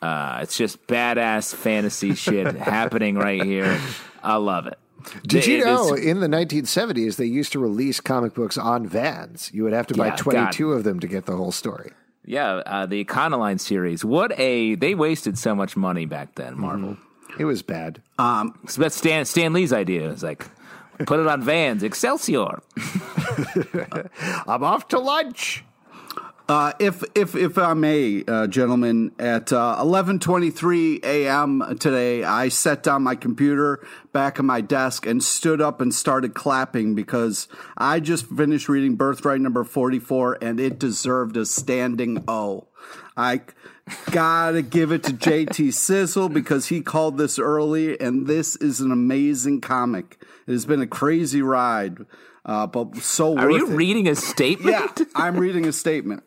Uh, 0.00 0.40
it's 0.42 0.56
just 0.56 0.84
badass 0.86 1.54
fantasy 1.54 2.14
shit 2.16 2.54
happening 2.56 3.16
right 3.16 3.42
here. 3.42 3.80
I 4.22 4.36
love 4.36 4.66
it. 4.66 4.78
Did 5.26 5.46
you 5.46 5.64
know 5.64 5.94
in 5.94 6.20
the 6.20 6.28
1970s 6.28 7.16
they 7.16 7.26
used 7.26 7.52
to 7.52 7.58
release 7.58 8.00
comic 8.00 8.34
books 8.34 8.56
on 8.56 8.86
vans? 8.86 9.50
You 9.52 9.64
would 9.64 9.72
have 9.72 9.86
to 9.88 9.94
buy 9.94 10.08
yeah, 10.08 10.16
22 10.16 10.68
God. 10.68 10.76
of 10.76 10.84
them 10.84 11.00
to 11.00 11.06
get 11.06 11.26
the 11.26 11.36
whole 11.36 11.52
story. 11.52 11.92
Yeah, 12.24 12.54
uh, 12.54 12.86
the 12.86 13.04
Econoline 13.04 13.58
series. 13.58 14.04
What 14.04 14.38
a 14.38 14.76
they 14.76 14.94
wasted 14.94 15.38
so 15.38 15.54
much 15.54 15.76
money 15.76 16.06
back 16.06 16.34
then, 16.36 16.58
Marvel. 16.58 16.90
Mm-hmm. 16.90 17.40
It 17.40 17.44
was 17.44 17.62
bad. 17.62 18.02
Um, 18.18 18.58
so 18.68 18.82
that's 18.82 18.96
Stan 18.96 19.24
Stan 19.24 19.52
Lee's 19.52 19.72
idea. 19.72 20.10
It's 20.10 20.22
like 20.22 20.46
put 21.06 21.18
it 21.18 21.26
on 21.26 21.42
vans, 21.42 21.82
Excelsior. 21.82 22.60
I'm 24.46 24.62
off 24.62 24.88
to 24.88 24.98
lunch. 24.98 25.64
Uh, 26.48 26.72
if 26.80 27.04
if 27.14 27.36
if 27.36 27.56
I 27.56 27.74
may, 27.74 28.24
uh, 28.26 28.46
gentlemen, 28.46 29.12
at 29.18 29.52
uh, 29.52 29.76
eleven 29.80 30.18
twenty 30.18 30.50
three 30.50 31.00
a.m. 31.02 31.76
today, 31.78 32.24
I 32.24 32.48
set 32.48 32.82
down 32.82 33.02
my 33.02 33.14
computer 33.14 33.86
back 34.12 34.40
on 34.40 34.46
my 34.46 34.60
desk 34.60 35.06
and 35.06 35.22
stood 35.22 35.60
up 35.60 35.80
and 35.80 35.94
started 35.94 36.34
clapping 36.34 36.94
because 36.94 37.46
I 37.76 38.00
just 38.00 38.26
finished 38.26 38.68
reading 38.68 38.96
Birthright 38.96 39.40
number 39.40 39.62
forty 39.62 40.00
four, 40.00 40.36
and 40.42 40.58
it 40.58 40.78
deserved 40.78 41.36
a 41.36 41.46
standing 41.46 42.24
O. 42.26 42.68
I 43.16 43.42
gotta 44.10 44.62
give 44.62 44.90
it 44.90 45.04
to 45.04 45.12
JT 45.12 45.72
Sizzle 45.72 46.28
because 46.28 46.66
he 46.66 46.80
called 46.82 47.18
this 47.18 47.38
early, 47.38 47.98
and 48.00 48.26
this 48.26 48.56
is 48.56 48.80
an 48.80 48.90
amazing 48.90 49.60
comic. 49.60 50.18
It 50.46 50.52
has 50.52 50.66
been 50.66 50.82
a 50.82 50.86
crazy 50.88 51.40
ride. 51.40 51.98
Uh, 52.44 52.66
but 52.66 52.96
so 52.96 53.32
worth. 53.32 53.44
are 53.44 53.50
you 53.50 53.70
it. 53.70 53.76
reading 53.76 54.08
a 54.08 54.16
statement? 54.16 54.76
Yeah, 54.98 55.04
I'm 55.14 55.36
reading 55.36 55.66
a 55.66 55.72
statement. 55.72 56.24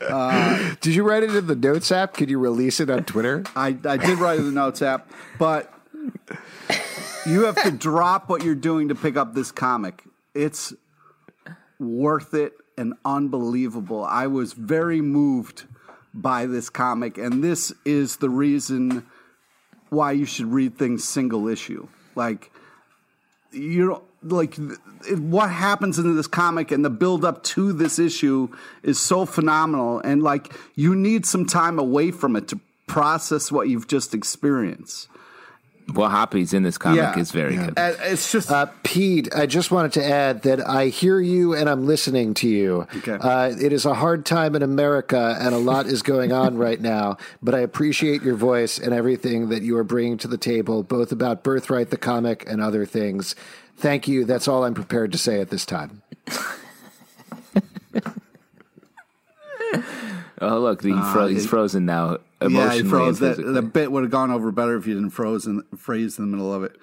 Uh, 0.00 0.74
did 0.80 0.94
you 0.94 1.02
write 1.02 1.22
it 1.22 1.34
in 1.34 1.46
the 1.46 1.56
notes 1.56 1.92
app? 1.92 2.14
Could 2.14 2.30
you 2.30 2.38
release 2.38 2.80
it 2.80 2.90
on 2.90 3.04
Twitter? 3.04 3.44
I, 3.54 3.76
I 3.84 3.96
did 3.96 4.18
write 4.18 4.38
it 4.38 4.40
in 4.40 4.46
the 4.46 4.52
notes 4.52 4.82
app, 4.82 5.10
but 5.38 5.72
you 7.26 7.44
have 7.44 7.62
to 7.62 7.70
drop 7.70 8.28
what 8.28 8.42
you're 8.42 8.54
doing 8.54 8.88
to 8.88 8.94
pick 8.94 9.16
up 9.16 9.34
this 9.34 9.52
comic. 9.52 10.04
It's 10.34 10.72
worth 11.78 12.34
it 12.34 12.54
and 12.76 12.94
unbelievable. 13.04 14.04
I 14.04 14.26
was 14.26 14.52
very 14.52 15.00
moved 15.00 15.64
by 16.12 16.46
this 16.46 16.70
comic, 16.70 17.18
and 17.18 17.42
this 17.42 17.72
is 17.84 18.16
the 18.16 18.30
reason 18.30 19.06
why 19.90 20.12
you 20.12 20.26
should 20.26 20.46
read 20.46 20.76
things 20.76 21.04
single 21.04 21.48
issue. 21.48 21.88
Like, 22.14 22.50
you 23.52 23.88
don't 23.88 24.04
like 24.24 24.56
what 25.10 25.50
happens 25.50 25.98
in 25.98 26.16
this 26.16 26.26
comic 26.26 26.70
and 26.70 26.84
the 26.84 26.90
build 26.90 27.24
up 27.24 27.42
to 27.42 27.72
this 27.72 27.98
issue 27.98 28.48
is 28.82 28.98
so 28.98 29.26
phenomenal 29.26 30.00
and 30.00 30.22
like 30.22 30.52
you 30.74 30.94
need 30.94 31.26
some 31.26 31.46
time 31.46 31.78
away 31.78 32.10
from 32.10 32.36
it 32.36 32.48
to 32.48 32.58
process 32.86 33.52
what 33.52 33.68
you've 33.68 33.86
just 33.86 34.14
experienced 34.14 35.08
what 35.92 36.10
happens 36.10 36.54
in 36.54 36.62
this 36.62 36.78
comic 36.78 36.98
yeah, 36.98 37.18
is 37.18 37.30
very 37.30 37.54
yeah. 37.54 37.66
good. 37.66 37.74
It's 38.04 38.32
just 38.32 38.50
uh, 38.50 38.66
Pete. 38.82 39.34
I 39.34 39.46
just 39.46 39.70
wanted 39.70 39.92
to 39.94 40.04
add 40.04 40.42
that 40.42 40.66
I 40.66 40.86
hear 40.86 41.20
you 41.20 41.54
and 41.54 41.68
I'm 41.68 41.86
listening 41.86 42.34
to 42.34 42.48
you. 42.48 42.86
Okay. 42.96 43.12
Uh, 43.20 43.48
it 43.48 43.72
is 43.72 43.84
a 43.84 43.94
hard 43.94 44.24
time 44.24 44.56
in 44.56 44.62
America, 44.62 45.36
and 45.38 45.54
a 45.54 45.58
lot 45.58 45.86
is 45.86 46.02
going 46.02 46.32
on 46.32 46.56
right 46.58 46.80
now. 46.80 47.18
But 47.42 47.54
I 47.54 47.60
appreciate 47.60 48.22
your 48.22 48.34
voice 48.34 48.78
and 48.78 48.94
everything 48.94 49.50
that 49.50 49.62
you 49.62 49.76
are 49.76 49.84
bringing 49.84 50.16
to 50.18 50.28
the 50.28 50.38
table, 50.38 50.82
both 50.82 51.12
about 51.12 51.44
Birthright, 51.44 51.90
the 51.90 51.98
comic, 51.98 52.48
and 52.48 52.62
other 52.62 52.86
things. 52.86 53.34
Thank 53.76 54.08
you. 54.08 54.24
That's 54.24 54.48
all 54.48 54.64
I'm 54.64 54.74
prepared 54.74 55.12
to 55.12 55.18
say 55.18 55.40
at 55.40 55.50
this 55.50 55.66
time. 55.66 56.02
oh, 60.40 60.58
look, 60.58 60.82
he 60.82 60.92
fro- 60.92 61.24
uh, 61.24 61.26
he's 61.26 61.46
frozen 61.46 61.86
now. 61.86 62.18
Yeah, 62.40 62.72
he 62.72 62.82
froze. 62.82 63.18
That, 63.20 63.36
the 63.36 63.62
bit 63.62 63.90
would 63.90 64.02
have 64.04 64.10
gone 64.10 64.30
over 64.30 64.50
better 64.52 64.76
if 64.76 64.86
you 64.86 64.94
didn't 64.94 65.10
froze 65.10 65.46
and 65.46 65.62
freeze 65.76 66.18
in 66.18 66.30
the 66.30 66.36
middle 66.36 66.52
of 66.52 66.64
it. 66.64 66.76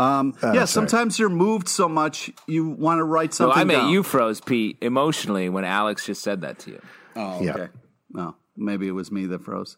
Um, 0.00 0.34
oh, 0.42 0.48
yeah, 0.48 0.64
sorry. 0.64 0.88
sometimes 0.88 1.18
you're 1.18 1.28
moved 1.28 1.68
so 1.68 1.88
much 1.88 2.30
you 2.46 2.68
want 2.68 2.98
to 2.98 3.04
write 3.04 3.32
something. 3.32 3.50
Well, 3.50 3.58
I 3.58 3.64
mean, 3.64 3.78
down. 3.78 3.90
you 3.90 4.02
froze, 4.02 4.40
Pete, 4.40 4.76
emotionally 4.80 5.48
when 5.48 5.64
Alex 5.64 6.06
just 6.06 6.22
said 6.22 6.40
that 6.40 6.58
to 6.60 6.72
you. 6.72 6.82
Oh, 7.14 7.36
okay. 7.36 7.44
Yeah. 7.44 7.66
No, 8.10 8.36
maybe 8.56 8.88
it 8.88 8.92
was 8.92 9.12
me 9.12 9.26
that 9.26 9.44
froze. 9.44 9.76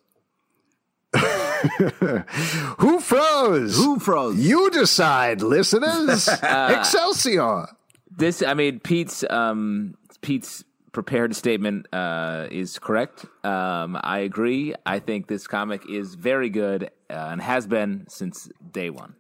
Who 2.79 3.01
froze? 3.01 3.77
Who 3.77 3.99
froze? 3.99 4.39
You 4.39 4.71
decide, 4.71 5.43
listeners. 5.43 6.29
Uh, 6.43 6.77
Excelsior. 6.79 7.67
This, 8.11 8.43
I 8.43 8.55
mean, 8.55 8.79
Pete's 8.81 9.25
um, 9.29 9.95
Pete's 10.21 10.64
prepared 10.93 11.35
statement 11.35 11.87
uh, 11.93 12.47
is 12.51 12.79
correct. 12.79 13.27
Um, 13.45 13.99
I 14.03 14.21
agree. 14.21 14.75
I 14.85 14.99
think 15.01 15.27
this 15.27 15.47
comic 15.47 15.83
is 15.89 16.14
very 16.14 16.49
good 16.49 16.85
uh, 17.11 17.12
and 17.12 17.43
has 17.43 17.67
been 17.67 18.07
since 18.09 18.49
day 18.71 18.91
one. 18.91 19.17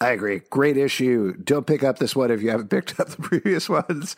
I 0.00 0.10
agree. 0.10 0.42
Great 0.50 0.76
issue. 0.76 1.34
Don't 1.42 1.66
pick 1.66 1.82
up 1.82 1.98
this 1.98 2.14
one 2.14 2.30
if 2.30 2.42
you 2.42 2.50
haven't 2.50 2.68
picked 2.68 2.98
up 3.00 3.08
the 3.08 3.22
previous 3.22 3.68
ones 3.68 4.16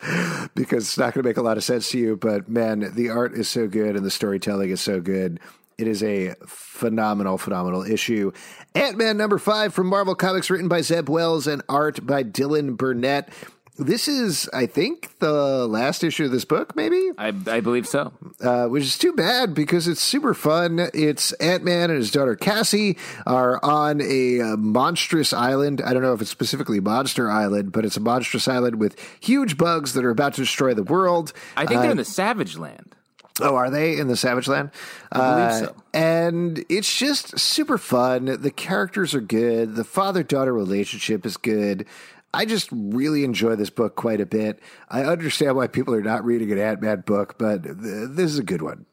because 0.55 0.83
it's 0.83 0.97
not 0.97 1.13
going 1.13 1.23
to 1.23 1.29
make 1.29 1.37
a 1.37 1.41
lot 1.41 1.57
of 1.57 1.63
sense 1.63 1.89
to 1.91 1.97
you. 1.97 2.17
But 2.17 2.49
man, 2.49 2.91
the 2.93 3.09
art 3.09 3.33
is 3.33 3.47
so 3.47 3.67
good 3.67 3.95
and 3.95 4.05
the 4.05 4.11
storytelling 4.11 4.69
is 4.69 4.81
so 4.81 4.99
good. 4.99 5.39
It 5.77 5.87
is 5.87 6.01
a 6.01 6.33
phenomenal, 6.47 7.37
phenomenal 7.37 7.83
issue. 7.83 8.31
Ant 8.73 8.97
Man 8.97 9.15
number 9.15 9.37
five 9.37 9.75
from 9.75 9.85
Marvel 9.85 10.15
Comics, 10.15 10.49
written 10.49 10.67
by 10.67 10.81
Zeb 10.81 11.07
Wells 11.07 11.45
and 11.45 11.61
art 11.69 12.03
by 12.03 12.23
Dylan 12.23 12.75
Burnett. 12.75 13.29
This 13.77 14.07
is, 14.07 14.49
I 14.53 14.65
think, 14.65 15.19
the 15.19 15.67
last 15.67 16.03
issue 16.03 16.25
of 16.25 16.31
this 16.31 16.45
book, 16.45 16.75
maybe? 16.75 17.11
I, 17.19 17.27
I 17.45 17.59
believe 17.59 17.87
so. 17.87 18.11
Uh, 18.41 18.65
which 18.65 18.83
is 18.83 18.97
too 18.97 19.13
bad 19.13 19.53
because 19.53 19.87
it's 19.87 20.01
super 20.01 20.33
fun. 20.33 20.89
It's 20.95 21.31
Ant 21.33 21.63
Man 21.63 21.91
and 21.91 21.99
his 21.99 22.09
daughter 22.09 22.35
Cassie 22.35 22.97
are 23.27 23.63
on 23.63 24.01
a 24.01 24.41
uh, 24.41 24.57
monstrous 24.57 25.31
island. 25.31 25.83
I 25.85 25.93
don't 25.93 26.01
know 26.01 26.13
if 26.13 26.21
it's 26.21 26.31
specifically 26.31 26.79
Monster 26.79 27.29
Island, 27.29 27.71
but 27.71 27.85
it's 27.85 27.97
a 27.97 28.01
monstrous 28.01 28.47
island 28.47 28.79
with 28.79 28.99
huge 29.19 29.57
bugs 29.57 29.93
that 29.93 30.03
are 30.03 30.09
about 30.09 30.33
to 30.33 30.41
destroy 30.41 30.73
the 30.73 30.81
world. 30.81 31.33
I 31.55 31.67
think 31.67 31.77
uh, 31.77 31.81
they're 31.83 31.91
in 31.91 31.97
the 31.97 32.05
Savage 32.05 32.57
Land. 32.57 32.95
Oh, 33.41 33.55
are 33.55 33.69
they 33.69 33.97
in 33.97 34.07
the 34.07 34.15
Savage 34.15 34.47
Land? 34.47 34.71
I 35.11 35.17
believe 35.17 35.49
uh, 35.49 35.59
so. 35.59 35.75
And 35.93 36.65
it's 36.69 36.97
just 36.97 37.39
super 37.39 37.77
fun. 37.77 38.25
The 38.25 38.51
characters 38.51 39.13
are 39.13 39.21
good. 39.21 39.75
The 39.75 39.83
father 39.83 40.23
daughter 40.23 40.53
relationship 40.53 41.25
is 41.25 41.37
good. 41.37 41.85
I 42.33 42.45
just 42.45 42.69
really 42.71 43.23
enjoy 43.23 43.55
this 43.55 43.69
book 43.69 43.95
quite 43.95 44.21
a 44.21 44.25
bit. 44.25 44.59
I 44.89 45.03
understand 45.03 45.55
why 45.55 45.67
people 45.67 45.93
are 45.93 46.01
not 46.01 46.25
reading 46.25 46.51
an 46.51 46.59
Ant 46.59 46.81
Man 46.81 47.01
book, 47.01 47.37
but 47.37 47.63
th- 47.63 47.75
this 47.79 48.31
is 48.31 48.39
a 48.39 48.43
good 48.43 48.61
one. 48.61 48.85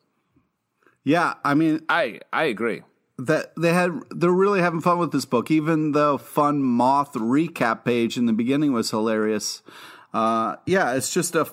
Yeah, 1.03 1.35
I 1.45 1.55
mean, 1.55 1.83
I 1.89 2.21
I 2.33 2.45
agree 2.45 2.83
that 3.19 3.53
they 3.57 3.73
had 3.73 4.01
they're 4.11 4.31
really 4.31 4.61
having 4.61 4.81
fun 4.81 4.99
with 4.99 5.13
this 5.13 5.25
book. 5.25 5.51
Even 5.51 5.93
the 5.93 6.19
fun 6.19 6.63
moth 6.63 7.13
recap 7.15 7.85
page 7.85 8.17
in 8.17 8.27
the 8.27 8.33
beginning 8.33 8.73
was 8.73 8.91
hilarious. 8.91 9.63
Uh, 10.13 10.57
yeah, 10.65 10.95
it's 10.95 11.13
just 11.13 11.35
a 11.35 11.41
f- 11.41 11.53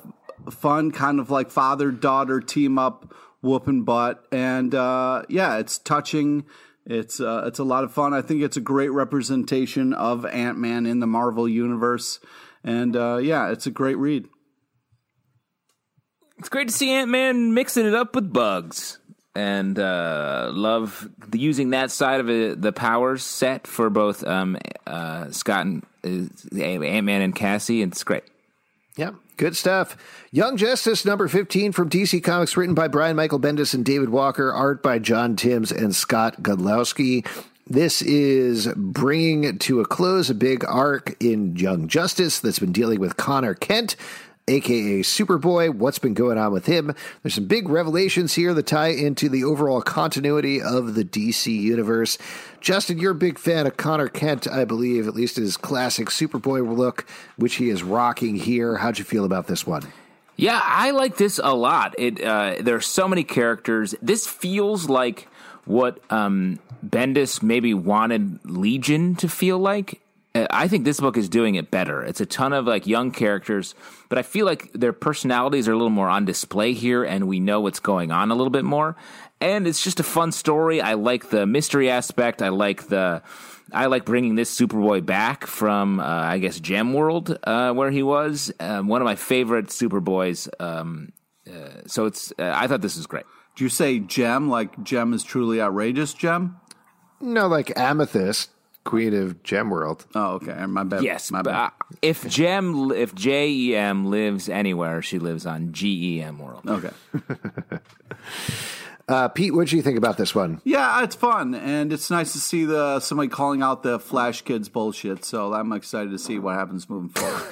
fun 0.49 0.91
kind 0.91 1.19
of 1.19 1.29
like 1.29 1.51
father 1.51 1.91
daughter 1.91 2.39
team 2.41 2.79
up, 2.79 3.13
whooping 3.41 3.83
butt, 3.83 4.25
and 4.31 4.73
uh, 4.73 5.23
yeah, 5.29 5.57
it's 5.57 5.77
touching 5.77 6.45
it's 6.85 7.19
uh, 7.19 7.43
it's 7.45 7.59
a 7.59 7.63
lot 7.63 7.83
of 7.83 7.93
fun. 7.93 8.13
I 8.13 8.21
think 8.21 8.41
it's 8.41 8.57
a 8.57 8.61
great 8.61 8.89
representation 8.89 9.93
of 9.93 10.25
Ant 10.25 10.57
Man 10.57 10.85
in 10.85 10.99
the 10.99 11.07
Marvel 11.07 11.47
universe, 11.47 12.19
and 12.63 12.95
uh, 12.95 13.17
yeah, 13.17 13.51
it's 13.51 13.67
a 13.67 13.71
great 13.71 13.97
read. 13.97 14.27
It's 16.39 16.49
great 16.49 16.69
to 16.69 16.73
see 16.73 16.89
Ant 16.91 17.09
Man 17.09 17.53
mixing 17.53 17.85
it 17.85 17.93
up 17.93 18.15
with 18.15 18.33
bugs, 18.33 18.97
and 19.35 19.77
uh, 19.77 20.49
love 20.53 21.07
the, 21.29 21.39
using 21.39 21.69
that 21.69 21.91
side 21.91 22.19
of 22.19 22.29
it, 22.29 22.61
the 22.61 22.73
powers 22.73 23.23
set 23.23 23.67
for 23.67 23.91
both 23.91 24.23
um, 24.25 24.57
uh, 24.87 25.29
Scott 25.29 25.67
and 25.67 25.85
uh, 26.03 26.59
Ant 26.59 27.05
Man 27.05 27.21
and 27.21 27.35
Cassie. 27.35 27.83
It's 27.83 28.03
great. 28.03 28.23
Yeah, 28.97 29.11
good 29.41 29.57
stuff. 29.57 29.97
Young 30.29 30.55
Justice 30.55 31.03
number 31.03 31.27
15 31.27 31.71
from 31.71 31.89
DC 31.89 32.23
Comics, 32.23 32.55
written 32.55 32.75
by 32.75 32.87
Brian 32.87 33.15
Michael 33.15 33.39
Bendis 33.39 33.73
and 33.73 33.83
David 33.83 34.09
Walker, 34.09 34.53
art 34.53 34.83
by 34.83 34.99
John 34.99 35.35
Timms 35.35 35.71
and 35.71 35.95
Scott 35.95 36.43
Godlewski. 36.43 37.25
This 37.65 38.03
is 38.03 38.67
bringing 38.75 39.57
to 39.57 39.79
a 39.79 39.85
close 39.85 40.29
a 40.29 40.35
big 40.35 40.63
arc 40.65 41.15
in 41.19 41.55
Young 41.55 41.87
Justice 41.87 42.39
that's 42.39 42.59
been 42.59 42.71
dealing 42.71 42.99
with 42.99 43.17
Connor 43.17 43.55
Kent, 43.55 43.95
aka 44.52 45.02
Superboy. 45.02 45.74
What's 45.74 45.99
been 45.99 46.14
going 46.14 46.38
on 46.38 46.52
with 46.52 46.66
him? 46.66 46.93
There's 47.24 47.36
some 47.36 47.45
big 47.45 47.70
revelations 47.70 48.34
here 48.34 48.54
that 48.54 48.68
tie 48.68 48.89
into 48.89 49.30
the 49.30 49.43
overall 49.43 49.82
continuity 49.82 50.62
of 50.62 50.95
the 50.95 51.04
DC 51.04 51.47
universe. 51.47 52.18
Justin, 52.60 52.99
you're 52.99 53.12
a 53.12 53.16
big 53.16 53.39
fan 53.39 53.66
of 53.66 53.78
Connor 53.78 54.10
Kent, 54.10 54.47
I 54.47 54.66
believe, 54.66 55.08
at 55.08 55.16
least 55.16 55.38
his 55.38 55.58
classic 55.58 56.10
Superboy 56.10 56.78
look, 56.78 57.06
which 57.38 57.56
he 57.56 57.70
is 57.70 57.82
rocking 57.82 58.36
here. 58.36 58.78
How'd 58.78 58.99
you 58.99 59.06
feel 59.06 59.26
about 59.26 59.47
this 59.47 59.66
one? 59.66 59.88
Yeah, 60.36 60.60
I 60.64 60.91
like 60.91 61.18
this 61.18 61.39
a 61.43 61.54
lot. 61.54 61.95
It 61.97 62.24
uh, 62.24 62.56
there 62.60 62.76
are 62.76 62.82
so 62.82 63.08
many 63.08 63.24
characters. 63.24 63.95
This 64.02 64.28
feels 64.28 64.89
like 64.89 65.28
what 65.66 65.99
um, 66.10 66.60
Bendis 66.86 67.43
maybe 67.43 67.74
wanted 67.74 68.39
Legion 68.43 69.16
to 69.16 69.30
feel 69.30 69.60
like 69.60 70.02
I 70.34 70.67
think 70.69 70.86
this 70.86 70.99
book 70.99 71.17
is 71.17 71.27
doing 71.27 71.55
it 71.55 71.71
better. 71.71 72.01
It's 72.01 72.21
a 72.21 72.25
ton 72.25 72.53
of 72.53 72.65
like 72.65 72.88
young 72.88 73.11
characters, 73.11 73.75
but 74.07 74.17
I 74.17 74.21
feel 74.21 74.45
like 74.45 74.71
their 74.71 74.93
personalities 74.93 75.67
are 75.67 75.73
a 75.73 75.75
little 75.75 75.89
more 75.89 76.09
on 76.09 76.23
display 76.23 76.73
here 76.73 77.03
and 77.03 77.27
we 77.27 77.39
know 77.39 77.59
what's 77.59 77.79
going 77.79 78.11
on 78.11 78.32
a 78.32 78.36
little 78.36 78.51
bit 78.51 78.63
more. 78.63 78.95
And 79.41 79.67
it's 79.67 79.84
just 79.84 79.99
a 79.99 80.03
fun 80.03 80.32
story. 80.32 80.82
I 80.82 80.93
like 80.93 81.32
the 81.32 81.45
mystery 81.45 81.89
aspect. 81.89 82.41
I 82.41 82.49
like 82.49 82.88
the 82.88 83.21
I 83.73 83.88
like 83.88 84.05
bringing 84.05 84.36
this 84.36 84.57
Superboy 84.57 85.05
back 85.05 85.47
from 85.47 85.99
uh, 85.99 86.03
I 86.03 86.38
guess 86.38 86.59
Gem 86.59 86.93
World 86.93 87.38
uh, 87.43 87.73
where 87.73 87.91
he 87.91 88.03
was. 88.03 88.53
Um, 88.59 88.88
one 88.88 89.01
of 89.01 89.05
my 89.05 89.15
favorite 89.15 89.67
Superboys. 89.67 90.47
Um, 90.59 91.11
uh, 91.49 91.82
so 91.88 92.05
it's 92.05 92.32
uh, 92.39 92.53
I 92.55 92.67
thought 92.67 92.82
this 92.82 92.95
was 92.95 93.07
great. 93.07 93.25
Do 93.55 93.65
you 93.65 93.69
say 93.69 93.99
Gem 93.99 94.49
like 94.49 94.82
Gem 94.84 95.13
is 95.13 95.23
truly 95.23 95.59
outrageous? 95.61 96.13
Gem? 96.13 96.57
No, 97.19 97.47
like 97.47 97.77
Amethyst. 97.77 98.49
Queen 98.84 99.13
of 99.13 99.43
Gem 99.43 99.69
World. 99.69 100.05
Oh, 100.15 100.34
okay. 100.34 100.65
My 100.65 100.84
bad. 100.84 101.03
Yes, 101.03 101.32
my 101.32 101.41
bad. 101.41 101.55
Uh, 101.55 101.69
if 102.01 102.27
Gem, 102.27 102.91
if 102.91 103.13
J 103.13 103.49
E 103.49 103.75
M 103.75 104.05
lives 104.05 104.49
anywhere, 104.49 105.01
she 105.01 105.19
lives 105.19 105.45
on 105.45 105.71
G 105.71 106.17
E 106.17 106.21
M 106.23 106.39
World. 106.39 106.63
Okay. 106.67 106.89
uh, 109.07 109.27
Pete, 109.29 109.53
what 109.53 109.67
do 109.67 109.75
you 109.75 109.84
think 109.84 109.97
about 109.99 110.17
this 110.17 110.34
one? 110.34 110.61
Yeah, 110.63 111.03
it's 111.03 111.15
fun, 111.15 111.53
and 111.53 111.93
it's 111.93 112.09
nice 112.09 112.32
to 112.34 112.39
see 112.39 112.65
the 112.65 112.99
somebody 113.01 113.29
calling 113.29 113.61
out 113.61 113.84
the 113.84 113.99
Flash 113.99 114.41
Kids 114.41 114.67
bullshit. 114.67 115.23
So 115.25 115.53
I'm 115.53 115.71
excited 115.73 116.09
to 116.09 116.19
see 116.19 116.39
what 116.39 116.55
happens 116.55 116.89
moving 116.89 117.09
forward. 117.09 117.43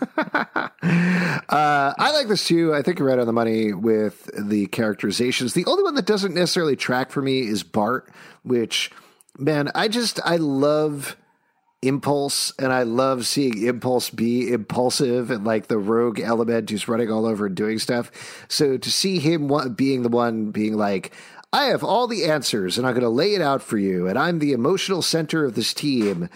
uh, 0.82 1.92
I 1.98 2.12
like 2.12 2.28
this 2.28 2.46
too. 2.46 2.74
I 2.74 2.80
think 2.80 2.98
you're 2.98 3.08
right 3.08 3.18
on 3.18 3.26
the 3.26 3.32
money 3.34 3.74
with 3.74 4.30
the 4.38 4.66
characterizations. 4.68 5.52
The 5.52 5.66
only 5.66 5.82
one 5.82 5.96
that 5.96 6.06
doesn't 6.06 6.34
necessarily 6.34 6.76
track 6.76 7.10
for 7.10 7.20
me 7.20 7.40
is 7.40 7.62
Bart, 7.62 8.10
which 8.42 8.90
man, 9.38 9.70
I 9.74 9.88
just 9.88 10.20
I 10.24 10.36
love 10.36 11.16
impulse 11.80 12.52
and 12.58 12.72
I 12.72 12.82
love 12.82 13.26
seeing 13.26 13.64
impulse 13.64 14.10
be 14.10 14.52
impulsive 14.52 15.30
and 15.30 15.44
like 15.44 15.68
the 15.68 15.78
rogue 15.78 16.18
element 16.18 16.70
who's 16.70 16.88
running 16.88 17.10
all 17.10 17.24
over 17.24 17.46
and 17.46 17.54
doing 17.54 17.78
stuff. 17.78 18.10
So 18.48 18.76
to 18.76 18.90
see 18.90 19.20
him 19.20 19.50
being 19.74 20.02
the 20.02 20.08
one 20.08 20.50
being 20.50 20.76
like, 20.76 21.12
I 21.52 21.66
have 21.66 21.84
all 21.84 22.06
the 22.08 22.24
answers 22.24 22.76
and 22.76 22.86
I'm 22.86 22.94
going 22.94 23.02
to 23.02 23.08
lay 23.08 23.34
it 23.34 23.40
out 23.40 23.62
for 23.62 23.78
you 23.78 24.08
and 24.08 24.18
I'm 24.18 24.40
the 24.40 24.52
emotional 24.52 25.02
center 25.02 25.44
of 25.44 25.54
this 25.54 25.72
team. 25.72 26.28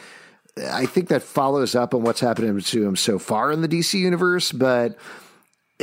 I 0.71 0.87
think 0.87 1.09
that 1.09 1.23
follows 1.23 1.75
up 1.75 1.95
on 1.95 2.03
what's 2.03 2.21
happening 2.21 2.59
to 2.59 2.87
him 2.87 2.95
so 2.97 3.19
far 3.19 3.51
in 3.51 3.63
the 3.63 3.69
DC 3.69 3.95
universe, 3.95 4.53
but 4.53 4.97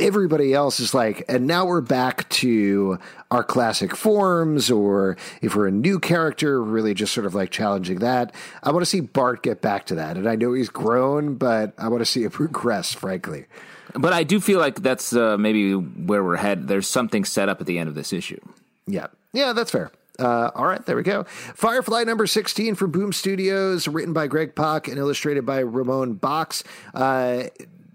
everybody 0.00 0.54
else 0.54 0.80
is 0.80 0.94
like, 0.94 1.24
and 1.28 1.46
now 1.46 1.66
we're 1.66 1.80
back 1.80 2.28
to 2.30 2.98
our 3.30 3.44
classic 3.44 3.94
forms, 3.94 4.70
or 4.70 5.16
if 5.42 5.54
we're 5.54 5.68
a 5.68 5.72
new 5.72 6.00
character, 6.00 6.62
really 6.62 6.94
just 6.94 7.12
sort 7.12 7.26
of 7.26 7.34
like 7.34 7.50
challenging 7.50 8.00
that. 8.00 8.34
I 8.62 8.72
want 8.72 8.82
to 8.82 8.86
see 8.86 9.00
Bart 9.00 9.42
get 9.42 9.60
back 9.60 9.86
to 9.86 9.94
that. 9.96 10.16
And 10.16 10.28
I 10.28 10.34
know 10.36 10.52
he's 10.52 10.68
grown, 10.68 11.34
but 11.34 11.74
I 11.78 11.88
want 11.88 12.00
to 12.00 12.06
see 12.06 12.24
it 12.24 12.32
progress, 12.32 12.92
frankly. 12.92 13.46
But 13.94 14.12
I 14.12 14.22
do 14.22 14.40
feel 14.40 14.60
like 14.60 14.82
that's 14.82 15.12
uh, 15.12 15.36
maybe 15.36 15.74
where 15.74 16.24
we're 16.24 16.36
headed. 16.36 16.68
There's 16.68 16.88
something 16.88 17.24
set 17.24 17.48
up 17.48 17.60
at 17.60 17.66
the 17.66 17.78
end 17.78 17.88
of 17.88 17.94
this 17.94 18.12
issue. 18.12 18.40
Yeah. 18.86 19.08
Yeah, 19.32 19.52
that's 19.52 19.70
fair. 19.70 19.90
Uh, 20.18 20.50
all 20.54 20.66
right, 20.66 20.84
there 20.84 20.96
we 20.96 21.02
go. 21.02 21.24
Firefly 21.24 22.04
number 22.04 22.26
16 22.26 22.74
from 22.74 22.90
Boom 22.90 23.12
Studios, 23.12 23.88
written 23.88 24.12
by 24.12 24.26
Greg 24.26 24.54
Pak 24.54 24.86
and 24.86 24.98
illustrated 24.98 25.46
by 25.46 25.60
Ramon 25.60 26.14
Box. 26.14 26.62
Uh, 26.92 27.44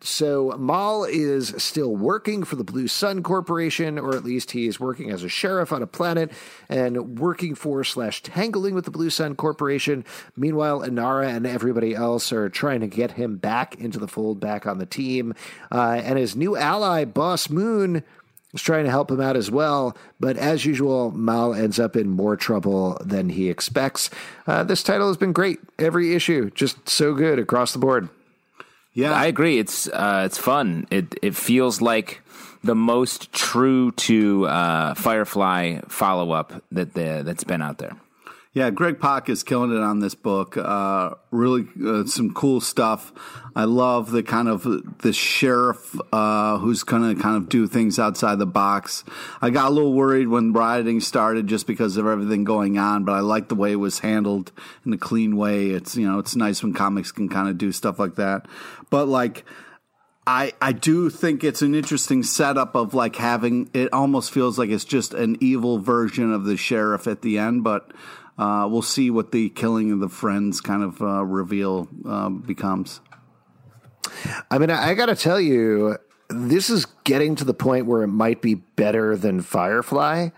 so 0.06 0.56
Mal 0.58 1.04
is 1.06 1.54
still 1.58 1.96
working 1.96 2.44
for 2.44 2.56
the 2.56 2.64
Blue 2.64 2.88
Sun 2.88 3.24
Corporation, 3.24 3.98
or 3.98 4.16
at 4.16 4.24
least 4.24 4.52
he's 4.52 4.80
working 4.80 5.12
as 5.12 5.24
a 5.24 5.30
sheriff 5.30 5.72
on 5.72 5.82
a 5.82 5.88
planet 5.88 6.32
and 6.70 7.20
working 7.20 7.56
for 7.56 7.84
slash 7.84 8.22
tangling 8.22 8.76
with 8.76 8.86
the 8.86 8.92
Blue 8.92 9.10
Sun 9.10 9.36
Corporation. 9.36 10.06
Meanwhile, 10.36 10.82
Inara 10.82 11.28
and 11.28 11.48
everybody 11.48 11.96
else 11.96 12.32
are 12.32 12.50
trying 12.50 12.82
to 12.82 12.88
get 12.88 13.12
him 13.12 13.38
back 13.38 13.76
into 13.76 14.00
the 14.00 14.08
fold, 14.08 14.40
back 14.40 14.68
on 14.68 14.78
the 14.78 14.86
team. 14.86 15.34
Uh, 15.72 16.00
and 16.04 16.20
his 16.20 16.36
new 16.36 16.56
ally, 16.56 17.06
Boss 17.06 17.50
Moon, 17.50 18.04
is 18.54 18.62
trying 18.62 18.86
to 18.86 18.92
help 18.92 19.12
him 19.12 19.22
out 19.22 19.36
as 19.36 19.52
well. 19.52 19.98
But 20.20 20.38
as 20.38 20.66
usual, 20.66 21.12
Mal 21.12 21.54
ends 21.54 21.80
up 21.80 21.96
in 21.96 22.10
more 22.10 22.36
trouble 22.36 22.98
than 23.04 23.30
he 23.30 23.50
expects. 23.50 24.10
Uh, 24.48 24.64
this 24.64 24.84
title 24.84 25.08
has 25.08 25.18
been 25.18 25.34
great. 25.34 25.60
Every 25.78 26.16
issue, 26.16 26.52
just 26.52 26.88
so 26.88 27.14
good 27.14 27.40
across 27.40 27.74
the 27.74 27.80
board. 27.80 28.10
Yeah, 28.96 29.12
I 29.12 29.26
agree. 29.26 29.60
It's 29.60 29.90
uh, 29.90 30.24
it's 30.26 30.38
fun. 30.38 30.88
It 30.90 31.20
it 31.22 31.36
feels 31.36 31.82
like 31.82 32.22
the 32.64 32.76
most 32.76 33.32
true 33.34 33.92
to 33.92 34.48
uh, 34.48 34.94
Firefly 34.96 35.82
follow 35.90 36.32
up 36.32 36.64
that 36.72 36.94
the, 36.94 37.22
that's 37.24 37.44
been 37.44 37.62
out 37.62 37.78
there. 37.78 37.98
Yeah, 38.54 38.70
Greg 38.70 39.02
Pak 39.02 39.28
is 39.28 39.44
killing 39.44 39.76
it 39.76 39.82
on 39.82 40.00
this 40.00 40.16
book. 40.16 40.56
Uh, 40.56 41.16
really, 41.30 41.68
uh, 41.86 42.06
some 42.06 42.34
cool 42.34 42.62
stuff. 42.62 43.12
I 43.54 43.66
love 43.66 44.12
the 44.12 44.24
kind 44.24 44.48
of 44.48 44.64
the 45.00 45.12
sheriff 45.12 45.94
uh, 46.14 46.58
who's 46.60 46.84
going 46.84 47.16
to 47.16 47.22
kind 47.22 47.36
of 47.36 47.50
do 47.50 47.68
things 47.68 48.00
outside 48.00 48.40
the 48.40 48.46
box. 48.46 49.04
I 49.42 49.50
got 49.50 49.72
a 49.72 49.74
little 49.74 49.92
worried 49.92 50.30
when 50.30 50.54
rioting 50.54 51.02
started 51.02 51.48
just 51.48 51.68
because 51.68 51.98
of 51.98 52.08
everything 52.08 52.46
going 52.46 52.78
on, 52.78 53.04
but 53.04 53.12
I 53.12 53.20
like 53.20 53.50
the 53.50 53.56
way 53.56 53.74
it 53.74 53.76
was 53.76 54.00
handled 54.00 54.54
in 54.86 54.94
a 54.94 54.98
clean 54.98 55.36
way. 55.36 55.72
It's 55.72 55.98
you 55.98 56.08
know 56.10 56.20
it's 56.20 56.38
nice 56.38 56.64
when 56.64 56.74
comics 56.74 57.12
can 57.12 57.28
kind 57.28 57.50
of 57.50 57.58
do 57.58 57.74
stuff 57.74 58.00
like 58.00 58.16
that. 58.16 58.46
But 58.90 59.08
like 59.08 59.46
I 60.28 60.54
I 60.62 60.72
do 60.72 61.10
think 61.10 61.44
it's 61.44 61.62
an 61.62 61.76
interesting 61.76 62.24
setup 62.24 62.76
of 62.76 62.94
like 62.94 63.16
having 63.16 63.70
it 63.74 63.92
almost 63.94 64.32
feels 64.32 64.58
like 64.58 64.70
it's 64.70 64.86
just 64.86 65.14
an 65.14 65.38
evil 65.40 65.80
version 65.80 66.32
of 66.32 66.46
the 66.46 66.58
sheriff 66.58 67.08
at 67.08 67.22
the 67.22 67.38
end, 67.38 67.64
but 67.64 67.92
uh, 68.38 68.68
we'll 68.70 68.82
see 68.82 69.10
what 69.10 69.32
the 69.32 69.50
killing 69.50 69.92
of 69.92 70.00
the 70.00 70.10
friends 70.10 70.62
kind 70.62 70.84
of 70.84 71.02
uh, 71.02 71.24
reveal 71.24 71.88
uh, 72.06 72.30
becomes. 72.30 73.00
I 74.52 74.58
mean, 74.58 74.70
I, 74.70 74.90
I 74.90 74.94
got 74.94 75.06
to 75.08 75.16
tell 75.16 75.40
you, 75.40 75.98
this 76.30 76.70
is 76.70 76.86
getting 77.04 77.36
to 77.36 77.46
the 77.46 77.54
point 77.54 77.86
where 77.86 78.04
it 78.04 78.08
might 78.08 78.42
be 78.42 78.56
better 78.56 79.16
than 79.16 79.42
Firefly, 79.42 80.30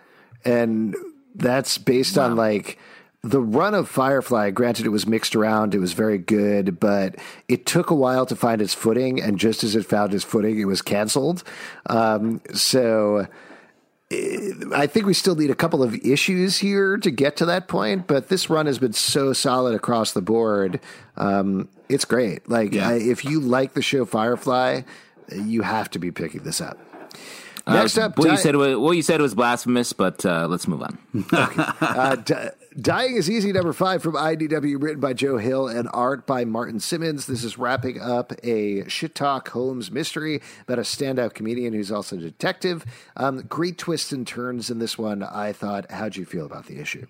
and 0.46 0.96
that's 1.36 1.78
based 1.78 2.18
wow. 2.18 2.26
on 2.26 2.36
like 2.36 2.78
the 3.24 3.42
run 3.42 3.74
of 3.74 3.90
Firefly, 3.90 4.52
granted, 4.52 4.86
it 4.86 4.90
was 4.90 5.08
mixed 5.08 5.36
around, 5.36 5.74
it 5.76 5.80
was 5.80 5.94
very 5.94 6.18
good, 6.18 6.80
but 6.80 7.16
it 7.48 7.66
took 7.66 7.90
a 7.90 7.96
while 7.96 8.26
to 8.26 8.36
find 8.36 8.62
its 8.62 8.74
footing. 8.74 9.22
And 9.22 9.38
just 9.40 9.64
as 9.64 9.76
it 9.76 9.86
found 9.86 10.14
its 10.14 10.24
footing, 10.24 10.60
it 10.60 10.66
was 10.66 10.82
canceled. 10.82 11.44
Um, 11.88 12.42
so 12.54 13.28
I 14.12 14.88
think 14.88 15.06
we 15.06 15.14
still 15.14 15.36
need 15.36 15.50
a 15.50 15.56
couple 15.56 15.84
of 15.84 15.94
issues 15.96 16.60
here 16.60 16.98
to 16.98 17.12
get 17.12 17.36
to 17.38 17.46
that 17.48 17.68
point, 17.68 18.08
but 18.08 18.30
this 18.30 18.50
run 18.50 18.66
has 18.66 18.80
been 18.80 18.94
so 18.94 19.34
solid 19.34 19.76
across 19.76 20.14
the 20.14 20.22
board. 20.22 20.80
Um, 21.18 21.68
it's 21.90 22.06
great. 22.06 22.48
Like, 22.48 22.74
yeah. 22.74 22.90
I, 22.90 22.94
if 22.94 23.26
you 23.26 23.42
like 23.42 23.74
the 23.74 23.82
show 23.82 24.06
Firefly, 24.06 24.84
you 25.36 25.62
have 25.64 25.90
to 25.92 26.00
be 26.00 26.12
picking 26.12 26.44
this 26.44 26.62
up. 26.62 26.80
Uh, 27.66 27.74
Next 27.74 27.98
uh, 27.98 28.04
up, 28.04 28.18
what 28.18 28.26
Di- 28.28 28.32
you 28.32 28.38
said 28.38 28.56
was 28.56 28.78
what 28.78 28.92
you 28.92 29.02
said 29.02 29.20
was 29.20 29.36
blasphemous, 29.36 29.92
but 29.92 30.26
uh, 30.26 30.48
let's 30.48 30.70
move 30.70 30.82
on. 30.82 30.98
okay. 31.34 31.64
uh, 31.82 32.16
Di- 32.16 32.52
Dying 32.80 33.16
is 33.16 33.28
Easy, 33.28 33.52
number 33.52 33.74
five 33.74 34.04
from 34.04 34.14
IDW, 34.14 34.80
written 34.80 35.00
by 35.00 35.14
Joe 35.14 35.38
Hill 35.38 35.68
and 35.68 35.90
art 35.94 36.28
by 36.28 36.46
Martin 36.46 36.80
Simmonds. 36.80 37.26
This 37.26 37.44
is 37.44 37.58
wrapping 37.58 38.00
up 38.00 38.34
a 38.44 38.88
shit 38.88 39.16
talk 39.16 39.50
Holmes 39.50 39.90
mystery 39.90 40.42
about 40.62 40.78
a 40.78 40.84
standout 40.84 41.34
comedian 41.34 41.74
who's 41.74 41.92
also 41.92 42.18
a 42.18 42.20
detective. 42.20 42.86
Um, 43.16 43.42
great 43.50 43.80
twists 43.80 44.12
and 44.12 44.28
turns 44.28 44.70
in 44.70 44.78
this 44.78 44.96
one. 44.96 45.24
I 45.24 45.54
thought, 45.54 45.90
how'd 45.90 46.18
you 46.18 46.26
feel 46.26 46.46
about 46.46 46.68
the 46.68 46.80
issue? 46.80 47.08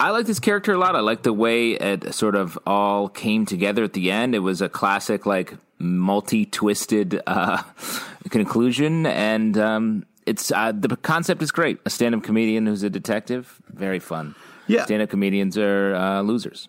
I 0.00 0.08
like 0.08 0.24
this 0.24 0.40
character 0.40 0.72
a 0.72 0.78
lot. 0.78 0.96
I 0.96 1.00
like 1.00 1.22
the 1.22 1.34
way 1.34 1.72
it 1.72 2.14
sort 2.14 2.34
of 2.34 2.58
all 2.66 3.10
came 3.10 3.44
together 3.44 3.84
at 3.84 3.92
the 3.92 4.10
end. 4.10 4.34
It 4.34 4.38
was 4.38 4.62
a 4.62 4.70
classic, 4.70 5.26
like 5.26 5.52
multi-twisted 5.78 7.20
uh, 7.26 7.62
conclusion, 8.30 9.04
and 9.04 9.58
um, 9.58 10.06
it's 10.24 10.50
uh, 10.50 10.72
the 10.72 10.96
concept 10.96 11.42
is 11.42 11.52
great. 11.52 11.78
A 11.84 11.90
stand-up 11.90 12.22
comedian 12.22 12.66
who's 12.66 12.82
a 12.82 12.90
detective, 12.90 13.60
very 13.68 13.98
fun. 13.98 14.34
Yeah, 14.66 14.84
stand-up 14.84 15.10
comedians 15.10 15.56
are 15.58 15.94
uh, 15.94 16.22
losers. 16.22 16.68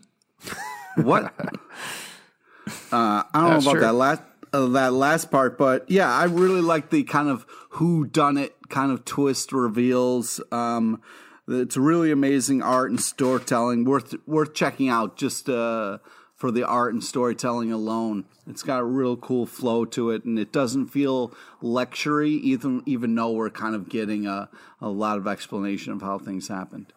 what? 0.96 1.34
Uh, 2.92 3.24
I 3.24 3.26
don't 3.34 3.50
That's 3.50 3.66
know 3.66 3.72
about 3.72 3.72
true. 3.72 3.82
that 3.82 3.94
last 3.94 4.22
uh, 4.54 4.68
that 4.68 4.94
last 4.94 5.32
part, 5.32 5.58
but 5.58 5.90
yeah, 5.90 6.12
I 6.12 6.26
really 6.26 6.62
like 6.62 6.90
the 6.90 7.04
kind 7.04 7.30
of 7.30 7.46
who 7.72 8.06
done 8.06 8.38
it 8.38 8.56
kind 8.70 8.92
of 8.92 9.06
twist 9.06 9.52
reveals. 9.52 10.42
Um, 10.52 11.02
it's 11.48 11.78
really 11.78 12.12
amazing 12.12 12.62
art 12.62 12.90
and 12.90 13.00
storytelling, 13.00 13.86
worth 13.86 14.16
worth 14.26 14.54
checking 14.54 14.90
out 14.90 15.18
just 15.18 15.50
uh, 15.50 16.00
for 16.36 16.52
the 16.52 16.66
art 16.66 16.94
and 16.94 17.04
storytelling 17.04 17.72
alone. 17.72 18.26
It's 18.48 18.64
got 18.64 18.80
a 18.80 18.86
real 18.86 19.18
cool 19.18 19.46
flow 19.46 19.86
to 19.86 20.12
it, 20.12 20.26
and 20.26 20.38
it 20.38 20.52
doesn't 20.52 20.88
feel 20.88 21.34
lectury, 21.62 22.40
even 22.42 22.84
even 22.86 23.16
though 23.16 23.32
we're 23.32 23.50
kind 23.50 23.76
of 23.76 23.90
getting 23.90 24.28
a, 24.28 24.50
a 24.82 24.90
lot 24.90 25.18
of 25.18 25.28
explanation 25.28 25.94
of 25.94 26.02
how 26.02 26.20
things 26.20 26.48
happened. 26.48 26.94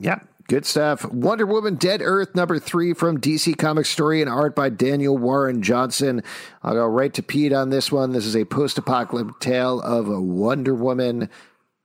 Yeah, 0.00 0.20
good 0.48 0.64
stuff. 0.64 1.04
Wonder 1.04 1.46
Woman 1.46 1.74
Dead 1.74 2.00
Earth 2.02 2.34
number 2.34 2.58
three 2.58 2.94
from 2.94 3.20
DC 3.20 3.58
Comics 3.58 3.90
Story 3.90 4.20
and 4.20 4.30
art 4.30 4.54
by 4.54 4.68
Daniel 4.68 5.16
Warren 5.16 5.62
Johnson. 5.62 6.22
I'll 6.62 6.74
go 6.74 6.86
right 6.86 7.12
to 7.14 7.22
Pete 7.22 7.52
on 7.52 7.70
this 7.70 7.90
one. 7.90 8.12
This 8.12 8.26
is 8.26 8.36
a 8.36 8.44
post 8.44 8.78
apocalyptic 8.78 9.40
tale 9.40 9.80
of 9.80 10.08
a 10.08 10.20
Wonder 10.20 10.74
Woman 10.74 11.28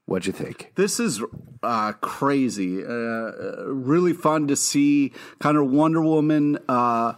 What'd 0.05 0.28
you 0.28 0.34
think? 0.34 0.74
This 0.76 0.99
is 0.99 1.24
uh, 1.61 1.93
crazy. 1.93 2.84
Uh, 2.84 3.68
really 3.68 4.14
fun 4.14 4.47
to 4.49 4.55
see 4.55 5.14
kind 5.39 5.57
of 5.57 5.72
Wonder 5.72 6.01
Woman 6.01 6.57
uh, 6.68 7.14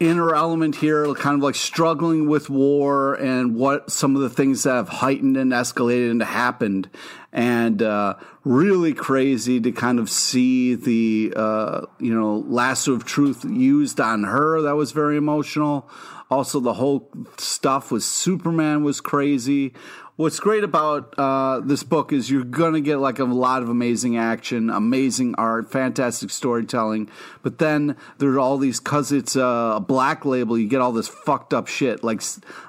in 0.00 0.16
her 0.16 0.34
element 0.34 0.76
here, 0.76 1.12
kind 1.14 1.36
of 1.36 1.42
like 1.42 1.54
struggling 1.54 2.28
with 2.28 2.50
war 2.50 3.14
and 3.14 3.54
what 3.54 3.92
some 3.92 4.16
of 4.16 4.22
the 4.22 4.30
things 4.30 4.64
that 4.64 4.74
have 4.74 4.88
heightened 4.88 5.36
and 5.36 5.52
escalated 5.52 6.10
and 6.10 6.22
happened. 6.22 6.90
And 7.32 7.82
uh, 7.82 8.14
really 8.42 8.94
crazy 8.94 9.60
to 9.60 9.70
kind 9.70 9.98
of 9.98 10.08
see 10.08 10.74
the, 10.74 11.34
uh, 11.36 11.82
you 11.98 12.14
know, 12.14 12.38
lasso 12.46 12.94
of 12.94 13.04
truth 13.04 13.44
used 13.44 14.00
on 14.00 14.24
her. 14.24 14.62
That 14.62 14.76
was 14.76 14.92
very 14.92 15.16
emotional. 15.16 15.88
Also, 16.30 16.58
the 16.58 16.74
whole 16.74 17.10
stuff 17.36 17.90
with 17.90 18.02
Superman 18.02 18.82
was 18.82 19.00
crazy 19.00 19.74
what's 20.18 20.40
great 20.40 20.64
about 20.64 21.14
uh, 21.16 21.60
this 21.60 21.84
book 21.84 22.12
is 22.12 22.28
you're 22.28 22.42
to 22.42 22.80
get 22.80 22.96
like 22.96 23.20
a 23.20 23.24
lot 23.24 23.62
of 23.62 23.68
amazing 23.68 24.16
action, 24.18 24.68
amazing 24.68 25.32
art, 25.36 25.70
fantastic 25.70 26.28
storytelling. 26.30 27.08
But 27.42 27.58
then 27.58 27.96
there's 28.18 28.36
all 28.36 28.58
these, 28.58 28.80
because 28.80 29.12
it's 29.12 29.36
a 29.36 29.82
black 29.86 30.24
label, 30.24 30.58
you 30.58 30.68
get 30.68 30.80
all 30.80 30.90
this 30.90 31.06
fucked 31.06 31.54
up 31.54 31.68
shit. 31.68 32.02
Like, 32.02 32.20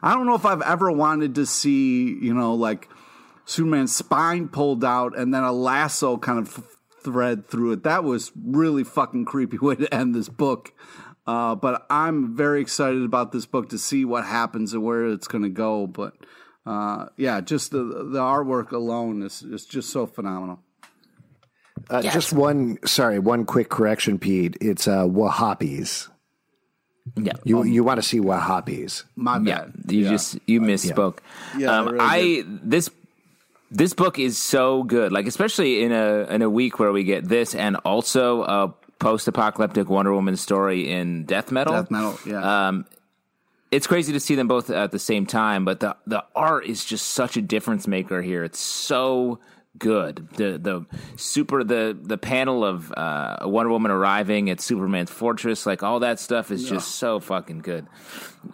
I 0.03 0.13
don't 0.13 0.27
know 0.27 0.35
if 0.35 0.45
I've 0.45 0.61
ever 0.61 0.91
wanted 0.91 1.35
to 1.35 1.45
see, 1.47 2.13
you 2.21 2.35
know, 2.35 2.53
like 2.53 2.87
Superman's 3.49 3.95
spine 3.95 4.47
pulled 4.47 4.85
out 4.85 5.17
and 5.17 5.33
then 5.33 5.43
a 5.43 5.51
lasso 5.51 6.17
kind 6.17 6.37
of 6.37 6.63
thread 7.03 7.47
through 7.47 7.71
it. 7.71 7.83
That 7.83 8.03
was 8.03 8.31
really 8.35 8.83
fucking 8.83 9.25
creepy 9.25 9.57
way 9.61 9.73
to 9.75 9.91
end 9.91 10.13
this 10.13 10.29
book. 10.29 10.71
Uh, 11.25 11.55
but 11.55 11.83
I'm 11.89 12.35
very 12.37 12.61
excited 12.61 13.03
about 13.03 13.31
this 13.31 13.47
book 13.47 13.69
to 13.69 13.79
see 13.79 14.05
what 14.05 14.23
happens 14.23 14.73
and 14.73 14.83
where 14.83 15.07
it's 15.07 15.27
going 15.27 15.43
to 15.43 15.49
go. 15.49 15.87
But 15.87 16.13
uh, 16.63 17.07
yeah, 17.17 17.41
just 17.41 17.71
the 17.71 17.83
the 17.83 18.19
artwork 18.19 18.71
alone 18.71 19.23
is 19.23 19.41
is 19.41 19.65
just 19.65 19.89
so 19.89 20.05
phenomenal. 20.05 20.59
Uh, 21.89 22.01
yes. 22.03 22.13
Just 22.13 22.33
one, 22.33 22.77
sorry, 22.85 23.17
one 23.17 23.45
quick 23.45 23.69
correction, 23.69 24.19
Pete. 24.19 24.57
It's 24.61 24.87
uh, 24.87 25.05
Wahhabis. 25.05 26.09
Yeah, 27.15 27.33
you 27.43 27.61
um, 27.61 27.67
you 27.67 27.83
want 27.83 27.97
to 27.97 28.07
see 28.07 28.19
Wahhabis? 28.19 29.05
My 29.15 29.39
bad. 29.39 29.45
Yeah, 29.45 29.91
you 29.91 30.03
yeah. 30.03 30.09
just 30.09 30.37
you 30.45 30.61
misspoke. 30.61 31.19
Yeah, 31.57 31.59
yeah 31.59 31.79
um, 31.79 31.87
really 31.87 31.99
I 31.99 32.21
did. 32.21 32.69
this 32.69 32.89
this 33.71 33.93
book 33.93 34.19
is 34.19 34.37
so 34.37 34.83
good. 34.83 35.11
Like 35.11 35.27
especially 35.27 35.83
in 35.83 35.91
a 35.91 36.25
in 36.29 36.41
a 36.41 36.49
week 36.49 36.79
where 36.79 36.91
we 36.91 37.03
get 37.03 37.27
this 37.27 37.55
and 37.55 37.75
also 37.77 38.43
a 38.43 38.73
post 38.99 39.27
apocalyptic 39.27 39.89
Wonder 39.89 40.13
Woman 40.13 40.35
story 40.35 40.89
in 40.89 41.25
death 41.25 41.51
metal. 41.51 41.73
Death 41.73 41.91
metal, 41.91 42.19
yeah. 42.25 42.67
Um, 42.67 42.85
it's 43.71 43.85
crazy 43.85 44.13
to 44.13 44.19
see 44.19 44.35
them 44.35 44.47
both 44.47 44.69
at 44.69 44.91
the 44.91 44.99
same 44.99 45.25
time, 45.25 45.65
but 45.65 45.79
the 45.79 45.95
the 46.07 46.23
art 46.35 46.65
is 46.65 46.83
just 46.83 47.09
such 47.09 47.37
a 47.37 47.41
difference 47.41 47.87
maker 47.87 48.21
here. 48.21 48.43
It's 48.43 48.59
so 48.59 49.39
good. 49.77 50.27
The 50.33 50.57
the 50.57 50.85
super 51.15 51.63
the 51.63 51.97
the 51.99 52.17
panel 52.17 52.65
of 52.65 52.91
uh, 52.91 53.37
Wonder 53.43 53.71
Woman 53.71 53.91
arriving 53.91 54.49
at 54.49 54.59
Superman's 54.59 55.11
fortress, 55.11 55.65
like 55.65 55.83
all 55.83 55.99
that 55.99 56.19
stuff 56.19 56.49
is 56.49 56.63
yeah. 56.63 56.71
just 56.71 56.95
so 56.95 57.19
fucking 57.19 57.59
good. 57.59 57.87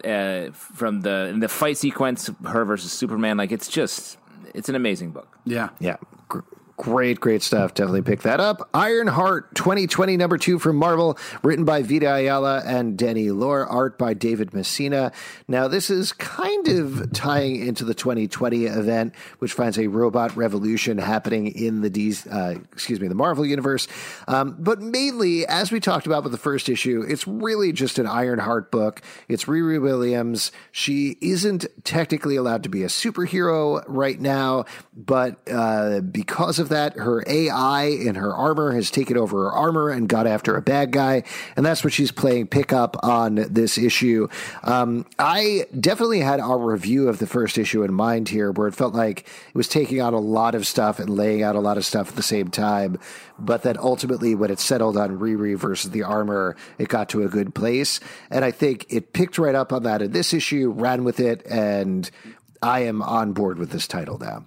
Uh, 0.04 0.50
from 0.52 1.00
the 1.00 1.34
the 1.38 1.48
fight 1.48 1.78
sequence, 1.78 2.30
her 2.44 2.64
versus 2.66 2.92
Superman, 2.92 3.38
like 3.38 3.52
it's 3.52 3.68
just 3.68 4.18
it's 4.56 4.68
an 4.68 4.74
amazing 4.74 5.10
book. 5.10 5.38
Yeah, 5.44 5.68
yeah. 5.78 5.96
Great, 6.76 7.20
great 7.20 7.42
stuff. 7.42 7.72
Definitely 7.72 8.02
pick 8.02 8.22
that 8.22 8.38
up. 8.38 8.68
Ironheart 8.74 9.54
2020, 9.54 10.18
number 10.18 10.36
two 10.36 10.58
from 10.58 10.76
Marvel, 10.76 11.18
written 11.42 11.64
by 11.64 11.82
Vita 11.82 12.14
Ayala 12.14 12.62
and 12.66 12.98
Danny 12.98 13.30
Lore, 13.30 13.66
art 13.66 13.96
by 13.96 14.12
David 14.12 14.52
Messina. 14.52 15.10
Now, 15.48 15.68
this 15.68 15.88
is 15.88 16.12
kind 16.12 16.68
of 16.68 17.12
tying 17.12 17.66
into 17.66 17.84
the 17.86 17.94
2020 17.94 18.66
event, 18.66 19.14
which 19.38 19.54
finds 19.54 19.78
a 19.78 19.86
robot 19.86 20.36
revolution 20.36 20.98
happening 20.98 21.46
in 21.46 21.80
the 21.80 21.96
uh, 22.30 22.56
excuse 22.72 23.00
me, 23.00 23.08
the 23.08 23.14
Marvel 23.14 23.46
universe. 23.46 23.88
Um, 24.28 24.56
but 24.58 24.82
mainly, 24.82 25.46
as 25.46 25.72
we 25.72 25.80
talked 25.80 26.06
about 26.06 26.24
with 26.24 26.32
the 26.32 26.38
first 26.38 26.68
issue, 26.68 27.02
it's 27.08 27.26
really 27.26 27.72
just 27.72 27.98
an 27.98 28.06
Ironheart 28.06 28.70
book. 28.70 29.00
It's 29.28 29.46
Riri 29.46 29.80
Williams. 29.80 30.52
She 30.72 31.16
isn't 31.22 31.64
technically 31.84 32.36
allowed 32.36 32.62
to 32.64 32.68
be 32.68 32.82
a 32.82 32.88
superhero 32.88 33.82
right 33.86 34.20
now, 34.20 34.66
but 34.94 35.38
uh, 35.50 36.00
because 36.00 36.58
of 36.58 36.65
of 36.66 36.70
that, 36.70 36.96
her 36.96 37.22
AI 37.26 37.84
in 37.84 38.16
her 38.16 38.34
armor 38.34 38.72
has 38.72 38.90
taken 38.90 39.16
over 39.16 39.44
her 39.44 39.52
armor 39.52 39.90
and 39.90 40.08
got 40.08 40.26
after 40.26 40.56
a 40.56 40.62
bad 40.62 40.90
guy, 40.90 41.22
and 41.56 41.64
that's 41.64 41.84
what 41.84 41.92
she's 41.92 42.10
playing 42.10 42.48
pickup 42.48 42.96
on 43.04 43.36
this 43.48 43.78
issue. 43.78 44.28
Um, 44.64 45.06
I 45.18 45.66
definitely 45.78 46.20
had 46.20 46.40
our 46.40 46.58
review 46.58 47.08
of 47.08 47.18
the 47.18 47.26
first 47.26 47.56
issue 47.58 47.82
in 47.84 47.94
mind 47.94 48.28
here, 48.28 48.50
where 48.50 48.66
it 48.66 48.74
felt 48.74 48.94
like 48.94 49.20
it 49.20 49.54
was 49.54 49.68
taking 49.68 50.00
out 50.00 50.12
a 50.12 50.18
lot 50.18 50.54
of 50.54 50.66
stuff 50.66 50.98
and 50.98 51.08
laying 51.08 51.42
out 51.42 51.54
a 51.54 51.60
lot 51.60 51.76
of 51.76 51.86
stuff 51.86 52.08
at 52.08 52.16
the 52.16 52.22
same 52.22 52.48
time, 52.48 52.98
but 53.38 53.62
that 53.62 53.78
ultimately, 53.78 54.34
when 54.34 54.50
it 54.50 54.58
settled 54.58 54.96
on 54.96 55.18
Riri 55.18 55.56
versus 55.56 55.92
the 55.92 56.02
armor, 56.02 56.56
it 56.78 56.88
got 56.88 57.08
to 57.10 57.22
a 57.22 57.28
good 57.28 57.54
place, 57.54 58.00
and 58.30 58.44
I 58.44 58.50
think 58.50 58.86
it 58.88 59.12
picked 59.12 59.38
right 59.38 59.54
up 59.54 59.72
on 59.72 59.84
that 59.84 60.02
in 60.02 60.10
this 60.10 60.34
issue, 60.34 60.70
ran 60.70 61.04
with 61.04 61.20
it, 61.20 61.46
and 61.46 62.10
I 62.62 62.80
am 62.80 63.02
on 63.02 63.32
board 63.32 63.58
with 63.58 63.70
this 63.70 63.86
title 63.86 64.18
now. 64.18 64.44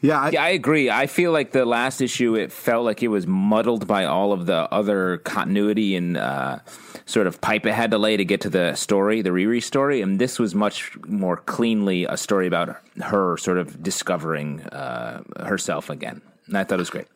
Yeah 0.00 0.20
I, 0.20 0.30
yeah, 0.30 0.42
I 0.44 0.48
agree. 0.50 0.90
I 0.90 1.06
feel 1.06 1.32
like 1.32 1.50
the 1.50 1.64
last 1.64 2.00
issue, 2.00 2.36
it 2.36 2.52
felt 2.52 2.84
like 2.84 3.02
it 3.02 3.08
was 3.08 3.26
muddled 3.26 3.86
by 3.86 4.04
all 4.04 4.32
of 4.32 4.46
the 4.46 4.72
other 4.72 5.18
continuity 5.18 5.96
and 5.96 6.16
uh, 6.16 6.60
sort 7.04 7.26
of 7.26 7.40
pipe 7.40 7.66
it 7.66 7.74
had 7.74 7.90
to 7.90 7.98
lay 7.98 8.16
to 8.16 8.24
get 8.24 8.42
to 8.42 8.50
the 8.50 8.74
story, 8.76 9.22
the 9.22 9.30
Riri 9.30 9.62
story. 9.62 10.00
And 10.00 10.20
this 10.20 10.38
was 10.38 10.54
much 10.54 10.96
more 11.06 11.38
cleanly 11.38 12.04
a 12.04 12.16
story 12.16 12.46
about 12.46 12.76
her 13.00 13.36
sort 13.38 13.58
of 13.58 13.82
discovering 13.82 14.60
uh, 14.62 15.22
herself 15.40 15.90
again. 15.90 16.22
And 16.46 16.56
I 16.56 16.64
thought 16.64 16.76
it 16.76 16.78
was 16.78 16.90
great. 16.90 17.08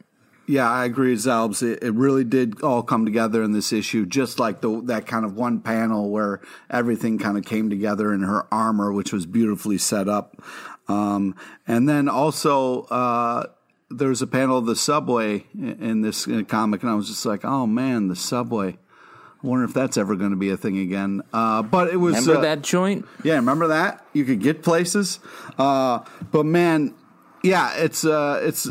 Yeah, 0.49 0.69
I 0.69 0.85
agree, 0.85 1.15
Zalbs. 1.15 1.63
It, 1.63 1.85
it, 1.85 1.95
really 1.95 2.25
did 2.25 2.63
all 2.63 2.83
come 2.83 3.05
together 3.05 3.45
in 3.45 3.53
this 3.53 3.73
issue, 3.73 4.05
just 4.05 4.41
like 4.41 4.61
the, 4.61 4.83
that 4.87 5.07
kind 5.07 5.25
of 5.25 5.37
one 5.37 5.61
panel 5.61 6.11
where 6.11 6.41
everything 6.69 7.19
kind 7.19 7.39
of 7.39 7.45
came 7.45 7.71
together 7.71 8.13
in 8.13 8.23
her 8.23 8.53
armor, 8.53 8.93
which 8.93 9.13
was 9.13 9.25
beautifully 9.25 9.79
set 9.79 10.09
up. 10.09 10.43
Um, 10.89 11.37
and 11.67 11.89
then 11.89 12.09
also, 12.09 12.83
uh, 12.83 13.47
there 13.91 14.09
was 14.09 14.23
a 14.23 14.27
panel 14.27 14.59
of 14.59 14.67
the 14.67 14.77
subway 14.77 15.47
in 15.55 16.03
this 16.03 16.27
comic, 16.49 16.83
and 16.83 16.91
I 16.91 16.95
was 16.95 17.09
just 17.09 17.25
like, 17.25 17.45
oh 17.45 17.67
man, 17.67 18.09
the 18.09 18.17
subway. 18.17 18.79
I 19.43 19.47
wonder 19.47 19.65
if 19.65 19.75
that's 19.75 19.97
ever 19.97 20.15
going 20.15 20.31
to 20.31 20.37
be 20.37 20.51
a 20.51 20.57
thing 20.57 20.79
again. 20.79 21.23
Uh, 21.33 21.63
but 21.63 21.89
it 21.89 21.97
was. 21.97 22.15
Remember 22.15 22.39
uh, 22.39 22.43
that 22.43 22.63
joint? 22.63 23.07
Yeah, 23.25 23.35
remember 23.35 23.69
that? 23.69 24.07
You 24.13 24.25
could 24.25 24.41
get 24.41 24.63
places. 24.63 25.19
Uh, 25.59 26.01
but 26.31 26.47
man, 26.47 26.95
yeah, 27.43 27.75
it's 27.77 28.05
uh, 28.05 28.41
it's 28.43 28.69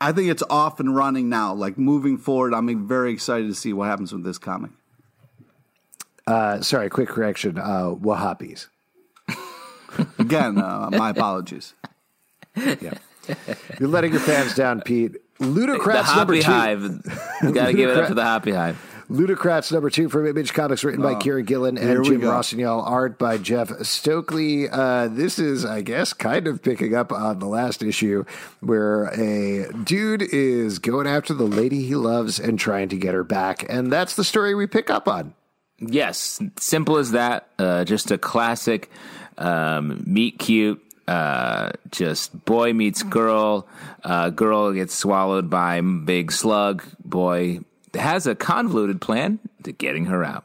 I 0.00 0.12
think 0.12 0.30
it's 0.30 0.42
off 0.50 0.78
and 0.80 0.94
running 0.94 1.28
now. 1.28 1.54
Like 1.54 1.78
moving 1.78 2.18
forward, 2.18 2.54
I'm 2.54 2.86
very 2.86 3.12
excited 3.12 3.48
to 3.48 3.54
see 3.54 3.72
what 3.72 3.88
happens 3.88 4.12
with 4.12 4.24
this 4.24 4.38
comic. 4.38 4.70
Uh, 6.26 6.60
sorry, 6.60 6.90
quick 6.90 7.08
correction. 7.08 7.58
Uh, 7.58 7.94
Wahhabis. 7.94 8.68
Again, 10.18 10.58
uh, 10.58 10.90
my 10.92 11.10
apologies. 11.10 11.74
Yeah. 12.56 12.94
You're 13.78 13.88
letting 13.88 14.12
your 14.12 14.20
fans 14.20 14.54
down, 14.54 14.80
Pete. 14.80 15.16
Ludocrats 15.38 16.16
number 16.16 16.36
two. 16.36 16.50
Hive. 16.50 17.02
Got 17.52 17.66
to 17.66 17.72
give 17.72 17.90
it 17.90 17.96
up 17.96 18.08
to 18.08 18.14
the 18.14 18.24
Hoppy 18.24 18.52
Hive. 18.52 18.76
Ludocrats 19.10 19.72
number 19.72 19.88
two 19.88 20.10
from 20.10 20.26
Image 20.26 20.52
Comics, 20.52 20.84
written 20.84 21.00
by 21.00 21.14
oh, 21.14 21.18
Kieron 21.18 21.46
Gillen 21.46 21.78
and 21.78 22.04
Jim 22.04 22.20
Rossignol, 22.20 22.82
art 22.82 23.18
by 23.18 23.38
Jeff 23.38 23.70
Stokely. 23.80 24.68
Uh, 24.68 25.08
this 25.08 25.38
is, 25.38 25.64
I 25.64 25.80
guess, 25.80 26.12
kind 26.12 26.46
of 26.46 26.62
picking 26.62 26.94
up 26.94 27.10
on 27.10 27.38
the 27.38 27.46
last 27.46 27.82
issue 27.82 28.24
where 28.60 29.04
a 29.04 29.72
dude 29.84 30.22
is 30.22 30.78
going 30.78 31.06
after 31.06 31.32
the 31.32 31.46
lady 31.46 31.86
he 31.86 31.94
loves 31.94 32.38
and 32.38 32.58
trying 32.58 32.90
to 32.90 32.96
get 32.96 33.14
her 33.14 33.24
back. 33.24 33.64
And 33.70 33.90
that's 33.90 34.14
the 34.14 34.24
story 34.24 34.54
we 34.54 34.66
pick 34.66 34.90
up 34.90 35.08
on. 35.08 35.32
Yes, 35.78 36.42
simple 36.58 36.98
as 36.98 37.12
that. 37.12 37.48
Uh, 37.58 37.84
just 37.84 38.10
a 38.10 38.18
classic 38.18 38.90
um, 39.38 40.02
meet 40.06 40.38
cute. 40.38 40.82
Uh, 41.06 41.70
just 41.90 42.44
boy 42.44 42.74
meets 42.74 43.02
girl. 43.02 43.66
Uh, 44.04 44.28
girl 44.28 44.72
gets 44.72 44.94
swallowed 44.94 45.48
by 45.48 45.80
big 45.80 46.30
slug. 46.30 46.84
Boy 47.02 47.60
has 47.94 48.26
a 48.26 48.34
convoluted 48.34 49.00
plan 49.00 49.38
to 49.62 49.72
getting 49.72 50.06
her 50.06 50.22
out. 50.22 50.44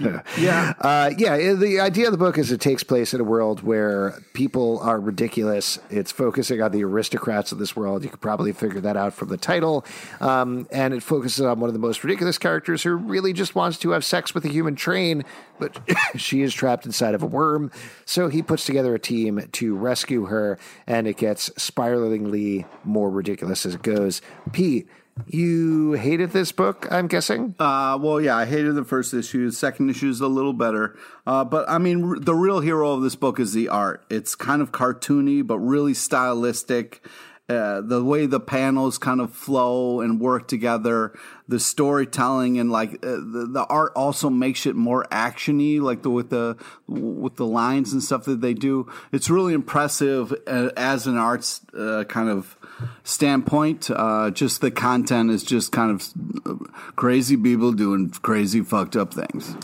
yeah, 0.38 0.72
uh, 0.80 1.10
yeah. 1.16 1.54
The 1.54 1.80
idea 1.80 2.06
of 2.06 2.12
the 2.12 2.18
book 2.18 2.38
is 2.38 2.52
it 2.52 2.60
takes 2.60 2.82
place 2.82 3.14
in 3.14 3.20
a 3.20 3.24
world 3.24 3.62
where 3.62 4.22
people 4.32 4.78
are 4.80 5.00
ridiculous. 5.00 5.78
It's 5.90 6.12
focusing 6.12 6.62
on 6.62 6.72
the 6.72 6.84
aristocrats 6.84 7.52
of 7.52 7.58
this 7.58 7.76
world. 7.76 8.04
You 8.04 8.10
could 8.10 8.20
probably 8.20 8.52
figure 8.52 8.80
that 8.80 8.96
out 8.96 9.12
from 9.12 9.28
the 9.28 9.36
title, 9.36 9.84
um, 10.20 10.66
and 10.70 10.94
it 10.94 11.02
focuses 11.02 11.44
on 11.44 11.60
one 11.60 11.68
of 11.68 11.74
the 11.74 11.80
most 11.80 12.04
ridiculous 12.04 12.38
characters 12.38 12.82
who 12.82 12.94
really 12.94 13.32
just 13.32 13.54
wants 13.54 13.78
to 13.78 13.90
have 13.90 14.04
sex 14.04 14.34
with 14.34 14.44
a 14.44 14.48
human 14.48 14.76
train, 14.76 15.24
but 15.58 15.78
she 16.16 16.42
is 16.42 16.54
trapped 16.54 16.86
inside 16.86 17.14
of 17.14 17.22
a 17.22 17.26
worm. 17.26 17.70
So 18.04 18.28
he 18.28 18.42
puts 18.42 18.64
together 18.64 18.94
a 18.94 18.98
team 18.98 19.48
to 19.52 19.76
rescue 19.76 20.26
her, 20.26 20.58
and 20.86 21.06
it 21.06 21.16
gets 21.16 21.50
spiralingly 21.50 22.66
more 22.84 23.10
ridiculous 23.10 23.66
as 23.66 23.74
it 23.74 23.82
goes. 23.82 24.22
Pete 24.52 24.88
you 25.26 25.92
hated 25.92 26.30
this 26.30 26.52
book, 26.52 26.86
I'm 26.90 27.06
guessing. 27.06 27.54
Uh, 27.58 27.98
well, 28.00 28.20
yeah, 28.20 28.36
I 28.36 28.46
hated 28.46 28.74
the 28.74 28.84
first 28.84 29.12
issue. 29.12 29.46
The 29.46 29.52
second 29.52 29.90
issue 29.90 30.08
is 30.08 30.20
a 30.20 30.26
little 30.28 30.52
better, 30.52 30.96
uh, 31.26 31.44
but 31.44 31.68
I 31.68 31.78
mean, 31.78 32.04
r- 32.04 32.18
the 32.18 32.34
real 32.34 32.60
hero 32.60 32.92
of 32.92 33.02
this 33.02 33.16
book 33.16 33.38
is 33.38 33.52
the 33.52 33.68
art. 33.68 34.04
It's 34.10 34.34
kind 34.34 34.62
of 34.62 34.72
cartoony, 34.72 35.46
but 35.46 35.58
really 35.58 35.94
stylistic. 35.94 37.06
Uh, 37.48 37.82
the 37.82 38.02
way 38.02 38.24
the 38.24 38.40
panels 38.40 38.96
kind 38.96 39.20
of 39.20 39.34
flow 39.34 40.00
and 40.00 40.20
work 40.20 40.48
together, 40.48 41.12
the 41.48 41.60
storytelling 41.60 42.58
and 42.58 42.70
like 42.70 42.94
uh, 43.04 43.16
the, 43.16 43.48
the 43.50 43.66
art 43.68 43.92
also 43.94 44.30
makes 44.30 44.64
it 44.64 44.74
more 44.74 45.04
actiony, 45.10 45.80
like 45.80 46.02
the 46.02 46.08
with 46.08 46.30
the 46.30 46.56
with 46.86 47.36
the 47.36 47.44
lines 47.44 47.92
and 47.92 48.02
stuff 48.02 48.24
that 48.24 48.40
they 48.40 48.54
do. 48.54 48.90
It's 49.10 49.28
really 49.28 49.52
impressive 49.52 50.32
uh, 50.46 50.70
as 50.76 51.06
an 51.06 51.18
arts 51.18 51.60
uh, 51.76 52.04
kind 52.04 52.30
of 52.30 52.56
standpoint. 53.04 53.90
Uh, 53.90 54.30
just 54.30 54.60
the 54.60 54.70
content 54.70 55.30
is 55.30 55.42
just 55.42 55.72
kind 55.72 55.90
of 55.90 56.96
crazy 56.96 57.36
people 57.36 57.72
doing 57.72 58.10
crazy 58.10 58.62
fucked 58.62 58.96
up 58.96 59.14
things. 59.14 59.56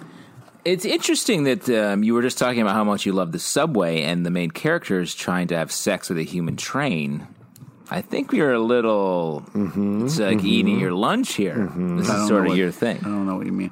It's 0.64 0.84
interesting 0.84 1.44
that 1.44 1.68
um, 1.70 2.02
you 2.02 2.14
were 2.14 2.22
just 2.22 2.36
talking 2.36 2.60
about 2.60 2.74
how 2.74 2.84
much 2.84 3.06
you 3.06 3.12
love 3.12 3.32
the 3.32 3.38
subway 3.38 4.02
and 4.02 4.26
the 4.26 4.30
main 4.30 4.50
character 4.50 5.00
is 5.00 5.14
trying 5.14 5.48
to 5.48 5.56
have 5.56 5.72
sex 5.72 6.08
with 6.08 6.18
a 6.18 6.24
human 6.24 6.56
train. 6.56 7.26
I 7.90 8.02
think 8.02 8.32
you're 8.32 8.52
a 8.52 8.58
little. 8.58 9.44
Mm-hmm, 9.54 10.06
it's 10.06 10.18
like 10.18 10.38
mm-hmm. 10.38 10.46
eating 10.46 10.78
your 10.78 10.92
lunch 10.92 11.34
here. 11.34 11.56
Mm-hmm. 11.56 11.98
This 11.98 12.08
is 12.08 12.28
sort 12.28 12.42
of 12.42 12.48
what, 12.48 12.58
your 12.58 12.70
thing. 12.70 12.98
I 12.98 13.04
don't 13.04 13.26
know 13.26 13.36
what 13.36 13.46
you 13.46 13.52
mean. 13.52 13.70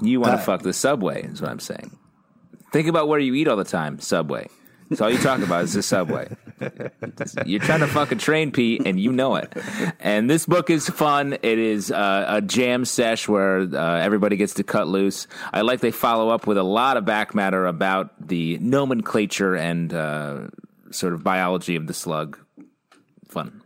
You 0.00 0.20
want 0.20 0.32
to 0.32 0.38
uh, 0.38 0.44
fuck 0.44 0.62
the 0.62 0.72
subway, 0.72 1.24
is 1.24 1.42
what 1.42 1.50
I'm 1.50 1.60
saying. 1.60 1.98
Think 2.72 2.88
about 2.88 3.06
where 3.08 3.20
you 3.20 3.34
eat 3.34 3.48
all 3.48 3.56
the 3.56 3.64
time. 3.64 4.00
Subway. 4.00 4.48
That's 4.92 5.00
all 5.00 5.10
you 5.10 5.18
talk 5.18 5.40
about 5.40 5.64
is 5.64 5.72
the 5.72 5.82
subway. 5.82 6.28
You're 7.46 7.60
trying 7.60 7.80
to 7.80 7.86
fuck 7.86 8.12
a 8.12 8.14
train, 8.14 8.52
Pete, 8.52 8.86
and 8.86 9.00
you 9.00 9.10
know 9.10 9.36
it. 9.36 9.50
And 10.00 10.28
this 10.28 10.44
book 10.44 10.68
is 10.68 10.86
fun. 10.86 11.32
It 11.32 11.58
is 11.58 11.90
uh, 11.90 12.26
a 12.28 12.42
jam 12.42 12.84
sesh 12.84 13.26
where 13.26 13.60
uh, 13.60 14.00
everybody 14.00 14.36
gets 14.36 14.54
to 14.54 14.64
cut 14.64 14.88
loose. 14.88 15.26
I 15.50 15.62
like 15.62 15.80
they 15.80 15.92
follow 15.92 16.28
up 16.28 16.46
with 16.46 16.58
a 16.58 16.62
lot 16.62 16.98
of 16.98 17.06
back 17.06 17.34
matter 17.34 17.64
about 17.64 18.28
the 18.28 18.58
nomenclature 18.58 19.56
and 19.56 19.94
uh, 19.94 20.48
sort 20.90 21.14
of 21.14 21.24
biology 21.24 21.76
of 21.76 21.86
the 21.86 21.94
slug. 21.94 22.38
Fun. 23.28 23.62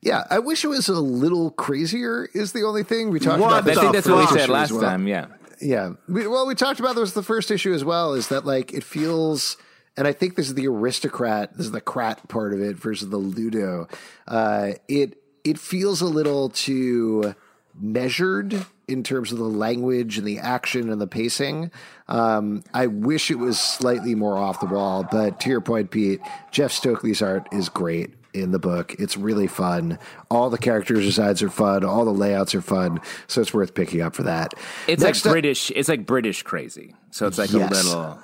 Yeah, 0.00 0.24
I 0.30 0.38
wish 0.38 0.64
it 0.64 0.68
was 0.68 0.88
a 0.88 1.00
little 1.00 1.50
crazier. 1.50 2.30
Is 2.32 2.52
the 2.52 2.62
only 2.62 2.82
thing 2.82 3.10
we 3.10 3.20
talked 3.20 3.38
about. 3.38 3.68
I 3.68 3.74
think 3.74 3.92
that's 3.92 4.08
what 4.08 4.18
we 4.18 4.38
said 4.38 4.48
last 4.48 4.72
well. 4.72 4.80
time. 4.80 5.06
Yeah, 5.06 5.26
yeah. 5.60 5.92
We, 6.08 6.26
well, 6.26 6.46
we 6.46 6.54
talked 6.54 6.80
about 6.80 6.94
this 6.94 7.12
the 7.12 7.22
first 7.22 7.50
issue 7.50 7.74
as 7.74 7.84
well. 7.84 8.14
Is 8.14 8.28
that 8.28 8.46
like 8.46 8.72
it 8.72 8.84
feels 8.84 9.58
and 9.98 10.06
I 10.06 10.12
think 10.12 10.36
this 10.36 10.46
is 10.46 10.54
the 10.54 10.68
aristocrat, 10.68 11.56
this 11.56 11.66
is 11.66 11.72
the 11.72 11.80
crat 11.80 12.28
part 12.28 12.54
of 12.54 12.60
it 12.62 12.76
versus 12.76 13.10
the 13.10 13.16
ludo. 13.16 13.88
Uh, 14.28 14.72
it 14.86 15.20
it 15.42 15.58
feels 15.58 16.00
a 16.00 16.06
little 16.06 16.50
too 16.50 17.34
measured 17.74 18.64
in 18.86 19.02
terms 19.02 19.32
of 19.32 19.38
the 19.38 19.44
language 19.44 20.16
and 20.16 20.26
the 20.26 20.38
action 20.38 20.88
and 20.90 21.00
the 21.00 21.06
pacing. 21.08 21.72
Um, 22.06 22.62
I 22.72 22.86
wish 22.86 23.30
it 23.30 23.38
was 23.38 23.58
slightly 23.58 24.14
more 24.14 24.36
off 24.36 24.60
the 24.60 24.66
wall, 24.66 25.06
but 25.10 25.40
to 25.40 25.50
your 25.50 25.60
point, 25.60 25.90
Pete, 25.90 26.20
Jeff 26.52 26.70
Stokely's 26.70 27.20
art 27.20 27.48
is 27.50 27.68
great 27.68 28.14
in 28.32 28.52
the 28.52 28.58
book. 28.58 28.94
It's 29.00 29.16
really 29.16 29.48
fun. 29.48 29.98
All 30.30 30.48
the 30.48 30.58
characters' 30.58 31.04
designs 31.04 31.42
are 31.42 31.50
fun. 31.50 31.84
All 31.84 32.04
the 32.04 32.12
layouts 32.12 32.54
are 32.54 32.62
fun. 32.62 33.00
So 33.26 33.40
it's 33.40 33.52
worth 33.52 33.74
picking 33.74 34.00
up 34.00 34.14
for 34.14 34.22
that. 34.24 34.54
It's 34.86 35.02
Next 35.02 35.24
like 35.24 35.32
British. 35.32 35.70
Up, 35.70 35.76
it's 35.76 35.88
like 35.88 36.06
British 36.06 36.42
crazy. 36.42 36.94
So 37.10 37.26
it's 37.26 37.38
like 37.38 37.50
yes. 37.50 37.70
a 37.70 37.74
little, 37.74 38.18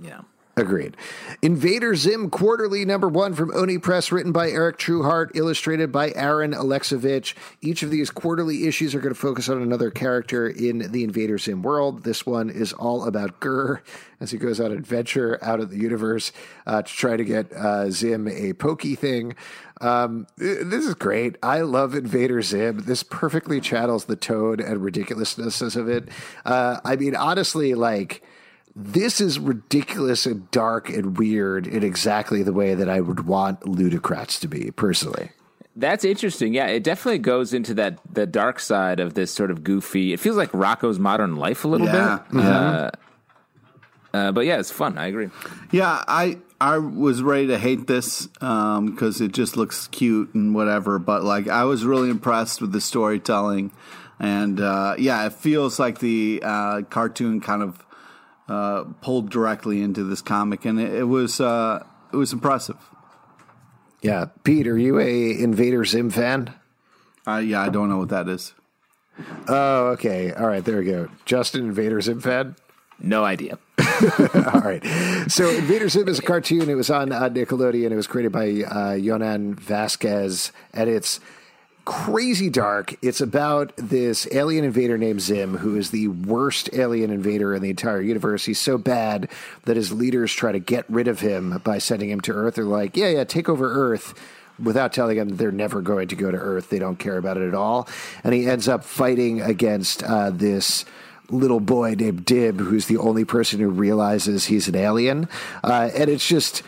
yeah. 0.00 0.20
Agreed. 0.56 0.96
Invader 1.42 1.96
Zim 1.96 2.30
Quarterly 2.30 2.84
number 2.84 3.08
one 3.08 3.34
from 3.34 3.52
Oni 3.54 3.78
Press, 3.78 4.12
written 4.12 4.30
by 4.30 4.50
Eric 4.50 4.78
Trueheart, 4.78 5.32
illustrated 5.34 5.90
by 5.90 6.12
Aaron 6.12 6.52
Alexovich. 6.52 7.34
Each 7.60 7.82
of 7.82 7.90
these 7.90 8.08
quarterly 8.08 8.68
issues 8.68 8.94
are 8.94 9.00
going 9.00 9.12
to 9.12 9.20
focus 9.20 9.48
on 9.48 9.60
another 9.60 9.90
character 9.90 10.48
in 10.48 10.92
the 10.92 11.02
Invader 11.02 11.38
Zim 11.38 11.62
world. 11.62 12.04
This 12.04 12.24
one 12.24 12.50
is 12.50 12.72
all 12.72 13.04
about 13.04 13.40
GIR 13.40 13.82
as 14.20 14.30
he 14.30 14.38
goes 14.38 14.60
on 14.60 14.70
adventure 14.70 15.40
out 15.42 15.58
of 15.58 15.70
the 15.70 15.76
universe 15.76 16.30
uh, 16.68 16.82
to 16.82 16.92
try 16.92 17.16
to 17.16 17.24
get 17.24 17.52
uh, 17.52 17.90
Zim 17.90 18.28
a 18.28 18.52
pokey 18.52 18.94
thing. 18.94 19.34
Um, 19.80 20.28
this 20.36 20.86
is 20.86 20.94
great. 20.94 21.36
I 21.42 21.62
love 21.62 21.96
Invader 21.96 22.42
Zim. 22.42 22.82
This 22.86 23.02
perfectly 23.02 23.60
channels 23.60 24.04
the 24.04 24.14
tone 24.14 24.60
and 24.60 24.84
ridiculousness 24.84 25.74
of 25.74 25.88
it. 25.88 26.08
Uh, 26.44 26.78
I 26.84 26.94
mean, 26.94 27.16
honestly, 27.16 27.74
like 27.74 28.22
this 28.76 29.20
is 29.20 29.38
ridiculous 29.38 30.26
and 30.26 30.50
dark 30.50 30.88
and 30.90 31.16
weird 31.18 31.66
in 31.66 31.82
exactly 31.84 32.42
the 32.42 32.52
way 32.52 32.74
that 32.74 32.88
I 32.88 33.00
would 33.00 33.26
want 33.26 33.60
Ludocrats 33.60 34.40
to 34.40 34.48
be 34.48 34.70
personally. 34.72 35.30
That's 35.76 36.04
interesting. 36.04 36.54
Yeah, 36.54 36.66
it 36.66 36.84
definitely 36.84 37.18
goes 37.18 37.52
into 37.52 37.74
that 37.74 37.98
the 38.12 38.26
dark 38.26 38.60
side 38.60 39.00
of 39.00 39.14
this 39.14 39.32
sort 39.32 39.50
of 39.50 39.64
goofy. 39.64 40.12
It 40.12 40.20
feels 40.20 40.36
like 40.36 40.50
Rocko's 40.52 40.98
modern 41.00 41.36
life 41.36 41.64
a 41.64 41.68
little 41.68 41.86
Yeah. 41.88 42.20
bit. 42.30 42.40
Uh, 42.44 42.90
uh, 44.12 44.32
but 44.32 44.42
yeah, 44.46 44.58
it's 44.60 44.70
fun. 44.70 44.96
I 44.98 45.06
agree. 45.06 45.30
Yeah, 45.72 46.04
I 46.06 46.38
I 46.60 46.78
was 46.78 47.22
ready 47.22 47.48
to 47.48 47.58
hate 47.58 47.88
this 47.88 48.28
because 48.28 49.20
it 49.20 49.32
just 49.32 49.56
looks 49.56 49.88
cute 49.88 50.32
and 50.34 50.54
whatever. 50.54 51.00
But 51.00 51.24
like, 51.24 51.48
I 51.48 51.64
was 51.64 51.84
really 51.84 52.08
impressed 52.10 52.60
with 52.60 52.70
the 52.70 52.80
storytelling, 52.80 53.72
and 54.20 54.60
uh, 54.60 54.94
yeah, 54.96 55.26
it 55.26 55.32
feels 55.32 55.80
like 55.80 55.98
the 55.98 56.40
uh, 56.44 56.82
cartoon 56.82 57.40
kind 57.40 57.62
of 57.62 57.84
uh, 58.48 58.84
pulled 59.00 59.30
directly 59.30 59.82
into 59.82 60.04
this 60.04 60.22
comic, 60.22 60.64
and 60.64 60.80
it, 60.80 60.92
it 60.92 61.04
was 61.04 61.40
uh, 61.40 61.84
it 62.12 62.16
was 62.16 62.32
impressive. 62.32 62.76
Yeah, 64.02 64.26
Pete, 64.42 64.66
are 64.66 64.76
you 64.78 65.00
a 65.00 65.30
Invader 65.40 65.84
Zim 65.84 66.10
fan? 66.10 66.52
Uh, 67.26 67.38
yeah, 67.38 67.62
I 67.62 67.70
don't 67.70 67.88
know 67.88 67.98
what 67.98 68.10
that 68.10 68.28
is. 68.28 68.52
Oh, 69.48 69.86
okay. 69.92 70.32
All 70.32 70.46
right, 70.46 70.64
there 70.64 70.78
we 70.78 70.84
go. 70.84 71.08
Justin 71.24 71.66
Invader 71.66 72.00
Zim 72.00 72.20
fan. 72.20 72.56
No 72.98 73.24
idea. 73.24 73.58
All 73.78 74.60
right. 74.60 74.82
So 75.28 75.48
Invader 75.48 75.88
Zim 75.88 76.08
is 76.08 76.18
a 76.18 76.22
cartoon. 76.22 76.68
It 76.68 76.74
was 76.74 76.90
on 76.90 77.12
uh, 77.12 77.28
Nickelodeon. 77.28 77.90
It 77.90 77.96
was 77.96 78.06
created 78.06 78.32
by 78.32 78.48
uh, 78.48 78.94
Jhonen 78.96 79.54
Vasquez, 79.58 80.52
and 80.72 80.90
it's 80.90 81.20
crazy 81.84 82.48
dark. 82.48 82.94
It's 83.02 83.20
about 83.20 83.72
this 83.76 84.26
alien 84.32 84.64
invader 84.64 84.96
named 84.96 85.20
Zim, 85.20 85.58
who 85.58 85.76
is 85.76 85.90
the 85.90 86.08
worst 86.08 86.70
alien 86.72 87.10
invader 87.10 87.54
in 87.54 87.62
the 87.62 87.70
entire 87.70 88.00
universe. 88.00 88.44
He's 88.44 88.60
so 88.60 88.78
bad 88.78 89.28
that 89.64 89.76
his 89.76 89.92
leaders 89.92 90.32
try 90.32 90.52
to 90.52 90.58
get 90.58 90.84
rid 90.88 91.08
of 91.08 91.20
him 91.20 91.60
by 91.64 91.78
sending 91.78 92.10
him 92.10 92.20
to 92.22 92.32
Earth. 92.32 92.54
They're 92.54 92.64
like, 92.64 92.96
yeah, 92.96 93.08
yeah, 93.08 93.24
take 93.24 93.48
over 93.48 93.70
Earth. 93.70 94.14
Without 94.62 94.92
telling 94.92 95.18
him 95.18 95.30
they're 95.30 95.50
never 95.50 95.82
going 95.82 96.06
to 96.08 96.14
go 96.14 96.30
to 96.30 96.36
Earth, 96.36 96.70
they 96.70 96.78
don't 96.78 96.96
care 96.96 97.16
about 97.16 97.36
it 97.36 97.48
at 97.48 97.56
all, 97.56 97.88
and 98.22 98.32
he 98.32 98.46
ends 98.46 98.68
up 98.68 98.84
fighting 98.84 99.40
against 99.40 100.04
uh, 100.04 100.30
this 100.30 100.84
little 101.28 101.58
boy 101.58 101.94
named 101.98 102.24
Dib, 102.24 102.60
who's 102.60 102.86
the 102.86 102.98
only 102.98 103.24
person 103.24 103.58
who 103.58 103.68
realizes 103.68 104.44
he's 104.44 104.68
an 104.68 104.76
alien. 104.76 105.28
Uh, 105.64 105.90
and 105.96 106.08
it's 106.08 106.26
just 106.26 106.62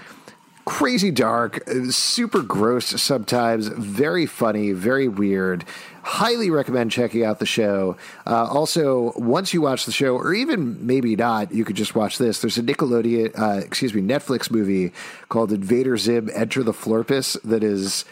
crazy 0.67 1.13
dark, 1.13 1.63
uh, 1.69 1.91
super 1.91 2.43
gross 2.43 3.01
sometimes, 3.01 3.69
very 3.69 4.27
funny, 4.27 4.73
very 4.73 5.09
weird. 5.09 5.65
Highly 6.03 6.51
recommend 6.51 6.91
checking 6.91 7.25
out 7.25 7.39
the 7.39 7.47
show. 7.47 7.97
Uh, 8.27 8.47
also, 8.47 9.13
once 9.17 9.55
you 9.55 9.61
watch 9.63 9.87
the 9.87 9.93
show, 9.93 10.15
or 10.17 10.35
even 10.35 10.85
maybe 10.87 11.17
not, 11.17 11.53
you 11.53 11.65
could 11.65 11.77
just 11.77 11.95
watch 11.95 12.19
this. 12.19 12.41
There's 12.41 12.59
a 12.59 12.63
Nickelodeon, 12.63 13.39
uh, 13.39 13.61
excuse 13.65 13.95
me, 13.95 14.03
Netflix 14.03 14.51
movie 14.51 14.93
called 15.29 15.53
Invader 15.53 15.97
Zim 15.97 16.29
Enter 16.35 16.63
the 16.63 16.73
Florpus 16.73 17.41
that 17.43 17.63
is 17.65 18.05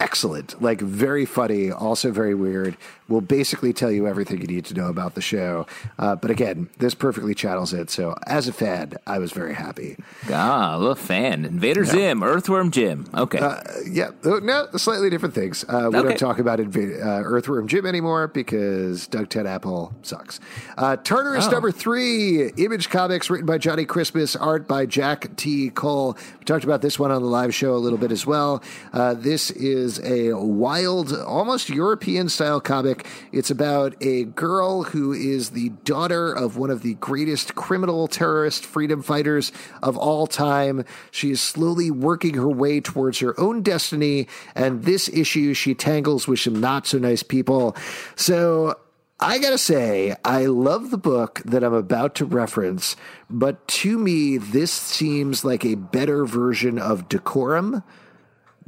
excellent, 0.00 0.60
like 0.62 0.80
very 0.80 1.24
funny, 1.26 1.70
also 1.70 2.10
very 2.10 2.34
weird. 2.34 2.76
Will 3.08 3.20
basically 3.20 3.72
tell 3.72 3.90
you 3.90 4.06
everything 4.06 4.40
you 4.40 4.46
need 4.46 4.64
to 4.66 4.74
know 4.74 4.86
about 4.86 5.16
the 5.16 5.20
show. 5.20 5.66
Uh, 5.98 6.14
but 6.14 6.30
again, 6.30 6.70
this 6.78 6.94
perfectly 6.94 7.34
channels 7.34 7.72
it. 7.72 7.90
So 7.90 8.14
as 8.26 8.46
a 8.46 8.52
fan, 8.52 8.92
I 9.04 9.18
was 9.18 9.32
very 9.32 9.52
happy. 9.52 9.96
Ah, 10.32 10.76
a 10.76 10.78
little 10.78 10.94
fan. 10.94 11.44
Invader 11.44 11.84
Zim, 11.84 12.22
Earthworm 12.22 12.70
Jim. 12.70 13.08
Okay. 13.12 13.38
Uh, 13.40 13.60
yeah, 13.90 14.10
no, 14.24 14.68
slightly 14.76 15.10
different 15.10 15.34
things. 15.34 15.64
Uh, 15.68 15.88
we 15.92 15.98
Okay. 15.98 16.08
don't 16.10 16.18
talk 16.20 16.38
about 16.38 16.60
Inva- 16.60 17.04
uh, 17.04 17.22
Earthworm 17.24 17.66
Jim 17.66 17.84
anymore 17.84 18.28
because 18.28 19.08
Doug 19.08 19.28
TenNapel 19.28 19.92
sucks. 20.02 20.38
Uh, 20.78 20.96
Turner 20.96 21.34
is 21.36 21.48
Oh. 21.48 21.50
number 21.50 21.72
three. 21.72 22.50
Image 22.58 22.90
Comics, 22.90 23.28
written 23.28 23.46
by 23.46 23.58
Johnny 23.58 23.84
Christmas, 23.84 24.36
art 24.36 24.68
by 24.68 24.86
Jack 24.86 25.34
T. 25.36 25.70
Cole. 25.70 26.16
We 26.38 26.44
talked 26.44 26.62
about 26.62 26.80
this 26.80 26.96
one 26.96 27.10
on 27.10 27.22
the 27.22 27.28
live 27.28 27.52
show 27.52 27.74
a 27.74 27.78
little 27.82 27.98
bit 27.98 28.12
as 28.12 28.24
well. 28.24 28.62
Uh, 28.92 29.14
this 29.14 29.50
is 29.50 29.89
a 29.98 30.34
wild, 30.34 31.12
almost 31.12 31.68
European 31.68 32.28
style 32.28 32.60
comic. 32.60 33.06
It's 33.32 33.50
about 33.50 33.96
a 34.00 34.24
girl 34.24 34.84
who 34.84 35.12
is 35.12 35.50
the 35.50 35.70
daughter 35.84 36.32
of 36.32 36.56
one 36.56 36.70
of 36.70 36.82
the 36.82 36.94
greatest 36.94 37.54
criminal 37.54 38.06
terrorist 38.06 38.64
freedom 38.64 39.02
fighters 39.02 39.50
of 39.82 39.96
all 39.96 40.26
time. 40.26 40.84
She 41.10 41.30
is 41.30 41.40
slowly 41.40 41.90
working 41.90 42.34
her 42.34 42.48
way 42.48 42.80
towards 42.80 43.18
her 43.20 43.38
own 43.40 43.62
destiny, 43.62 44.28
and 44.54 44.84
this 44.84 45.08
issue 45.08 45.54
she 45.54 45.74
tangles 45.74 46.28
with 46.28 46.40
some 46.40 46.60
not 46.60 46.86
so 46.86 46.98
nice 46.98 47.22
people. 47.22 47.76
So 48.16 48.76
I 49.22 49.38
gotta 49.38 49.58
say, 49.58 50.16
I 50.24 50.46
love 50.46 50.90
the 50.90 50.96
book 50.96 51.42
that 51.44 51.62
I'm 51.62 51.74
about 51.74 52.14
to 52.16 52.24
reference, 52.24 52.96
but 53.28 53.68
to 53.68 53.98
me, 53.98 54.38
this 54.38 54.72
seems 54.72 55.44
like 55.44 55.62
a 55.62 55.74
better 55.74 56.24
version 56.24 56.78
of 56.78 57.06
Decorum. 57.06 57.82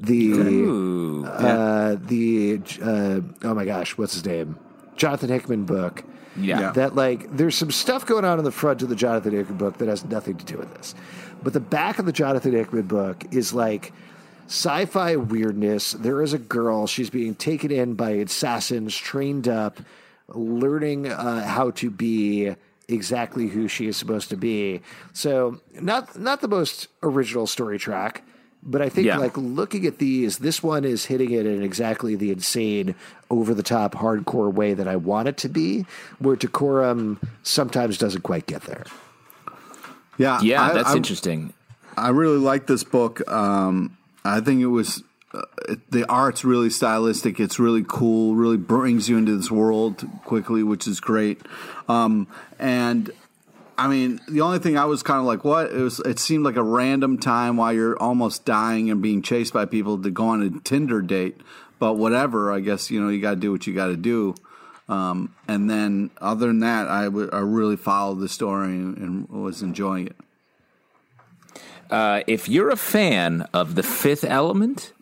The 0.03 0.33
Ooh. 0.33 1.25
uh, 1.25 1.97
the 2.01 2.61
uh, 2.83 3.21
oh 3.45 3.55
my 3.55 3.65
gosh, 3.65 3.97
what's 3.97 4.15
his 4.15 4.25
name? 4.25 4.59
Jonathan 4.97 5.31
Hickman 5.31 5.65
book. 5.65 6.03
Yeah. 6.37 6.61
Yeah. 6.61 6.73
That 6.73 6.95
like 6.97 7.37
there's 7.37 7.55
some 7.55 7.71
stuff 7.71 8.05
going 8.05 8.25
on 8.25 8.39
in 8.39 8.45
the 8.45 8.51
front 8.53 8.83
of 8.83 8.89
the 8.89 8.97
Jonathan 8.97 9.33
Hickman 9.33 9.59
book 9.59 9.79
that 9.79 9.89
has 9.89 10.05
nothing 10.05 10.37
to 10.39 10.45
do 10.45 10.59
with 10.59 10.75
this. 10.75 10.95
But 11.43 11.53
the 11.53 11.61
back 11.61 11.99
of 11.99 12.07
the 12.07 12.13
Jonathan 12.13 12.53
Hickman 12.53 12.83
book 12.83 13.25
is 13.31 13.53
like 13.53 13.93
sci-fi 14.47 15.17
weirdness. 15.17 15.93
There 15.93 16.21
is 16.21 16.33
a 16.33 16.39
girl, 16.39 16.87
she's 16.87 17.11
being 17.11 17.35
taken 17.35 17.71
in 17.71 17.95
by 17.95 18.11
assassins, 18.11 18.97
trained 18.97 19.49
up, 19.49 19.79
learning 20.29 21.07
uh, 21.07 21.47
how 21.47 21.71
to 21.73 21.91
be 21.91 22.55
exactly 22.89 23.49
who 23.49 23.69
she 23.69 23.87
is 23.87 23.97
supposed 23.97 24.31
to 24.31 24.37
be. 24.37 24.83
So 25.13 25.61
not 25.81 26.19
not 26.19 26.41
the 26.41 26.49
most 26.49 26.89
original 27.03 27.47
story 27.47 27.79
track, 27.79 28.25
but 28.63 28.81
I 28.83 28.89
think 28.89 29.07
Yeah. 29.07 29.19
like 29.19 29.37
looking 29.37 29.87
at 29.87 29.99
these, 29.99 30.39
this 30.39 30.63
one 30.63 30.85
is 30.85 31.07
hitting 31.07 31.31
it 31.33 31.47
in 31.47 31.63
exactly 31.63 32.15
the 32.17 32.31
insane, 32.31 32.95
over 33.31 33.55
the 33.55 33.63
top, 33.63 33.95
hardcore 33.95 34.53
way 34.53 34.75
that 34.75 34.87
I 34.87 34.97
want 34.97 35.29
it 35.29 35.37
to 35.39 35.49
be. 35.49 35.85
Where 36.19 36.37
Decorum 36.37 37.19
sometimes 37.43 37.99
doesn't 37.99 38.23
quite 38.23 38.47
get 38.47 38.63
there. 38.63 38.85
Yeah, 40.19 40.41
yeah, 40.43 40.63
I- 40.63 40.73
that's 40.75 40.91
I- 40.91 40.97
interesting. 40.97 41.53
I 41.97 42.09
really 42.11 42.39
like 42.39 42.67
this 42.67 42.85
book. 42.85 43.29
Um, 43.31 43.97
I 44.25 44.41
think 44.41 44.61
it 44.63 44.67
was 44.67 45.03
uh, 45.35 45.43
the 45.91 46.07
art's 46.11 46.45
really 46.45 46.69
stylistic. 46.71 47.41
It's 47.41 47.59
really 47.59 47.85
cool. 47.87 48.35
Really 48.35 48.57
brings 48.59 49.09
you 49.09 49.17
into 49.17 49.37
this 49.37 49.51
world 49.51 50.07
quickly, 50.25 50.63
which 50.63 50.87
is 50.87 51.01
great. 51.01 51.41
Um, 51.89 52.27
and 52.59 53.11
I 53.79 53.89
mean, 53.89 54.21
the 54.29 54.41
only 54.43 54.59
thing 54.59 54.77
I 54.77 54.85
was 54.85 55.03
kind 55.03 55.19
of 55.19 55.25
like, 55.25 55.45
what? 55.45 55.73
It 55.73 55.81
was. 55.81 56.01
It 56.01 56.19
seemed 56.19 56.45
like 56.45 56.57
a 56.57 56.63
random 56.63 57.19
time 57.19 57.57
while 57.57 57.73
you're 57.73 57.99
almost 57.99 58.45
dying 58.45 58.91
and 58.91 59.03
being 59.03 59.23
chased 59.23 59.53
by 59.53 59.65
people 59.65 60.01
to 60.03 60.11
go 60.11 60.29
on 60.29 60.43
a 60.43 60.61
Tinder 60.61 61.03
date. 61.03 61.41
But 61.79 61.95
whatever, 61.95 62.53
I 62.53 62.61
guess 62.61 62.91
you 62.91 63.01
know 63.01 63.09
you 63.09 63.21
got 63.21 63.31
to 63.31 63.37
do 63.37 63.51
what 63.51 63.67
you 63.67 63.75
got 63.75 63.87
to 63.87 63.97
do. 63.97 64.35
Um, 64.89 65.35
and 65.49 65.71
then, 65.71 66.11
other 66.21 66.49
than 66.49 66.61
that, 66.61 66.89
I, 66.89 67.05
w- 67.05 67.31
I 67.33 67.39
really 67.39 67.77
followed 67.77 68.21
the 68.21 68.29
story 68.29 68.73
and, 68.73 68.97
and 68.99 69.29
was 69.29 69.63
enjoying 69.63 70.09
it. 70.09 70.17
Uh, 71.91 72.23
if 72.27 72.49
you're 72.49 72.71
a 72.71 72.77
fan 72.77 73.43
of 73.53 73.75
The 73.75 73.83
Fifth 73.83 74.25
Element, 74.25 74.93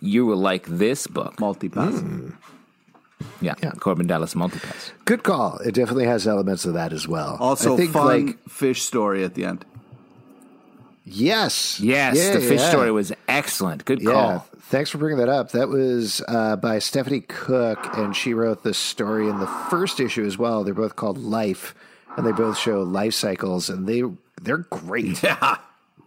you 0.00 0.26
will 0.26 0.36
like 0.36 0.66
this 0.66 1.06
book. 1.06 1.36
Multipass. 1.36 2.34
Yeah, 3.40 3.54
yeah. 3.62 3.70
Korben 3.72 4.06
Dallas 4.06 4.34
Multipass. 4.34 4.92
Good 5.04 5.22
call. 5.22 5.58
It 5.58 5.72
definitely 5.74 6.06
has 6.06 6.26
elements 6.26 6.64
of 6.64 6.74
that 6.74 6.92
as 6.92 7.06
well. 7.08 7.36
Also, 7.40 7.74
I 7.74 7.76
think 7.76 7.92
fun 7.92 8.26
like 8.26 8.48
fish 8.48 8.82
story 8.82 9.24
at 9.24 9.34
the 9.34 9.44
end. 9.44 9.64
yes, 11.04 11.80
Yes, 11.80 12.16
Yeah, 12.16 12.32
the 12.34 12.40
fish 12.40 12.60
yeah. 12.60 12.70
story 12.70 12.90
was 12.90 13.12
excellent. 13.28 13.84
Good 13.84 14.00
Yeah, 14.02 14.12
call. 14.12 14.46
thanks 14.62 14.90
for 14.90 14.98
bringing 14.98 15.18
that 15.18 15.28
up. 15.28 15.52
That 15.52 15.68
was 15.68 16.22
uh, 16.28 16.56
by 16.56 16.78
Stephanie 16.78 17.20
Cook, 17.22 17.78
and 17.96 18.14
she 18.14 18.34
wrote 18.34 18.62
the 18.62 18.74
story 18.74 19.28
in 19.28 19.38
the 19.38 19.46
first 19.46 20.00
issue 20.00 20.24
as 20.24 20.36
well. 20.38 20.64
They're 20.64 20.74
both 20.74 20.96
called 20.96 21.18
Life, 21.18 21.74
and 22.16 22.26
they 22.26 22.32
both 22.32 22.58
show 22.58 22.82
life 22.82 23.14
cycles, 23.14 23.68
and 23.70 23.86
they 23.86 24.02
they're 24.42 24.58
great. 24.70 25.22
Yeah. 25.30 25.56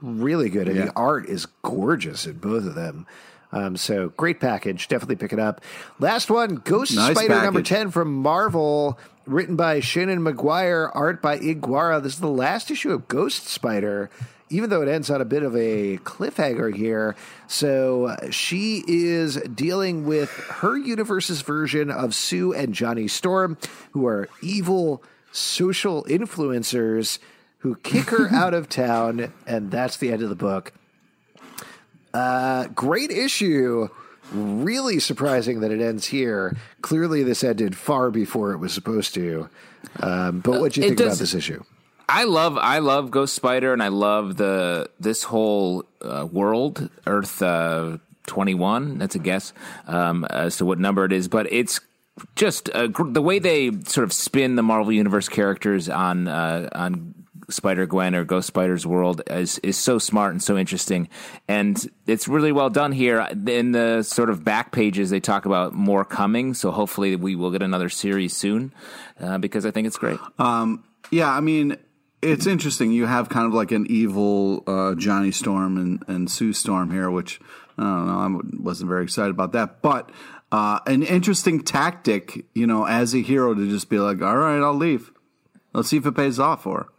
really 0.01 0.49
good, 0.49 0.67
and 0.67 0.75
Yeah. 0.77 0.85
the 0.85 0.93
art 0.97 1.27
is 1.27 1.45
gorgeous 1.61 2.25
in 2.25 2.33
both 2.39 2.65
of 2.65 2.75
them. 2.75 3.05
Um, 3.53 3.77
so 3.77 4.09
great 4.09 4.39
package, 4.39 4.87
definitely 4.87 5.15
pick 5.15 5.31
it 5.31 5.39
up. 5.39 5.61
Last 5.99 6.29
one, 6.29 6.55
Ghost 6.55 6.95
Nice 6.95 7.15
Spider 7.15 7.41
number 7.43 7.61
ten 7.61 7.91
from 7.91 8.13
Marvel, 8.13 8.99
written 9.25 9.55
by 9.55 9.79
Seanan 9.79 10.27
McGuire, 10.27 10.91
art 10.93 11.21
by 11.21 11.37
Ig 11.37 11.61
Guara. 11.61 12.01
This 12.01 12.15
is 12.15 12.19
the 12.19 12.27
last 12.27 12.71
issue 12.71 12.91
of 12.91 13.07
Ghost 13.07 13.47
Spider. 13.47 14.09
Even 14.49 14.69
though 14.69 14.83
it 14.83 14.87
ends 14.87 15.09
on 15.09 15.19
a 15.19 15.25
bit 15.25 15.41
of 15.41 15.55
a 15.55 15.97
cliffhanger 16.03 16.75
here. 16.75 17.15
So 17.47 18.05
uh, 18.05 18.29
she 18.29 18.83
is 18.87 19.35
dealing 19.37 20.05
with 20.05 20.29
her 20.29 20.77
universe's 20.77 21.41
version 21.41 21.89
of 21.89 22.13
Sue 22.13 22.53
and 22.53 22.71
Johnny 22.71 23.07
Storm, 23.07 23.57
who 23.93 24.05
are 24.05 24.29
evil 24.43 25.01
social 25.31 26.03
influencers 26.03 27.17
who 27.59 27.77
kick 27.77 28.09
her 28.09 28.29
out 28.31 28.53
of 28.53 28.69
town, 28.69 29.33
and 29.47 29.71
that's 29.71 29.97
the 29.97 30.11
end 30.11 30.21
of 30.21 30.29
the 30.29 30.35
book. 30.35 30.73
Uh, 32.13 32.67
great 32.67 33.11
issue. 33.11 33.89
Really 34.31 34.99
surprising 34.99 35.59
that 35.59 35.71
it 35.71 35.81
ends 35.81 36.07
here. 36.07 36.55
Clearly, 36.81 37.23
this 37.23 37.43
ended 37.43 37.75
far 37.75 38.09
before 38.09 38.51
it 38.53 38.57
was 38.57 38.73
supposed 38.73 39.13
to. 39.15 39.49
Um, 39.99 40.39
but 40.39 40.59
what 40.59 40.73
do 40.73 40.81
you 40.81 40.87
it 40.87 40.89
think 40.91 41.01
about 41.01 41.17
this 41.17 41.33
issue? 41.33 41.63
I 42.09 42.23
love 42.25 42.57
I 42.57 42.79
love 42.79 43.11
Ghost 43.11 43.35
Spider, 43.35 43.73
and 43.73 43.81
I 43.81 43.87
love 43.89 44.37
the 44.37 44.89
this 44.99 45.23
whole 45.23 45.85
uh, 46.01 46.27
world 46.31 46.89
Earth 47.05 47.41
uh, 47.41 47.97
twenty 48.25 48.55
one. 48.55 48.97
That's 48.97 49.15
a 49.15 49.19
guess 49.19 49.53
um, 49.87 50.25
as 50.25 50.57
to 50.57 50.65
what 50.65 50.79
number 50.79 51.05
it 51.05 51.11
is, 51.11 51.27
but 51.27 51.51
it's 51.51 51.79
just 52.35 52.69
uh, 52.69 52.87
the 52.87 53.21
way 53.21 53.39
they 53.39 53.71
sort 53.85 54.03
of 54.03 54.13
spin 54.13 54.55
the 54.55 54.63
Marvel 54.63 54.91
Universe 54.91 55.29
characters 55.29 55.89
on 55.89 56.27
uh, 56.27 56.69
on 56.73 57.13
Spider 57.49 57.85
Gwen 57.85 58.15
or 58.15 58.23
Ghost 58.23 58.47
Spider's 58.47 58.85
world 58.85 59.21
is 59.27 59.59
is 59.59 59.77
so 59.77 59.99
smart 59.99 60.31
and 60.31 60.41
so 60.41 60.57
interesting, 60.57 61.09
and 61.47 61.89
it's 62.07 62.27
really 62.27 62.51
well 62.51 62.69
done 62.69 62.91
here. 62.91 63.27
In 63.47 63.71
the 63.71 64.03
sort 64.03 64.29
of 64.29 64.43
back 64.43 64.71
pages, 64.71 65.09
they 65.09 65.19
talk 65.19 65.45
about 65.45 65.73
more 65.73 66.05
coming, 66.05 66.53
so 66.53 66.71
hopefully 66.71 67.15
we 67.15 67.35
will 67.35 67.51
get 67.51 67.61
another 67.61 67.89
series 67.89 68.35
soon 68.35 68.73
uh, 69.19 69.37
because 69.37 69.65
I 69.65 69.71
think 69.71 69.87
it's 69.87 69.97
great. 69.97 70.19
Um, 70.39 70.83
yeah, 71.11 71.29
I 71.29 71.39
mean. 71.39 71.77
It's 72.25 72.47
interesting. 72.47 72.93
You 72.93 73.05
have 73.05 73.27
kind 73.27 73.47
of 73.47 73.53
like 73.53 73.73
an 73.73 73.85
evil 73.89 74.63
uh, 74.65 74.95
Johnny 74.95 75.31
Storm 75.31 75.75
and, 75.75 76.05
and 76.07 76.31
Sue 76.31 76.53
Storm 76.53 76.89
here, 76.89 77.11
which 77.11 77.41
I 77.77 77.83
don't 77.83 78.07
know. 78.07 78.39
I 78.39 78.63
wasn't 78.63 78.87
very 78.87 79.03
excited 79.03 79.31
about 79.31 79.51
that, 79.51 79.81
but 79.81 80.09
uh, 80.49 80.79
an 80.87 81.03
interesting 81.03 81.61
tactic, 81.61 82.45
you 82.53 82.65
know, 82.65 82.85
as 82.85 83.13
a 83.13 83.21
hero 83.21 83.53
to 83.53 83.69
just 83.69 83.89
be 83.89 83.99
like, 83.99 84.21
all 84.21 84.37
right, 84.37 84.61
I'll 84.61 84.73
leave. 84.73 85.11
Let's 85.73 85.89
see 85.89 85.97
if 85.97 86.05
it 86.05 86.15
pays 86.15 86.39
off 86.39 86.63
for. 86.63 86.92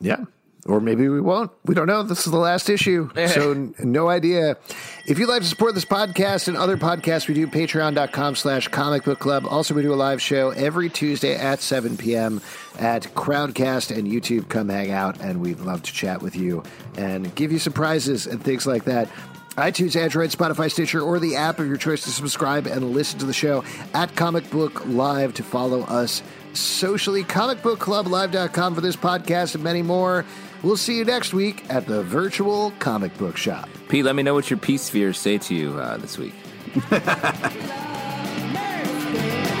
Yeah. 0.00 0.24
Or 0.66 0.78
maybe 0.78 1.08
we 1.08 1.22
won't. 1.22 1.50
We 1.64 1.74
don't 1.74 1.86
know. 1.86 2.02
This 2.02 2.26
is 2.26 2.32
the 2.32 2.38
last 2.38 2.68
issue. 2.68 3.08
so 3.28 3.52
n- 3.52 3.74
no 3.78 4.08
idea. 4.08 4.58
If 5.06 5.18
you'd 5.18 5.28
like 5.28 5.40
to 5.42 5.48
support 5.48 5.74
this 5.74 5.86
podcast 5.86 6.48
and 6.48 6.56
other 6.56 6.76
podcasts 6.76 7.28
we 7.28 7.34
do, 7.34 7.46
patreon.com 7.46 8.34
slash 8.36 8.68
comic 8.68 9.04
book 9.04 9.18
club. 9.18 9.46
Also, 9.48 9.72
we 9.72 9.80
do 9.82 9.92
a 9.92 9.96
live 9.96 10.20
show 10.20 10.50
every 10.50 10.90
Tuesday 10.90 11.34
at 11.34 11.60
7 11.60 11.96
p.m. 11.96 12.42
at 12.78 13.04
Crowdcast 13.14 13.96
and 13.96 14.06
YouTube. 14.06 14.48
Come 14.50 14.68
hang 14.68 14.90
out, 14.90 15.18
and 15.20 15.40
we'd 15.40 15.60
love 15.60 15.82
to 15.82 15.92
chat 15.92 16.20
with 16.20 16.36
you 16.36 16.62
and 16.96 17.34
give 17.34 17.52
you 17.52 17.58
surprises 17.58 18.26
and 18.26 18.42
things 18.42 18.66
like 18.66 18.84
that 18.84 19.08
iTunes, 19.56 19.96
Android, 19.96 20.30
Spotify, 20.30 20.70
Stitcher, 20.70 21.00
or 21.00 21.18
the 21.18 21.36
app 21.36 21.58
of 21.58 21.66
your 21.66 21.76
choice 21.76 22.04
to 22.04 22.10
subscribe 22.10 22.66
and 22.66 22.92
listen 22.92 23.18
to 23.18 23.26
the 23.26 23.32
show 23.32 23.64
at 23.92 24.14
Comic 24.14 24.48
Book 24.50 24.86
Live 24.86 25.34
to 25.34 25.42
follow 25.42 25.82
us 25.82 26.22
socially. 26.54 27.24
ComicBookClubLive.com 27.24 28.74
for 28.74 28.80
this 28.80 28.96
podcast 28.96 29.54
and 29.54 29.64
many 29.64 29.82
more. 29.82 30.24
We'll 30.62 30.76
see 30.76 30.98
you 30.98 31.04
next 31.04 31.32
week 31.32 31.64
at 31.70 31.86
the 31.86 32.02
virtual 32.02 32.72
comic 32.78 33.16
book 33.16 33.36
shop. 33.36 33.68
Pete, 33.88 34.04
let 34.04 34.14
me 34.14 34.22
know 34.22 34.34
what 34.34 34.50
your 34.50 34.58
T 34.58 34.76
Spheres 34.76 35.18
say 35.18 35.38
to 35.38 35.54
you 35.54 35.78
uh, 35.78 35.96
this 35.96 36.18
week. 36.18 36.34